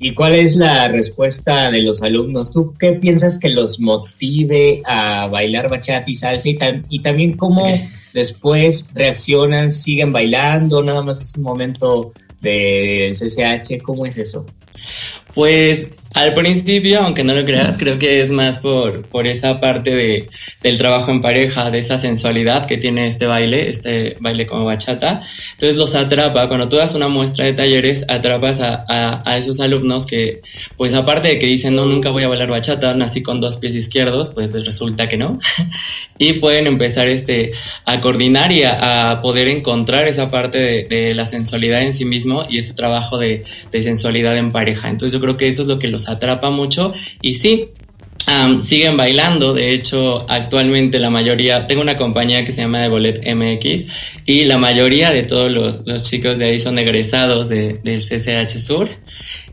[0.00, 2.50] ¿Y cuál es la respuesta de los alumnos?
[2.50, 6.48] ¿Tú qué piensas que los motive a bailar bachata y salsa?
[6.48, 7.64] Y, tam y también cómo
[8.12, 14.44] después reaccionan, siguen bailando, nada más es un momento del CCH, ¿cómo es eso?
[15.36, 19.90] Pues al principio, aunque no lo creas, creo que es más por, por esa parte
[19.90, 20.28] de,
[20.62, 25.22] del trabajo en pareja, de esa sensualidad que tiene este baile, este baile como bachata.
[25.52, 29.58] Entonces los atrapa, cuando tú das una muestra de talleres, atrapas a, a, a esos
[29.58, 30.42] alumnos que,
[30.76, 33.74] pues aparte de que dicen, no, nunca voy a bailar bachata, nací con dos pies
[33.74, 35.40] izquierdos, pues resulta que no.
[36.18, 37.50] y pueden empezar este,
[37.86, 42.04] a coordinar y a, a poder encontrar esa parte de, de, la sensualidad en sí
[42.04, 44.88] mismo y ese trabajo de, de sensualidad en pareja.
[44.88, 47.70] Entonces yo creo que eso es lo que los atrapa mucho y sí,
[48.28, 53.22] um, siguen bailando, de hecho actualmente la mayoría, tengo una compañía que se llama Bolet
[53.34, 53.86] MX
[54.26, 58.58] y la mayoría de todos los, los chicos de ahí son egresados de, del CCH
[58.58, 58.88] Sur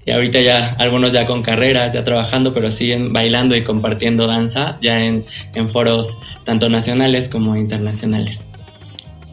[0.05, 4.79] y ahorita ya algunos ya con carreras, ya trabajando, pero siguen bailando y compartiendo danza
[4.81, 8.45] ya en, en foros tanto nacionales como internacionales.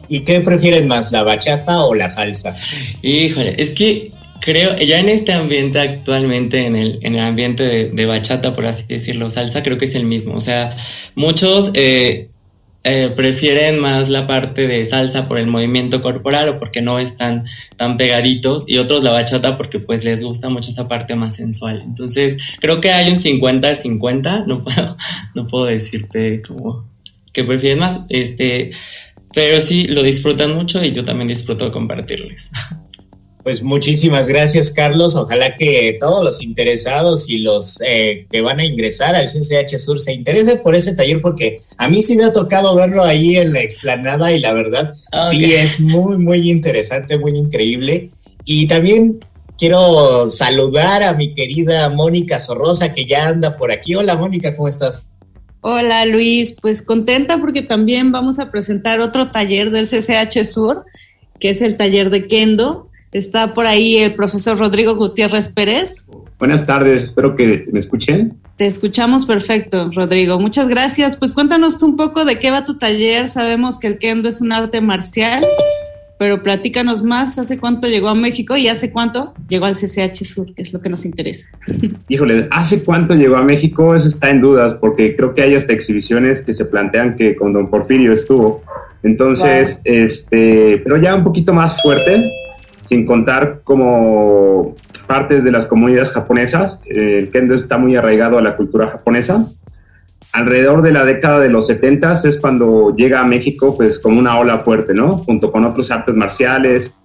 [0.09, 2.55] ¿Y qué prefieren más, la bachata o la salsa?
[3.01, 8.05] Híjole, es que creo, ya en este ambiente actualmente, en el, en el ambiente de,
[8.05, 10.35] bachata, por así decirlo, salsa, creo que es el mismo.
[10.35, 10.75] O sea,
[11.15, 12.29] muchos eh,
[12.83, 17.45] eh, prefieren más la parte de salsa por el movimiento corporal o porque no están
[17.75, 21.81] tan pegaditos y otros la bachata porque pues les gusta mucho esa parte más sensual.
[21.83, 24.97] Entonces, creo que hay un 50-50, no puedo,
[25.35, 26.87] no puedo decirte como
[27.33, 28.71] que prefieren más, este,
[29.33, 32.51] pero sí lo disfrutan mucho y yo también disfruto compartirles.
[33.43, 35.15] Pues muchísimas gracias, Carlos.
[35.15, 39.99] Ojalá que todos los interesados y los eh, que van a ingresar al CCH Sur
[39.99, 43.53] se interesen por ese taller, porque a mí sí me ha tocado verlo ahí en
[43.53, 48.09] la explanada y la verdad Ah, sí es muy, muy interesante, muy increíble.
[48.43, 49.19] Y también
[49.57, 53.95] quiero saludar a mi querida Mónica Sorrosa, que ya anda por aquí.
[53.95, 55.13] Hola, Mónica, ¿cómo estás?
[55.61, 60.85] Hola Luis, pues contenta porque también vamos a presentar otro taller del CCH Sur,
[61.37, 62.88] que es el taller de Kendo.
[63.11, 66.05] Está por ahí el profesor Rodrigo Gutiérrez Pérez.
[66.37, 68.37] Buenas tardes, espero que me escuchen.
[68.55, 70.39] Te escuchamos perfecto, Rodrigo.
[70.39, 71.15] Muchas gracias.
[71.15, 73.27] Pues cuéntanos tú un poco de qué va tu taller.
[73.29, 75.43] Sabemos que el Kendo es un arte marcial,
[76.19, 77.39] pero platícanos más.
[77.39, 80.79] ¿Hace cuánto llegó a México y hace cuánto llegó al CCH Sur, que es lo
[80.79, 81.47] que nos interesa?
[82.09, 83.95] Híjole, ¿hace cuánto llegó a México?
[83.95, 87.53] Eso está en dudas, porque creo que hay hasta exhibiciones que se plantean que con
[87.53, 88.63] Don Porfirio estuvo.
[89.01, 92.21] Entonces, este, pero ya un poquito más fuerte,
[92.89, 96.79] sin contar como partes de las comunidades japonesas.
[96.85, 99.45] El kendo está muy arraigado a la cultura japonesa.
[100.33, 104.37] Alrededor de la década de los 70 es cuando llega a México pues como una
[104.37, 105.17] ola fuerte, ¿no?
[105.17, 106.95] Junto con otros artes marciales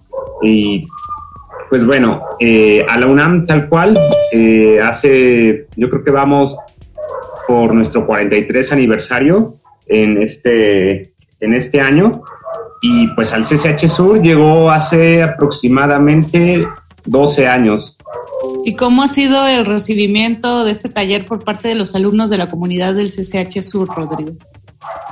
[0.41, 0.85] y
[1.69, 3.97] pues bueno, eh, a la UNAM tal cual,
[4.31, 6.55] eh, hace, yo creo que vamos
[7.47, 9.55] por nuestro 43 aniversario
[9.87, 12.23] en este, en este año
[12.81, 16.67] y pues al CCH Sur llegó hace aproximadamente
[17.05, 17.97] 12 años.
[18.63, 22.37] ¿Y cómo ha sido el recibimiento de este taller por parte de los alumnos de
[22.37, 24.33] la comunidad del CCH Sur, Rodrigo?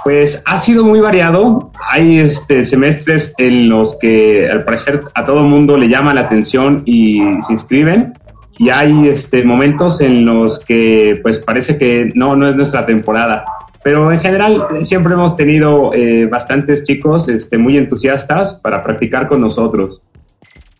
[0.03, 1.71] Pues ha sido muy variado.
[1.89, 6.83] Hay este, semestres en los que al parecer a todo mundo le llama la atención
[6.85, 8.13] y se inscriben.
[8.59, 13.45] Y hay este, momentos en los que pues parece que no, no es nuestra temporada.
[13.83, 19.41] Pero en general siempre hemos tenido eh, bastantes chicos este, muy entusiastas para practicar con
[19.41, 20.01] nosotros.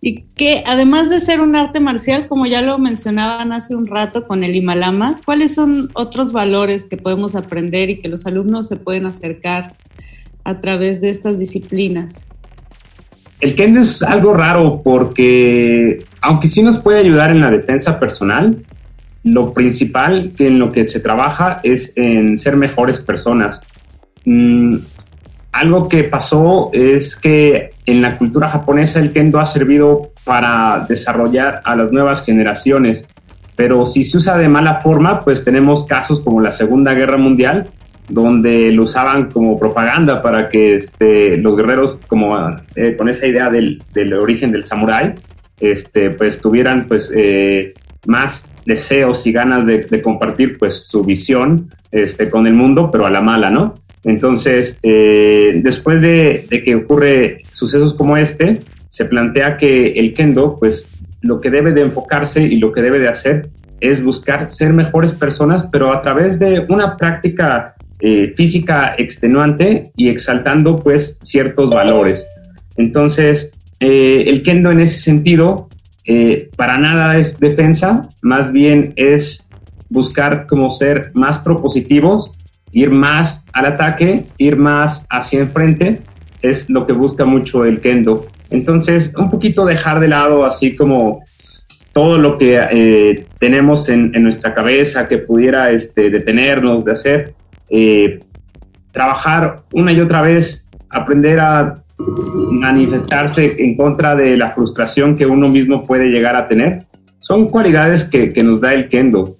[0.05, 4.27] Y que además de ser un arte marcial, como ya lo mencionaban hace un rato
[4.27, 8.75] con el Himalama, ¿cuáles son otros valores que podemos aprender y que los alumnos se
[8.75, 9.75] pueden acercar
[10.43, 12.27] a través de estas disciplinas?
[13.39, 18.57] El kendo es algo raro porque, aunque sí nos puede ayudar en la defensa personal,
[19.23, 23.61] lo principal en lo que se trabaja es en ser mejores personas.
[24.25, 24.77] Mm,
[25.53, 31.61] algo que pasó es que en la cultura japonesa el kendo ha servido para desarrollar
[31.63, 33.05] a las nuevas generaciones,
[33.55, 37.67] pero si se usa de mala forma, pues tenemos casos como la Segunda Guerra Mundial,
[38.09, 42.35] donde lo usaban como propaganda para que este, los guerreros, como
[42.75, 45.13] eh, con esa idea del, del origen del samurái,
[45.59, 47.73] este, pues tuvieran pues eh,
[48.07, 53.09] más deseos y ganas de, compartir pues su visión este, con el mundo, pero a
[53.09, 53.75] la mala, ¿no?
[54.03, 58.59] Entonces, eh, después de, de, que ocurre sucesos como este,
[58.89, 60.87] se plantea que el kendo, pues
[61.21, 65.11] lo que debe de enfocarse y lo que debe de hacer es buscar ser mejores
[65.11, 72.25] personas, pero a través de una práctica eh, física extenuante y exaltando pues ciertos valores.
[72.75, 75.69] Entonces, eh, el kendo en ese sentido
[76.05, 79.47] eh, para nada es defensa, más bien es
[79.89, 82.31] buscar como ser más propositivos,
[82.71, 86.01] ir más al ataque, ir más hacia enfrente,
[86.41, 88.25] es lo que busca mucho el kendo.
[88.49, 91.23] Entonces, un poquito dejar de lado así como
[91.93, 97.35] todo lo que eh, tenemos en, nuestra cabeza que pudiera este, detenernos de hacer,
[97.69, 98.19] eh,
[98.91, 105.47] trabajar una y otra vez, aprender a manifestarse en contra de la frustración que uno
[105.47, 106.85] mismo puede llegar a tener,
[107.19, 109.35] son cualidades que, que nos da el kendo.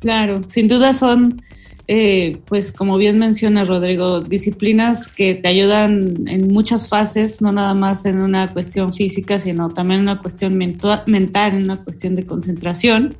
[0.00, 1.42] Claro, sin duda son,
[1.86, 7.74] eh, pues como bien menciona Rodrigo, disciplinas que te ayudan en muchas fases, no nada
[7.74, 12.24] más en una cuestión física, sino también en una cuestión mental, en una cuestión de
[12.24, 13.14] concentración.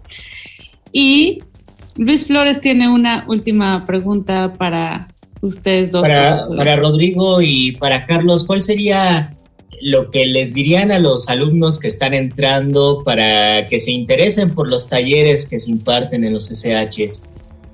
[0.93, 1.43] Y
[1.97, 5.09] Luis Flores tiene una última pregunta para
[5.41, 6.03] ustedes dos.
[6.03, 9.37] Para, para, Rodrigo y para Carlos, ¿cuál sería
[9.83, 14.69] lo que les dirían a los alumnos que están entrando para que se interesen por
[14.69, 17.25] los talleres que se imparten en los SHs?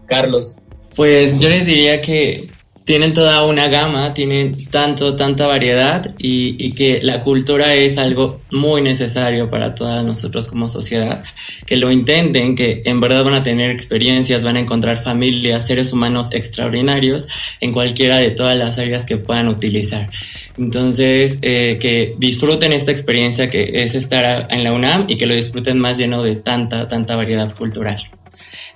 [0.06, 0.58] Carlos.
[0.94, 2.48] Pues yo les diría que
[2.86, 8.80] tienen toda una gama, tienen tanto, tanta variedad y, que la cultura es algo muy
[8.80, 11.24] necesario para todos nosotros como sociedad,
[11.66, 15.92] que lo intenten, que en verdad van a tener experiencias, van a encontrar familias, seres
[15.92, 17.26] humanos extraordinarios
[17.60, 20.08] en cualquiera de todas las áreas que puedan utilizar.
[20.56, 25.34] Entonces, eh, que disfruten esta experiencia que es estar en la UNAM y que lo
[25.34, 27.98] disfruten más lleno de tanta, tanta variedad cultural.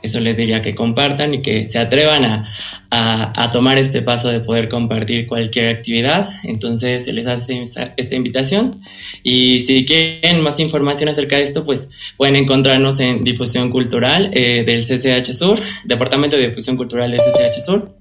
[0.02, 2.46] Eso les diría que compartan y que se atrevan a,
[2.90, 6.28] a, tomar este paso de poder compartir cualquier actividad.
[6.44, 8.80] Entonces se les hace esta, invitación
[9.22, 14.64] y si quieren más información acerca de esto, pues pueden encontrarnos en Difusión Cultural eh,
[14.66, 18.00] del CCH Sur, Departamento de Difusión Cultural del CCH Sur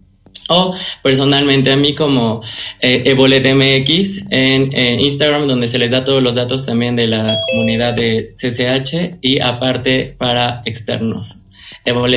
[0.50, 2.42] o personalmente a mí como
[2.82, 7.40] eh, EvoletMX en eh, Instagram, donde se les da todos los datos también de la
[7.52, 11.44] comunidad de CCH y aparte para externos.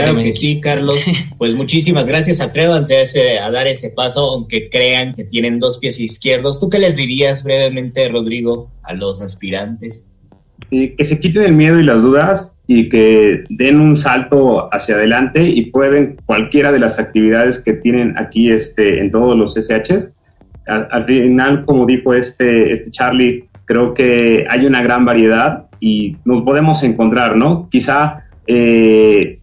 [0.05, 1.05] Claro que sí, Carlos.
[1.39, 2.41] Pues muchísimas gracias.
[2.41, 6.60] Atrévanse a, ese- a dar ese paso, aunque crean que tienen dos pies izquierdos.
[6.60, 10.08] ¿Tú qué les dirías brevemente, Rodrigo, a los aspirantes?
[10.70, 14.94] Eh, que se quiten el miedo y las dudas y que den un salto hacia
[14.94, 20.08] adelante y prueben cualquiera de las actividades que tienen aquí este, en todos los SHs.
[20.66, 26.16] Al, al final, como dijo este, este Charlie, creo que hay una gran variedad y
[26.24, 27.68] nos podemos encontrar, ¿no?
[27.70, 29.41] Quizá eh,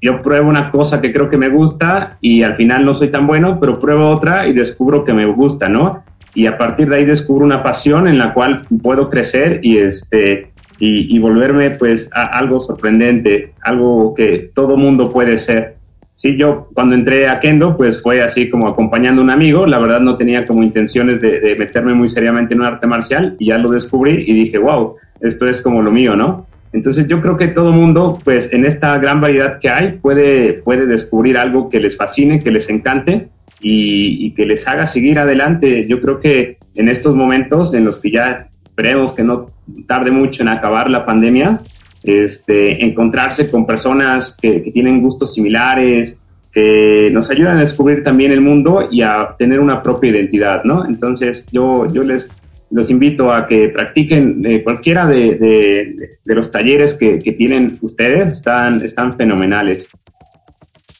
[0.00, 3.26] yo pruebo una cosa que creo que me gusta y al final no soy tan
[3.26, 6.04] bueno, pero pruebo otra y descubro que me gusta, ¿no?
[6.34, 10.50] Y a partir de ahí descubro una pasión en la cual puedo crecer y este
[10.78, 15.76] y, volverme pues a algo sorprendente, algo que todo mundo puede ser.
[16.16, 19.78] Sí, yo cuando entré a Kendo pues fue así como acompañando a un amigo, la
[19.78, 23.46] verdad no tenía como intenciones de, de meterme muy seriamente en un arte marcial y
[23.46, 26.46] ya lo descubrí y dije, wow, esto es como lo mío, ¿no?
[26.76, 30.84] Entonces yo creo que todo mundo, pues en esta gran variedad que hay, puede, puede
[30.84, 33.28] descubrir algo que les fascine, que les encante
[33.62, 35.86] y, y que les haga seguir adelante.
[35.88, 39.46] Yo creo que en estos momentos en los que ya esperemos que no
[39.88, 41.60] tarde mucho en acabar la pandemia,
[42.04, 46.18] este, encontrarse con personas que, que tienen gustos similares,
[46.52, 50.84] que nos ayudan a descubrir también el mundo y a tener una propia identidad, ¿no?
[50.84, 52.28] Entonces yo, yo les
[52.70, 58.84] los invito a que practiquen eh, cualquiera de, los talleres que, que tienen ustedes, están,
[58.84, 59.86] están fenomenales.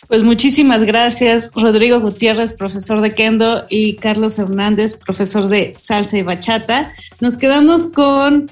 [0.08, 6.22] Pues muchísimas gracias, Rodrigo Gutiérrez, profesor de Kendo, y Carlos Hernández, profesor de Salsa y
[6.22, 6.92] Bachata.
[7.20, 8.48] Nos quedamos con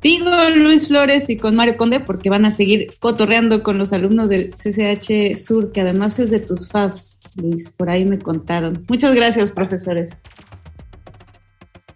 [0.00, 4.28] Tigo, Luis Flores y con Mario Conde porque van a seguir cotorreando con los alumnos
[4.28, 8.84] del CCH Sur, que además es de tus fabs, Luis, por ahí me contaron.
[8.88, 10.20] Muchas gracias, profesores.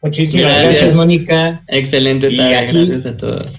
[0.03, 1.63] Muchísimas gracias, Mónica.
[1.69, 3.59] Excelente Y tarde, aquí- gracias a todos.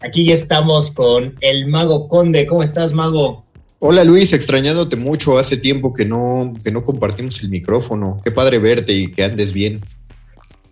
[0.00, 2.46] Aquí ya estamos con el Mago Conde.
[2.46, 3.44] ¿Cómo estás, Mago?
[3.80, 5.38] Hola Luis, extrañándote mucho.
[5.38, 8.16] Hace tiempo que no, que no compartimos el micrófono.
[8.24, 9.80] Qué padre verte y que andes bien.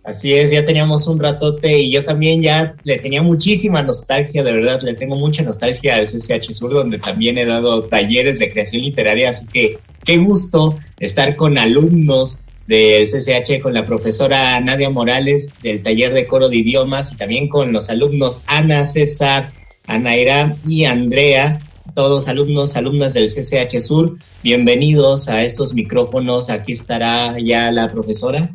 [0.03, 4.53] Así es, ya teníamos un ratote y yo también ya le tenía muchísima nostalgia, de
[4.53, 8.83] verdad, le tengo mucha nostalgia al CCH Sur, donde también he dado talleres de creación
[8.83, 15.53] literaria, así que qué gusto estar con alumnos del CCH, con la profesora Nadia Morales
[15.61, 19.51] del taller de coro de idiomas y también con los alumnos Ana, César,
[19.87, 21.59] Anaira y Andrea,
[21.95, 28.51] todos alumnos, alumnas del CCH Sur, bienvenidos a estos micrófonos, aquí estará ya la profesora.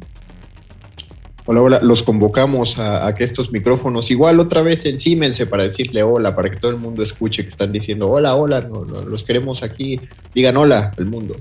[1.44, 6.36] Hola, hola, los convocamos a, que estos micrófonos igual otra vez encímense para decirle hola,
[6.36, 10.00] para que todo el mundo escuche que están diciendo hola, hola, no, los queremos aquí.
[10.34, 11.34] Digan hola al mundo.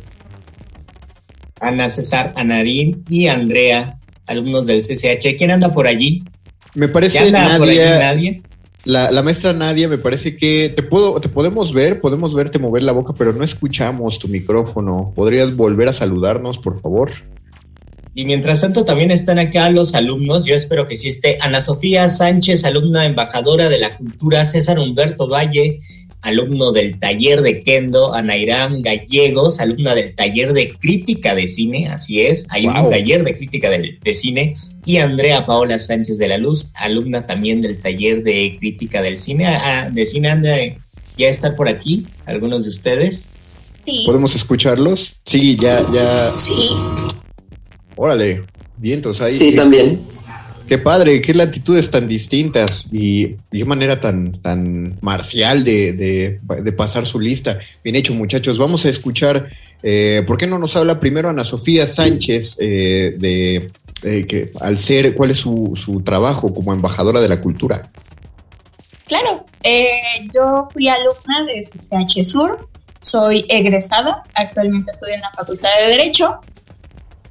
[1.62, 5.38] Ana César, Anarín y Andrea, alumnos del CCH.
[5.38, 6.24] ¿Quién anda por allí?
[6.76, 8.42] Me parece ¿Ya anda por allí nadie?
[8.84, 12.82] La, la maestra Nadia, me parece que te puedo, te podemos ver, podemos verte mover
[12.82, 15.14] la boca, pero no escuchamos tu micrófono.
[15.16, 17.12] ¿Podrías volver a saludarnos, por favor?
[18.14, 20.46] Y mientras tanto también están acá los alumnos.
[20.46, 25.28] Yo espero que sí esté Ana Sofía Sánchez, alumna embajadora de la cultura, César Humberto
[25.28, 25.78] Valle,
[26.22, 32.22] alumno del taller de Kendo, Anairam Gallegos, alumna del taller de crítica de cine, así
[32.22, 32.84] es, hay Wow.
[32.86, 37.26] un taller de crítica de, de cine, y Andrea Paola Sánchez de la Luz, alumna
[37.26, 40.56] también del taller de crítica del cine, Ah, de cine anda
[41.18, 43.30] ya está por aquí, algunos de ustedes.
[43.86, 44.04] Sí.
[44.06, 45.14] ¿Podemos escucharlos?
[45.26, 46.32] Sí, ya, ya.
[46.32, 46.70] Sí.
[47.96, 48.44] Órale,
[48.78, 49.34] vientos ahí.
[49.34, 50.02] Sí, también.
[50.72, 56.72] Qué padre, qué latitudes tan distintas y, qué manera tan, tan marcial de, de- de
[56.72, 57.60] pasar su lista.
[57.84, 58.58] Bien hecho, muchachos.
[58.58, 59.50] Vamos a escuchar,
[59.84, 63.70] eh, ¿por qué no nos habla primero Ana Sofía Sánchez eh, de
[64.04, 67.92] eh, que al ser, cuál es su, su trabajo como embajadora de la cultura?
[69.08, 70.00] Claro, eh,
[70.34, 72.70] yo fui alumna de CCH Sur,
[73.02, 76.40] soy egresada, actualmente estudio en la Facultad de Derecho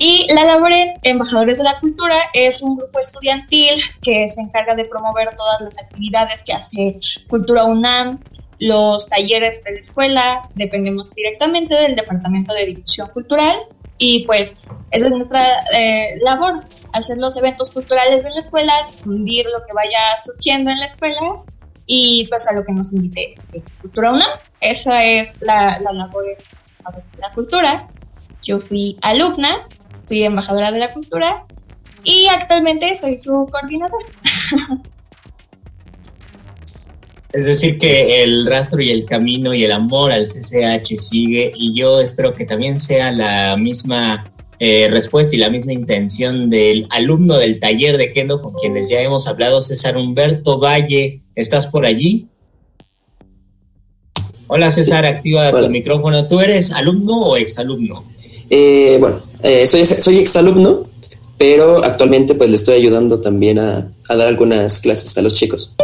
[0.02, 4.74] y la labor en Embajadores de la Cultura es un grupo estudiantil que se encarga
[4.74, 6.98] de promover todas las actividades que hace
[7.28, 8.18] Cultura UNAM,
[8.58, 13.54] los talleres de la escuela, dependemos directamente del Departamento de Difusión Cultural
[13.98, 16.64] y pues esa es nuestra eh, labor,
[16.94, 21.42] hacer los eventos culturales de la escuela, difundir lo que vaya surgiendo en la escuela
[21.84, 23.34] y pues a lo que nos invité
[23.82, 24.30] Cultura UNAM.
[24.62, 26.38] Esa es la, la labor de
[27.18, 27.86] la cultura.
[28.42, 29.66] Yo fui alumna,
[30.10, 31.46] fui embajadora de la cultura
[32.02, 34.06] y actualmente soy su coordinadora.
[37.32, 41.72] Es decir, que el rastro y el camino y el amor al CCH sigue y
[41.74, 47.38] yo espero que también sea la misma eh, respuesta y la misma intención del alumno
[47.38, 51.22] del taller de Kendo con quienes ya hemos hablado, César Humberto Valle.
[51.36, 52.26] ¿Estás por allí?
[54.48, 56.26] Hola César, activa tu micrófono.
[56.26, 58.04] ¿Tú eres alumno o exalumno?
[58.50, 60.88] Eh, bueno, eh, soy, soy exalumno,
[61.38, 65.74] pero actualmente pues le estoy ayudando también a, a dar algunas clases a los chicos.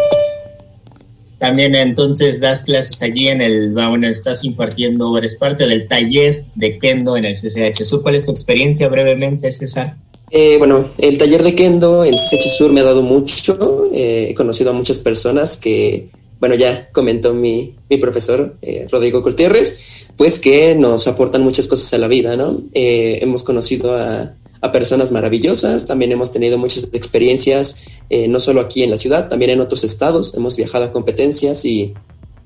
[1.39, 6.79] También entonces das clases allí en el, bueno, estás impartiendo, eres parte del taller de
[6.79, 8.03] Kendo en el CCH Sur.
[8.03, 9.97] ¿Cuál es tu experiencia brevemente, César?
[10.31, 13.91] Eh, bueno, el taller de Kendo en CCH Sur me ha dado mucho.
[13.93, 16.09] Eh, he conocido a muchas personas que,
[16.41, 21.93] bueno, ya comentó mi, mi profesor, eh, Rodrigo Gutiérrez, pues que nos aportan muchas cosas
[21.95, 22.61] a la vida, ¿no?
[22.75, 28.61] Eh, hemos conocido a, a personas maravillosas, también hemos tenido muchas experiencias, eh, no solo
[28.61, 31.95] aquí en la ciudad, también en otros estados, hemos viajado a competencias y,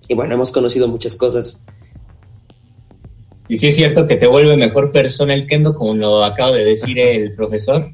[0.09, 1.65] y bueno, hemos conocido muchas cosas.
[3.49, 6.65] Y sí es cierto que te vuelve mejor persona el kendo, como lo acaba de
[6.65, 7.93] decir el profesor.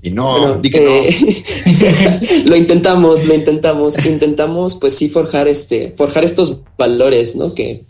[0.00, 1.10] Y no, Bueno, eh,
[2.44, 7.54] lo intentamos, lo intentamos, intentamos pues sí forjar este, forjar estos valores, ¿no?
[7.54, 7.84] Que,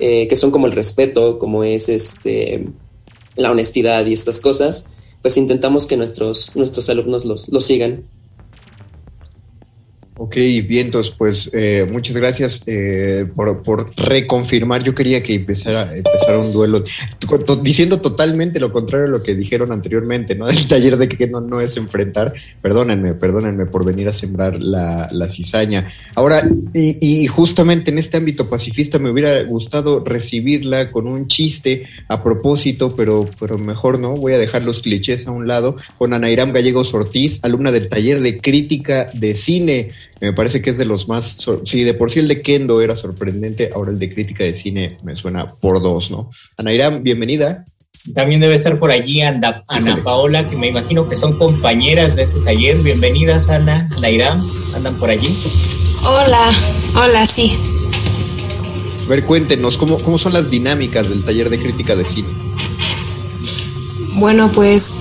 [0.00, 2.66] eh, que son como el respeto, como es este
[3.36, 4.90] la honestidad y estas cosas,
[5.22, 8.04] pues intentamos que nuestros, nuestros alumnos los, los sigan.
[10.14, 10.36] Ok,
[10.68, 14.84] vientos, pues eh, muchas gracias eh, por, por reconfirmar.
[14.84, 16.84] Yo quería que empezara, empezara un duelo,
[17.62, 20.46] diciendo totalmente lo contrario a lo que dijeron anteriormente, ¿no?
[20.52, 22.34] Del taller de que no, no es enfrentar.
[22.60, 25.90] Perdónenme, perdónenme por venir a sembrar la, la cizaña.
[26.14, 31.88] Ahora, y, y justamente en este ámbito pacifista me hubiera gustado recibirla con un chiste
[32.08, 34.14] a propósito, pero, pero mejor no.
[34.16, 38.20] Voy a dejar los clichés a un lado con Anairam Gallegos Ortiz, alumna del taller
[38.20, 39.88] de crítica de cine.
[40.22, 41.36] Me parece que es de los más.
[41.64, 44.98] Si de por sí el de Kendo era sorprendente, ahora el de crítica de cine
[45.02, 46.30] me suena por dos, ¿no?
[46.56, 47.64] Anairam, bienvenida.
[48.14, 52.22] También debe estar por allí Anda- Ana Paola, que me imagino que son compañeras de
[52.22, 52.76] ese taller.
[52.78, 54.40] Bienvenidas, Ana, Nairam,
[54.76, 55.28] andan por allí.
[56.04, 56.52] Hola,
[56.96, 57.56] hola, sí.
[59.04, 62.28] A ver, cuéntenos, ¿cómo, cómo son las dinámicas del taller de crítica de cine?
[64.14, 64.98] Bueno, pues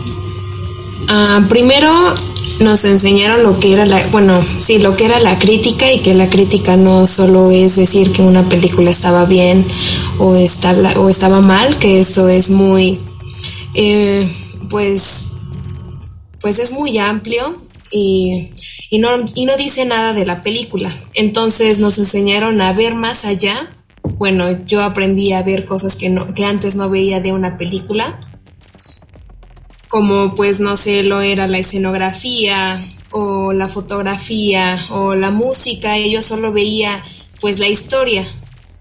[1.07, 2.15] ah, primero
[2.61, 6.13] nos enseñaron lo que era la, bueno, sí, lo que era la crítica y que
[6.13, 9.65] la crítica no solo es decir que una película estaba bien
[10.19, 12.99] o, está, o estaba mal, que eso es muy,
[13.73, 14.31] eh,
[14.69, 15.31] pues,
[16.39, 18.51] pues es muy amplio y,
[18.89, 20.95] y no, y no dice nada de la película.
[21.13, 23.69] Entonces nos enseñaron a ver más allá.
[24.17, 28.19] Bueno, yo aprendí a ver cosas que, no, que antes no veía de una película
[29.91, 36.13] como pues no sé, lo era la escenografía o la fotografía o la música, y
[36.13, 37.03] yo solo veía
[37.41, 38.25] pues la historia.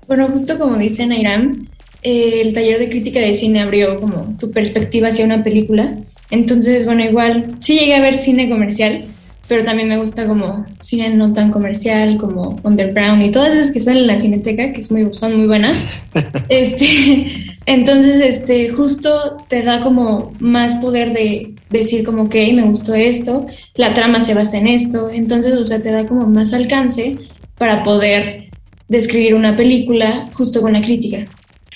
[0.06, 1.66] Bueno, justo como dice Nairam,
[2.02, 5.98] eh, el taller de crítica de cine abrió como tu perspectiva hacia una película.
[6.30, 9.02] Entonces, bueno, igual sí llegué a ver cine comercial,
[9.48, 13.80] pero también me gusta como cine no tan comercial, como Underground y todas esas que
[13.80, 15.84] salen en la cineteca, que es muy, son muy buenas.
[16.48, 22.94] este, entonces, este, justo te da como más poder de decir como, ok, me gustó
[22.94, 27.16] esto, la trama se basa en esto, entonces, o sea, te da como más alcance
[27.56, 28.50] para poder
[28.88, 31.24] describir una película justo con la crítica.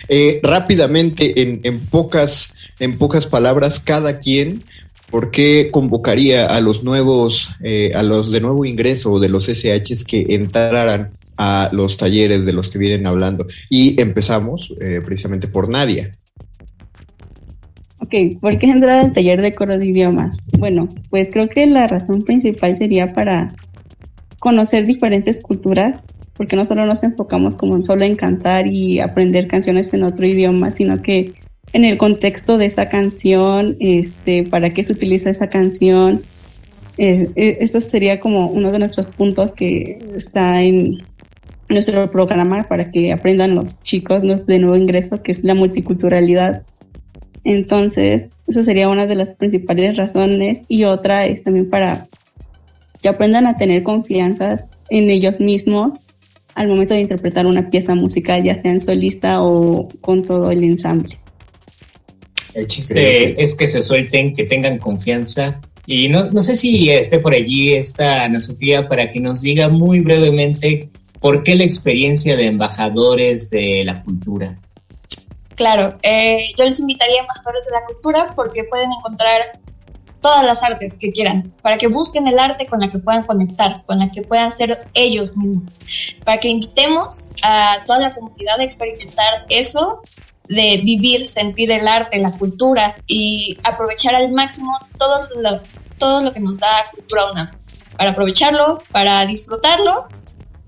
[0.08, 4.64] Eh, rápidamente, en, en pocas, en pocas palabras, cada quien,
[5.10, 10.04] ¿por qué convocaría a los nuevos, eh, a los de nuevo ingreso de los SHs
[10.04, 13.46] que entraran a los talleres de los que vienen hablando?
[13.70, 16.16] Y empezamos eh, precisamente por Nadia.
[17.98, 20.36] Ok, ¿por qué entrar al taller de coro de idiomas?
[20.58, 23.54] Bueno, pues creo que la razón principal sería para
[24.38, 29.94] conocer diferentes culturas, porque no solo nos enfocamos como solo en cantar y aprender canciones
[29.94, 31.32] en otro idioma, sino que
[31.72, 36.22] en el contexto de esa canción, este, para qué se utiliza esa canción.
[36.98, 41.02] Eh, eh, esto sería como uno de nuestros puntos que está en
[41.68, 46.62] nuestro programa para que aprendan los chicos los de nuevo ingreso, que es la multiculturalidad.
[47.44, 52.06] Entonces, esa sería una de las principales razones y otra es también para
[53.02, 55.96] que aprendan a tener confianza en ellos mismos
[56.54, 60.62] al momento de interpretar una pieza musical, ya sea en solista o con todo el
[60.62, 61.18] ensamble.
[62.54, 65.60] El chiste es que se suelten, que tengan confianza.
[65.86, 69.68] Y no, no sé si esté por allí esta Ana Sofía para que nos diga
[69.68, 70.88] muy brevemente
[71.24, 74.58] ¿por qué la experiencia de embajadores de la cultura?
[75.54, 79.58] Claro, eh, yo les invitaría a embajadores de la cultura porque pueden encontrar
[80.20, 83.86] todas las artes que quieran, para que busquen el arte con la que puedan conectar,
[83.86, 85.72] con la que puedan ser ellos mismos,
[86.26, 90.02] para que invitemos a toda la comunidad a experimentar eso
[90.50, 95.62] de vivir, sentir el arte, la cultura y aprovechar al máximo todo lo,
[95.96, 97.50] todo lo que nos da Cultura UNAM,
[97.96, 100.06] para aprovecharlo, para disfrutarlo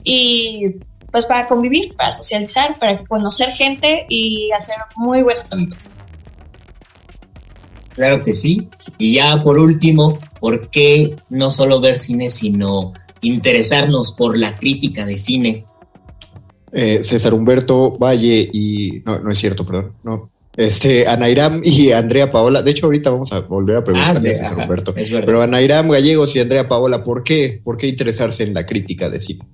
[0.06, 0.76] y
[1.10, 5.88] pues para convivir, para socializar, para conocer gente y hacer muy buenos amigos.
[7.94, 8.68] Claro que sí.
[8.98, 15.04] Y ya por último, ¿por qué no solo ver cine, sino interesarnos por la crítica
[15.04, 15.64] de cine?
[16.72, 19.02] Eh, César Humberto Valle y.
[19.04, 19.94] No, no es cierto, perdón.
[20.04, 20.30] No.
[20.56, 22.62] Este, Anairam y Andrea Paola.
[22.62, 24.94] De hecho, ahorita vamos a volver a preguntarle Ah, a César Humberto.
[24.94, 27.60] Pero Anairam Gallegos y Andrea Paola, ¿por qué?
[27.64, 29.44] ¿Por qué interesarse en la crítica de cine?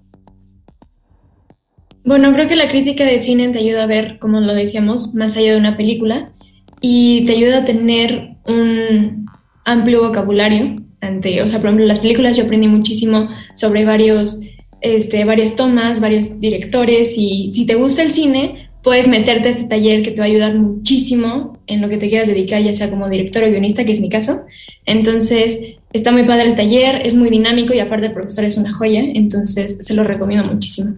[2.05, 5.37] Bueno, creo que la crítica de cine te ayuda a ver, como lo decíamos, más
[5.37, 6.33] allá de una película
[6.81, 9.27] y te ayuda a tener un
[9.65, 10.77] amplio vocabulario.
[11.01, 14.41] Ante, o sea, por ejemplo, las películas yo aprendí muchísimo sobre varios,
[14.81, 19.65] este, varias tomas, varios directores y si te gusta el cine, puedes meterte a este
[19.65, 22.91] taller que te va a ayudar muchísimo en lo que te quieras dedicar, ya sea
[22.91, 24.43] como director o guionista, que es mi caso.
[24.87, 25.59] Entonces,
[25.93, 29.01] está muy padre el taller, es muy dinámico y aparte el profesor es una joya,
[29.01, 30.97] entonces se lo recomiendo muchísimo.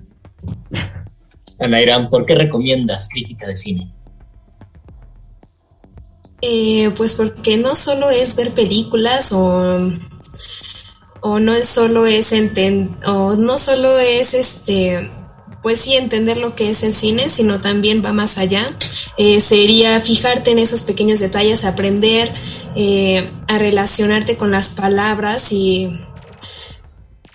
[1.59, 3.93] Anairam, ¿por qué recomiendas crítica de cine?
[6.43, 9.93] Eh, pues porque no solo es ver películas o,
[11.23, 15.11] o no solo es enten- o no solo es este
[15.63, 18.77] pues sí entender lo que es el cine, sino también va más allá.
[19.17, 22.35] Eh, sería fijarte en esos pequeños detalles, aprender
[22.77, 25.99] eh, a relacionarte con las palabras y,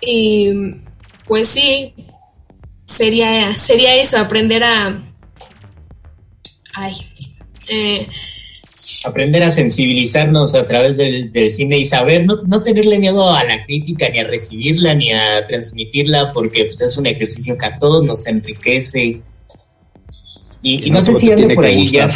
[0.00, 0.52] y
[1.26, 1.92] pues sí,
[2.90, 5.02] sería, sería eso, aprender a...
[6.74, 6.92] Ay,
[7.68, 8.06] eh,
[9.04, 13.44] Aprender a sensibilizarnos a través del, del cine y saber, no, no tenerle miedo a
[13.44, 17.78] la crítica, ni a recibirla, ni a transmitirla, porque pues, es un ejercicio que a
[17.78, 19.22] todos nos enriquece.
[20.62, 22.08] Y, y no, sé si ande por ahí ya,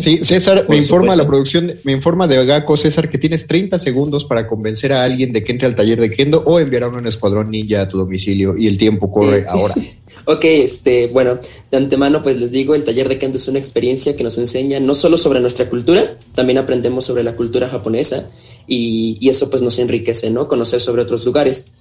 [0.00, 1.22] Sí, César, Por me informa supuesto.
[1.22, 5.32] la producción, me informa de Gaco, César, que tienes 30 segundos para convencer a alguien
[5.32, 7.98] de que entre al taller de Kendo o enviar a un escuadrón ninja a tu
[7.98, 9.74] domicilio y el tiempo corre ahora.
[10.24, 11.36] Ok, este, bueno,
[11.72, 14.78] de antemano pues les digo, el taller de Kendo es una experiencia que nos enseña
[14.78, 18.30] no solo sobre nuestra cultura, también aprendemos sobre la cultura japonesa
[18.68, 20.46] y, y eso pues nos enriquece, ¿no?
[20.46, 21.72] Conocer sobre otros lugares.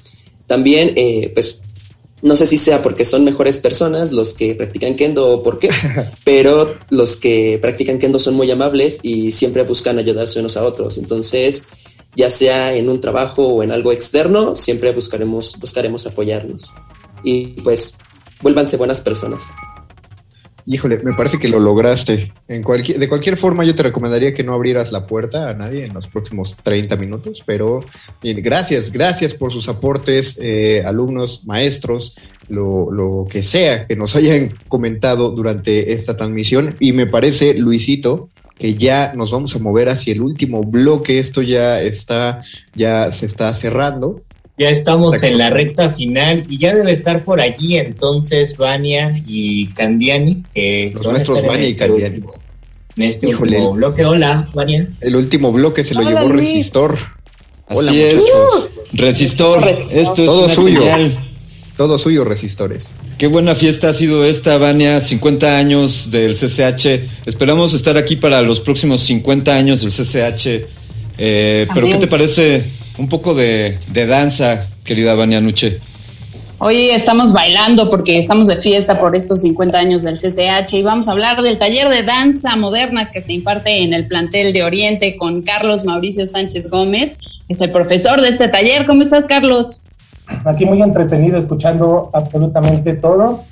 [0.48, 1.62] También, eh, pues,
[2.22, 5.70] no sé si sea porque son mejores personas los que practican Kendo o por qué,
[6.24, 10.98] pero los que practican Kendo son muy amables y siempre buscan ayudarse unos a otros.
[10.98, 11.68] Entonces,
[12.16, 16.74] ya sea en un trabajo o en algo externo, siempre buscaremos, buscaremos apoyarnos.
[17.24, 17.98] Y pues,
[18.42, 19.50] vuélvanse buenas personas.
[20.72, 22.32] Híjole, me parece que lo lograste.
[22.48, 25.84] En cualquier, de cualquier forma, yo te recomendaría que no abrieras la puerta a nadie
[25.84, 27.82] en los próximos 30 minutos, pero
[28.24, 32.18] gracias, gracias por sus aportes, eh, alumnos, maestros,
[32.48, 36.74] lo, lo que sea que nos hayan comentado durante esta transmisión.
[36.80, 41.20] Y me parece, Luisito, que ya nos vamos a mover hacia el último bloque.
[41.20, 42.42] Esto ya está,
[42.76, 44.22] ya se está cerrando.
[44.62, 45.32] Ya estamos Exacto.
[45.34, 50.44] en la recta final y ya debe estar por allí entonces Vania y Candiani.
[50.54, 52.16] Que Los en Vania y este Candiani.
[52.18, 52.34] último-
[52.96, 53.54] En este Híjole.
[53.58, 54.06] último bloque.
[54.06, 54.88] Hola, Vania.
[55.02, 56.50] El último bloque se lo Hola, llevó Luis.
[56.50, 56.96] Resistor.
[57.70, 58.24] Hola, Así es.
[58.94, 60.80] Resistor, esto es Todo una suyo.
[60.82, 61.30] señal.
[61.76, 62.90] Todo suyo, Resistores.
[63.18, 67.10] Qué buena fiesta ha sido esta, Vania, 50 años del CCH.
[67.26, 70.68] Esperamos estar aquí para los próximos 50 años del CCH.
[71.18, 72.64] Eh, pero ¿qué te parece
[72.98, 75.80] un poco de, de danza, querida Vania Nuche?
[76.64, 81.08] Hoy estamos bailando porque estamos de fiesta por estos 50 años del CCH y vamos
[81.08, 85.18] a hablar del taller de danza moderna que se imparte en el plantel de Oriente
[85.18, 88.86] con Carlos Mauricio Sánchez Gómez, que es el profesor de este taller.
[88.86, 89.82] ¿Cómo estás, Carlos?
[90.46, 93.44] Aquí muy entretenido escuchando absolutamente todo.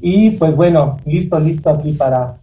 [0.00, 2.34] Y pues bueno, listo, listo aquí para,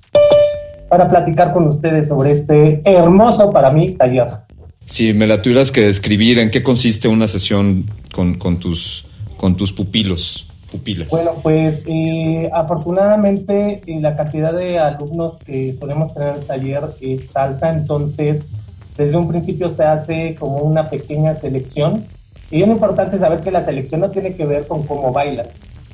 [0.87, 4.46] para platicar con ustedes sobre este hermoso para mí taller.
[4.87, 9.57] Si me la tuvieras que describir, ¿en qué consiste una sesión con, con tus, con
[9.57, 11.09] tus pupilos, pupilas?
[11.09, 16.83] Bueno, pues eh, afortunadamente eh, la cantidad de alumnos que solemos tener en el taller
[17.01, 18.47] es alta, entonces
[18.95, 22.05] desde un principio se hace como una pequeña selección.
[22.49, 25.47] Y es importante saber que la selección no tiene que ver con cómo bailan,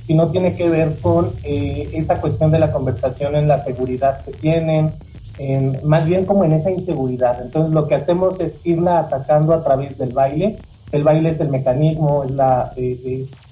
[0.03, 4.33] sino tiene que ver con eh, esa cuestión de la conversación en la seguridad que
[4.33, 4.91] tienen,
[5.37, 7.41] en- más bien como en esa inseguridad.
[7.41, 10.57] Entonces lo que hacemos es irla atacando a través del baile
[10.91, 12.71] El baile es el mecanismo, es la,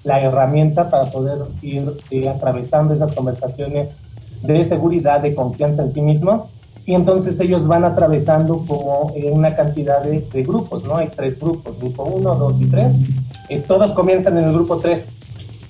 [0.03, 3.97] la herramienta para poder ir atravesando esas conversaciones
[4.43, 6.49] de seguridad, de confianza en sí mismo
[6.85, 10.97] y entonces ellos van atravesando como una cantidad de, grupos, ¿no?
[10.97, 12.93] Hay tres grupos, grupo 1, 2 y 3.
[13.49, 15.13] Eh, todos comienzan en el grupo 3.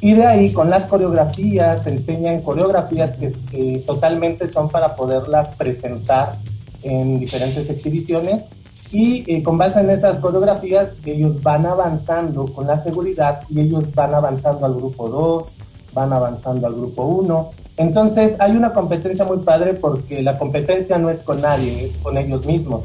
[0.02, 6.34] Y de ahí con las coreografías, se enseñan coreografías que totalmente son para poderlas presentar
[6.82, 8.50] en diferentes exhibiciones.
[8.92, 13.94] Y eh, con base en esas coreografías, ellos van avanzando con la seguridad y ellos
[13.94, 15.58] van avanzando al grupo 2,
[15.94, 21.10] van avanzando al grupo 1 entonces hay una competencia muy padre porque la competencia no
[21.10, 22.84] es con nadie, es con ellos mismos.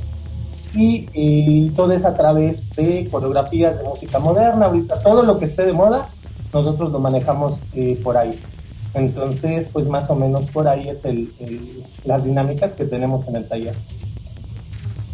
[0.74, 5.64] Y, todo es a través de coreografías de música moderna, ahorita todo lo que esté
[5.64, 6.08] de moda,
[6.52, 8.38] nosotros lo manejamos eh, por ahí.
[8.94, 11.30] Entonces, pues más o menos por ahí es el,
[12.04, 13.74] las dinámicas que tenemos en el taller.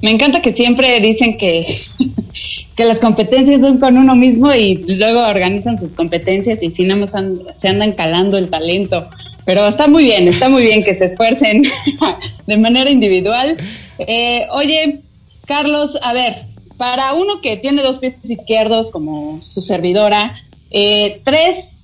[0.02, 1.82] Me encanta que siempre dicen que,
[2.76, 7.04] que las competencias son con uno mismo y luego organizan sus competencias y si no
[7.06, 9.08] se andan calando el talento.
[9.44, 11.64] Pero está muy bien, está muy bien que se esfuercen
[12.46, 13.56] de manera individual.
[13.98, 15.00] Eh, oye,
[15.46, 16.46] Carlos, a ver,
[16.76, 20.36] para uno que tiene dos pies izquierdos como su servidora,
[20.72, 21.76] eh, tres,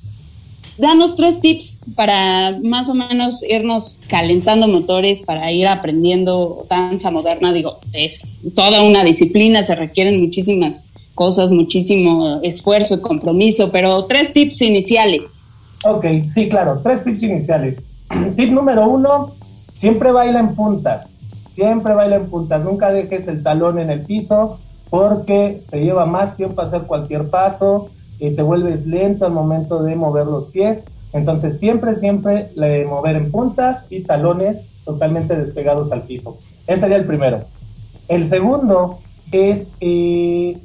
[0.79, 7.53] danos tres tips para más o menos irnos calentando motores, para ir aprendiendo danza moderna.
[7.53, 14.33] Digo, es toda una disciplina, se requieren muchísimas cosas, muchísimo esfuerzo y compromiso, pero tres
[14.33, 15.39] tips iniciales.
[15.85, 16.81] Ok, sí, claro.
[16.83, 17.83] Tres tips iniciales.
[18.37, 19.35] Tip número uno,
[19.75, 21.21] siempre baila en puntas.
[21.55, 22.63] Siempre baila en puntas.
[22.63, 24.59] Nunca dejes el talón en el piso
[24.91, 29.95] porque te lleva más tiempo hacer cualquier paso y te vuelves lento al momento de
[29.97, 30.85] mover los pies.
[31.13, 36.39] Entonces siempre, siempre le mover en puntas y talones totalmente despegados al piso.
[36.67, 37.45] Ese sería el primero.
[38.09, 38.99] El segundo
[39.33, 40.59] es eh,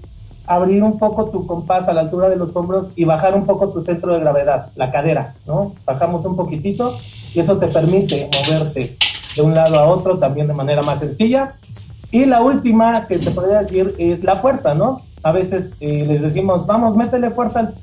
[0.46, 3.70] abrir un poco tu compás a la altura de los hombros y bajar un poco
[3.70, 5.74] tu centro de gravedad, la cadera, ¿no?
[5.86, 6.96] Bajamos un poquitito
[7.34, 8.98] y eso te permite moverte
[9.36, 11.56] de un lado a otro también de manera más sencilla.
[12.12, 15.02] Y la última que te podría decir es la fuerza, ¿no?
[15.24, 17.74] A veces eh, les decimos, vamos, métele fuerza al,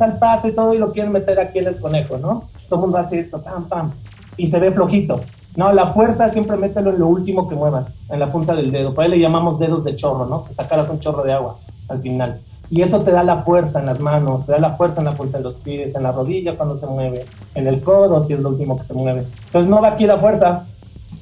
[0.00, 2.44] al paso y todo, y lo quieren meter aquí en el conejo, ¿no?
[2.68, 3.92] Todo el mundo hace esto, pam, pam,
[4.36, 5.20] y se ve flojito.
[5.56, 8.94] No, la fuerza siempre mételo en lo último que muevas, en la punta del dedo.
[8.94, 10.44] Por ahí le llamamos dedos de chorro, ¿no?
[10.44, 11.58] Que sacaras un chorro de agua
[11.88, 12.40] al final.
[12.70, 15.14] Y eso te da la fuerza en las manos, te da la fuerza en la
[15.14, 18.40] punta de los pies, en la rodilla cuando se mueve, en el codo si es
[18.40, 19.26] lo último que se mueve.
[19.46, 20.66] Entonces no va aquí la fuerza,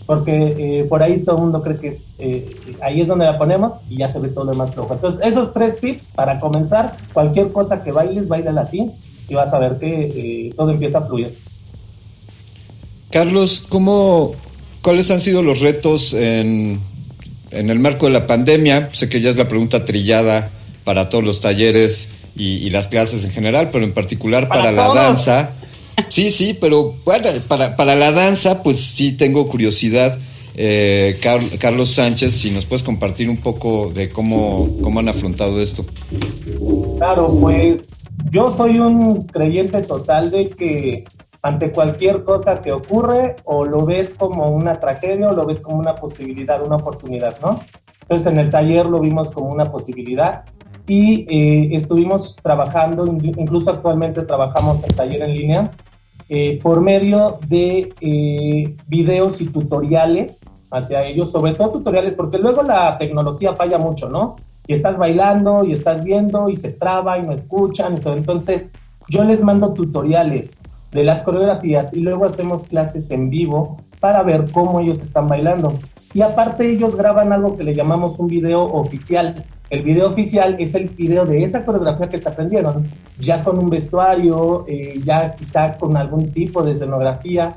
[0.07, 2.49] porque eh, por ahí todo el mundo cree que es, eh,
[2.81, 4.95] ahí es donde la ponemos y ya se ve todo lo demás flojo.
[4.95, 8.87] Entonces esos tres tips para comenzar, cualquier cosa que bailes, bailala así
[9.29, 11.35] y vas a ver que eh, todo empieza a fluir.
[13.11, 14.33] Carlos, ¿cómo,
[14.83, 16.81] ¿cuáles han sido los retos en,
[17.51, 18.91] en el marco de la pandemia?
[18.93, 20.51] Sé que ya es la pregunta trillada
[20.85, 25.55] para todos los talleres y, las clases en general, pero en particular para, la danza.
[26.09, 30.19] Sí, sí, pero bueno, para, para la danza, pues sí tengo curiosidad.
[30.59, 31.21] Eh,
[31.59, 35.85] Carlos Sánchez, si nos puedes compartir un poco de cómo, cómo han afrontado esto.
[36.97, 37.91] Claro, pues
[38.31, 41.05] yo soy un creyente total de que
[41.43, 45.77] ante cualquier cosa que ocurre, o lo ves como una tragedia o lo ves como
[45.77, 47.61] una posibilidad, una oportunidad, ¿no?
[48.03, 50.45] Entonces en el taller lo vimos como una posibilidad
[50.87, 55.71] y eh, estuvimos trabajando, incluso actualmente trabajamos en taller en línea,
[56.29, 62.63] eh, por medio de eh, videos y tutoriales hacia ellos, sobre todo tutoriales, porque luego
[62.63, 64.37] la tecnología falla mucho, ¿no?
[64.67, 68.01] Y estás bailando y estás viendo y se traba y no escuchan.
[68.05, 68.71] Entonces,
[69.09, 70.59] yo les mando tutoriales
[70.91, 75.79] de las coreografías y luego hacemos clases en vivo para ver cómo ellos están bailando.
[76.15, 79.45] Y aparte ellos graban algo que le llamamos un video oficial.
[79.69, 82.85] El video oficial es el video de esa coreografía que se aprendieron,
[83.19, 87.55] ya con un vestuario, eh, ya quizá con algún tipo de escenografía.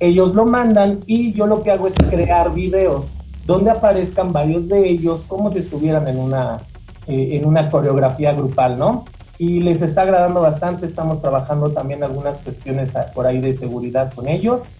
[0.00, 3.16] Ellos lo mandan y yo lo que hago es crear videos
[3.46, 6.58] donde aparezcan varios de ellos como si estuvieran en una,
[7.06, 9.04] eh, en una coreografía grupal, ¿no?
[9.42, 10.86] y les está agradando bastante.
[10.86, 14.72] Estamos trabajando también algunas cuestiones por ahí de seguridad con ellos.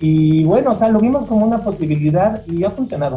[0.00, 3.16] Y bueno, o sea, lo vimos como una posibilidad y ha funcionado.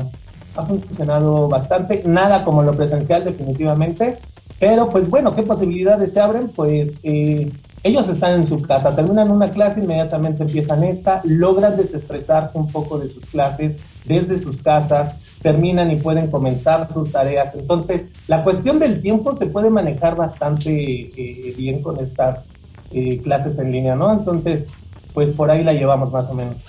[0.56, 2.04] Ha funcionado bastante.
[2.06, 4.20] Nada como lo presencial, definitivamente.
[4.60, 6.50] Pero pues bueno, ¿qué posibilidades se abren?
[6.50, 7.52] Pues eh,
[7.84, 12.98] ellos están en su casa, terminan una clase, inmediatamente empiezan esta, logran desestresarse un poco
[12.98, 17.54] de sus clases desde sus casas, terminan y pueden comenzar sus tareas.
[17.54, 22.48] Entonces, la cuestión del tiempo se puede manejar bastante eh, bien con estas
[22.92, 24.12] eh, clases en línea, ¿no?
[24.14, 24.68] Entonces,
[25.14, 26.66] pues por ahí la llevamos más o menos.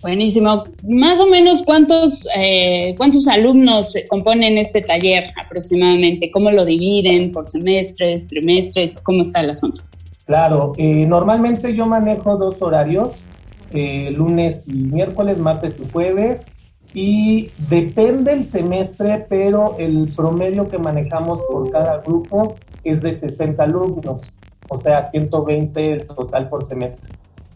[0.00, 0.64] Buenísimo.
[0.86, 7.50] Más o menos cuántos eh, cuántos alumnos componen este taller aproximadamente, cómo lo dividen por
[7.50, 9.82] semestres, trimestres, cómo está el asunto.
[10.26, 13.24] Claro, eh, normalmente yo manejo dos horarios,
[13.72, 16.46] eh, lunes y miércoles, martes y jueves,
[16.94, 22.54] y depende el semestre, pero el promedio que manejamos por cada grupo
[22.84, 24.22] es de 60 alumnos,
[24.68, 27.08] o sea, 120 total por semestre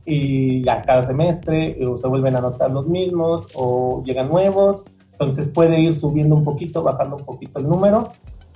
[0.05, 5.48] y ya cada semestre o se vuelven a anotar los mismos o llegan nuevos, entonces
[5.48, 8.12] puede ir subiendo un poquito, bajando un poquito el número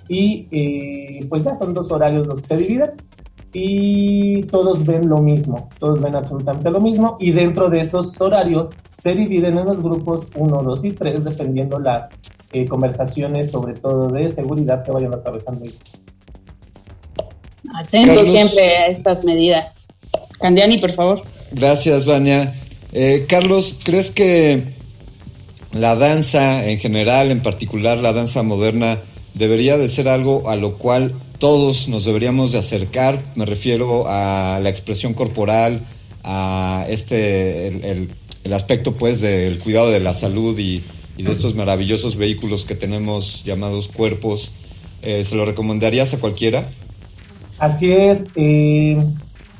[0.09, 2.93] y eh, pues ya son dos horarios los que se dividen
[3.53, 8.71] y todos ven lo mismo, todos ven absolutamente lo mismo y dentro de esos horarios
[8.99, 12.11] se dividen en los grupos 1, 2 y 3 dependiendo las
[12.53, 15.79] eh, conversaciones sobre todo de seguridad que vayan atravesando ellos.
[17.75, 19.85] Atento siempre a estas medidas.
[20.39, 21.23] Candiani, por favor.
[21.53, 22.55] Gracias, Vania.
[22.93, 24.63] Eh, Carlos, ¿crees que
[25.73, 29.01] la danza en general, en particular la danza moderna,
[29.35, 33.23] debería de ser algo a lo cual todos nos deberíamos de acercar?
[33.35, 35.83] Me refiero a la expresión corporal,
[36.25, 38.11] a este, el,
[38.53, 40.83] aspecto pues del cuidado de la salud y,
[41.17, 44.53] de estos maravillosos vehículos que tenemos llamados cuerpos.
[45.03, 46.71] Eh, ¿Se lo recomendarías a cualquiera?
[47.59, 48.27] Así es.
[48.37, 49.03] Eh,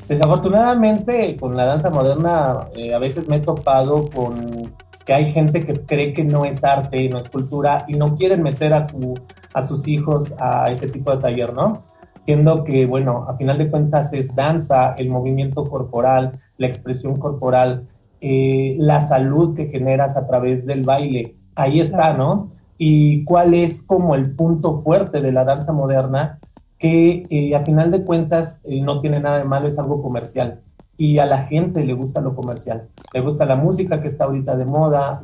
[0.09, 4.73] Desafortunadamente, con la danza moderna, eh, a veces me he topado con
[5.05, 8.43] que hay gente que cree que no es arte, no es cultura y no quieren
[8.43, 9.15] meter a, su,
[9.53, 11.85] a sus hijos a ese tipo de taller, ¿no?
[12.21, 17.87] Siendo que, bueno, a final de cuentas es danza, el movimiento corporal, la expresión corporal,
[18.21, 21.37] eh, la salud que generas a través del baile.
[21.55, 22.51] Ahí está, ¿no?
[22.79, 26.39] Y cuál es como el punto fuerte de la danza moderna
[26.79, 30.61] que eh, a final de cuentas eh, no tiene nada de malo, es algo comercial.
[30.99, 32.89] Y a la gente le gusta lo comercial.
[33.13, 35.21] Le gusta la música que está ahorita de moda,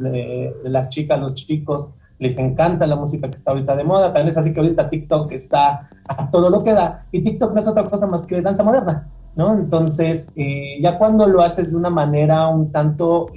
[0.64, 4.12] las chicas, los chicos, les encanta la música que está ahorita de moda.
[4.12, 7.06] También es así que ahorita TikTok está a todo lo que da.
[7.10, 9.54] Y TikTok no es otra cosa más que danza moderna, ¿no?
[9.54, 13.28] Entonces, eh, ya cuando lo haces de una manera un tanto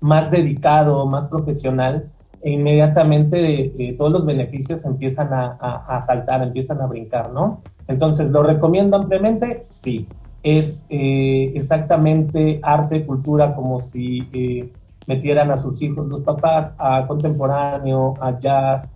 [0.00, 2.10] más dedicado, más profesional,
[2.44, 7.62] e inmediatamente eh, todos los beneficios empiezan a, saltar, empiezan a brincar, ¿no?
[7.88, 9.62] Entonces, ¿lo recomiendo ampliamente?
[9.62, 10.06] Sí.
[10.42, 14.70] Es eh, exactamente arte, cultura, como si eh,
[15.06, 18.92] metieran a sus hijos los papás a contemporáneo, a jazz,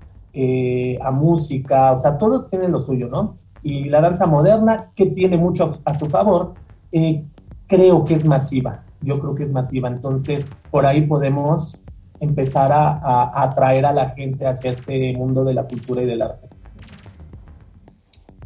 [1.00, 3.38] a música, o sea, todos tienen lo suyo, ¿no?
[3.62, 6.52] Y la danza moderna, que tiene mucho a su favor,
[7.66, 8.84] creo que es masiva.
[9.00, 9.88] Yo creo que es masiva.
[9.88, 11.74] Entonces, por ahí podemos
[12.20, 16.48] empezar a, atraer a la gente hacia este mundo de la cultura y del arte.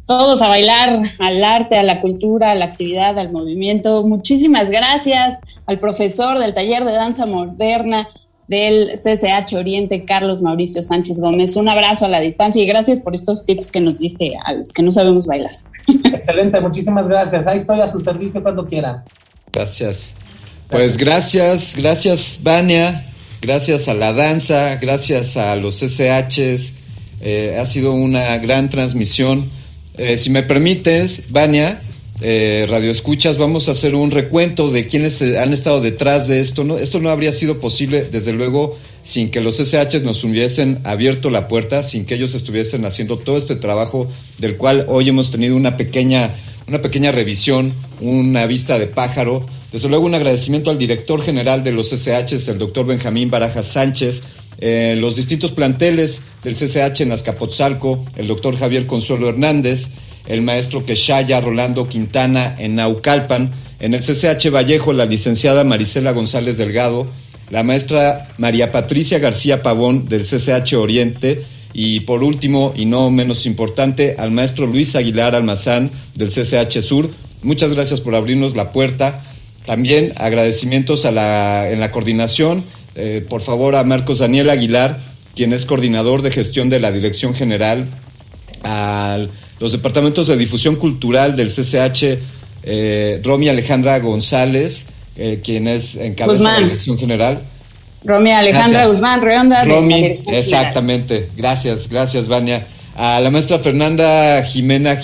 [0.05, 4.03] Todos a bailar al arte, a la cultura, a la actividad, al movimiento.
[4.03, 8.09] Muchísimas gracias al profesor del taller de danza moderna
[8.47, 11.55] del CCH Oriente, Carlos Mauricio Sánchez Gómez.
[11.55, 14.71] Un abrazo a la distancia y gracias por estos tips que nos diste a los
[14.73, 15.53] que no sabemos bailar.
[15.87, 17.47] Excelente, muchísimas gracias.
[17.47, 19.03] Ahí estoy a su servicio cuando quieran.
[19.51, 20.15] Gracias.
[20.69, 23.12] Pues gracias, gracias, Vania.
[23.43, 26.73] Gracias a la danza, gracias a los SHs,
[27.19, 29.51] eh, ha sido una gran transmisión.
[29.97, 31.81] Eh, si me permites, Vania,
[32.21, 36.63] eh, Radio Escuchas, vamos a hacer un recuento de quienes han estado detrás de esto.
[36.63, 36.77] ¿no?
[36.77, 41.49] Esto no habría sido posible, desde luego, sin que los SHs nos hubiesen abierto la
[41.49, 44.07] puerta, sin que ellos estuviesen haciendo todo este trabajo
[44.37, 46.33] del cual hoy hemos tenido una pequeña,
[46.69, 51.71] una pequeña revisión, una vista de pájaro desde luego un agradecimiento al director general de
[51.71, 54.21] los CCH, el doctor Benjamín Barajas Sánchez,
[54.59, 59.89] eh, los distintos planteles del CCH en Azcapotzalco, el doctor Javier Consuelo Hernández,
[60.27, 66.57] el maestro Quechaya Rolando Quintana en Naucalpan, en el CCH Vallejo la licenciada Marisela González
[66.57, 67.07] Delgado,
[67.49, 73.47] la maestra María Patricia García Pavón del CCH Oriente y por último y no menos
[73.47, 77.09] importante al maestro Luis Aguilar Almazán del CCH Sur.
[77.41, 79.23] Muchas gracias por abrirnos la puerta
[79.65, 84.99] también agradecimientos a la, en la coordinación, eh, por favor, a Marcos Daniel Aguilar,
[85.35, 87.87] quien es coordinador de gestión de la Dirección General,
[88.63, 89.25] a
[89.59, 92.19] los departamentos de difusión cultural del CCH,
[92.63, 97.41] eh, Romy Alejandra González, eh, quien es en cabeza de la Dirección General.
[98.03, 99.63] Romy Alejandra Guzmán Reonda.
[99.63, 101.29] Romy, exactamente.
[101.37, 102.67] Gracias, gracias, Vania.
[102.95, 104.97] A la maestra Fernanda Jimena,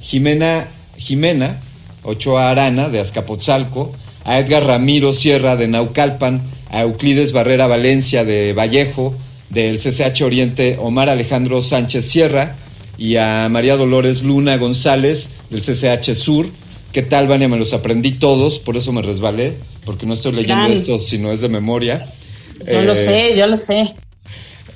[0.00, 1.60] Jimena, Jimena,
[2.02, 3.92] Ochoa Arana de Azcapotzalco,
[4.24, 9.14] a Edgar Ramiro Sierra de Naucalpan, a Euclides Barrera Valencia de Vallejo,
[9.50, 12.56] del CCH Oriente Omar Alejandro Sánchez Sierra
[12.96, 16.50] y a María Dolores Luna González del CCH Sur,
[16.92, 17.48] ¿Qué tal, Vania?
[17.48, 19.54] Me los aprendí todos, por eso me resbalé,
[19.86, 22.12] porque no estoy leyendo esto, sino es de memoria.
[22.70, 23.94] Yo lo eh, sé, yo lo sé.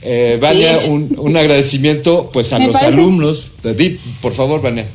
[0.00, 4.00] Eh, Vania, un, agradecimiento pues a los alumnos de DIP.
[4.22, 4.88] Por favor, Vania.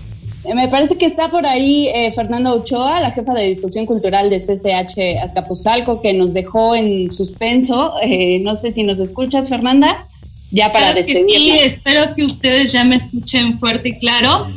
[0.44, 4.30] Eh, me parece que está por ahí eh, Fernanda Ochoa, la jefa de difusión cultural
[4.30, 7.94] de CCH Azcapotzalco, que nos dejó en suspenso.
[8.42, 10.08] no sé si nos escuchas, Fernanda.
[10.52, 11.32] Ya para despedirnos.
[11.32, 14.50] Sí, espero que ustedes ya me escuchen fuerte y claro.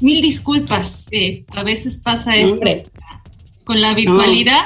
[0.00, 1.08] mil disculpas.
[1.48, 2.66] a veces pasa esto
[3.64, 4.62] con la virtualidad.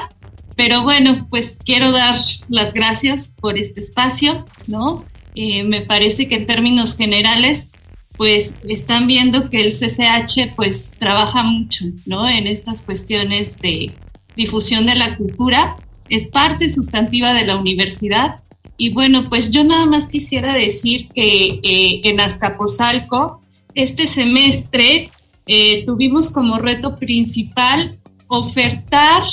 [0.55, 2.15] Pero bueno, pues quiero dar
[2.49, 5.05] las gracias por este espacio, ¿no?
[5.35, 7.73] Eh, me parece que en términos generales,
[8.17, 12.27] pues están viendo que el CCH pues trabaja mucho, ¿no?
[12.27, 13.93] En estas cuestiones de
[14.35, 15.77] difusión de la cultura,
[16.09, 18.41] es parte sustantiva de la universidad.
[18.77, 23.41] Y bueno, pues yo nada más quisiera decir que eh, en Azcapotzalco,
[23.73, 25.11] este semestre
[25.45, 29.23] eh, tuvimos como reto principal ofertar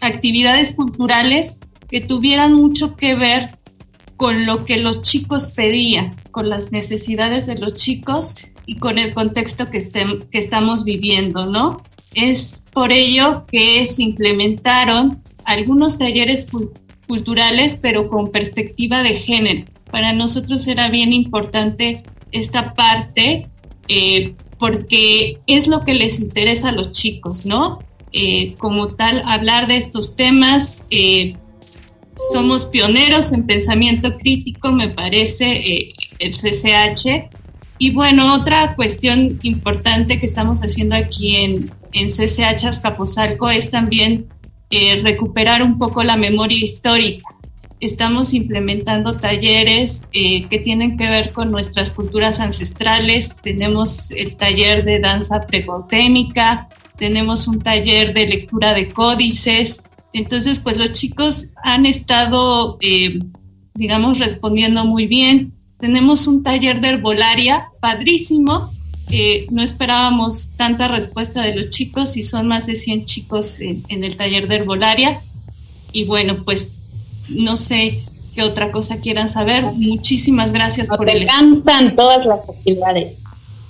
[0.00, 3.58] actividades culturales que tuvieran mucho que ver
[4.24, 9.12] con lo que los chicos pedían, con las necesidades de los chicos y con el
[9.12, 9.86] contexto que,
[10.30, 11.82] que estamos viviendo, ¿no?
[12.14, 16.46] Es por ello que se implementaron algunos talleres
[17.06, 19.66] culturales, pero con perspectiva de género.
[19.90, 23.50] Para nosotros era bien importante esta parte
[23.88, 27.80] eh, porque es lo que les interesa a los chicos, ¿no?
[28.12, 30.78] Eh, como tal hablar de estos temas.
[30.88, 31.34] Eh,
[32.32, 37.30] somos pioneros en pensamiento crítico, me parece, eh, el CCH.
[37.78, 44.28] Y bueno, otra cuestión importante que estamos haciendo aquí en, en CCH Azcapotzalco es también
[45.02, 47.24] recuperar un poco la memoria histórica.
[47.80, 53.36] Estamos implementando talleres que tienen que ver con nuestras culturas ancestrales.
[53.42, 59.84] Tenemos el taller de danza precautémica, tenemos un taller de lectura de códices.
[60.14, 63.18] Entonces, pues los chicos han estado, eh,
[63.74, 65.52] digamos, respondiendo muy bien.
[65.78, 68.72] Tenemos un taller de herbolaria padrísimo.
[69.50, 74.16] no esperábamos tanta respuesta de los chicos y son más de 100 chicos en, el
[74.16, 75.20] taller de herbolaria.
[75.92, 76.88] Y bueno, pues
[77.28, 78.04] no sé
[78.36, 79.64] qué otra cosa quieran saber.
[79.64, 81.22] Muchísimas gracias por el...
[81.22, 83.18] encantan todas las actividades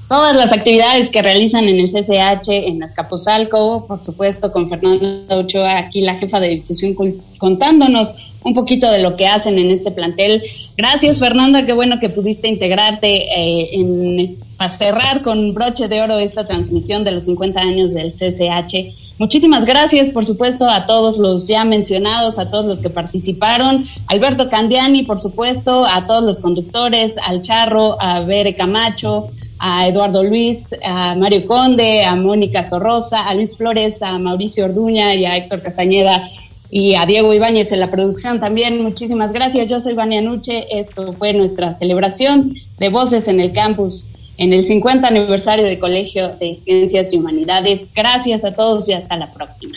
[0.08, 5.78] todas las actividades que realizan en el CCH, en Azcapotzalco, por supuesto, con Fernanda Ochoa,
[5.78, 6.94] aquí la jefa de difusión,
[7.39, 10.42] contándonos un poquito de lo que hacen en este plantel.
[10.76, 16.18] Gracias, Fernanda, qué bueno que pudiste integrarte eh, en, a cerrar con broche de oro
[16.18, 19.03] esta transmisión de los 50 años del CCH.
[19.17, 24.49] Muchísimas gracias, por supuesto, a todos los ya mencionados, a todos los que participaron, Alberto
[24.51, 30.68] Candiani, por supuesto, a todos los conductores, al Charro, a Bere Camacho, a Eduardo Luis,
[30.84, 35.62] a Mario Conde, a Mónica Sorrosa, a Luis Flores, a Mauricio Orduña y a Héctor
[35.62, 36.28] Castañeda
[36.70, 38.83] y a Diego Ibáñez en la producción también.
[38.83, 39.68] Muchísimas gracias.
[39.68, 40.67] Yo soy Vania Nuche.
[40.76, 46.37] Esto fue nuestra celebración de Voces en el Campus en el 50 aniversario de Colegio
[46.37, 47.93] de Ciencias y Humanidades.
[47.95, 49.77] Gracias a todos y hasta la próxima.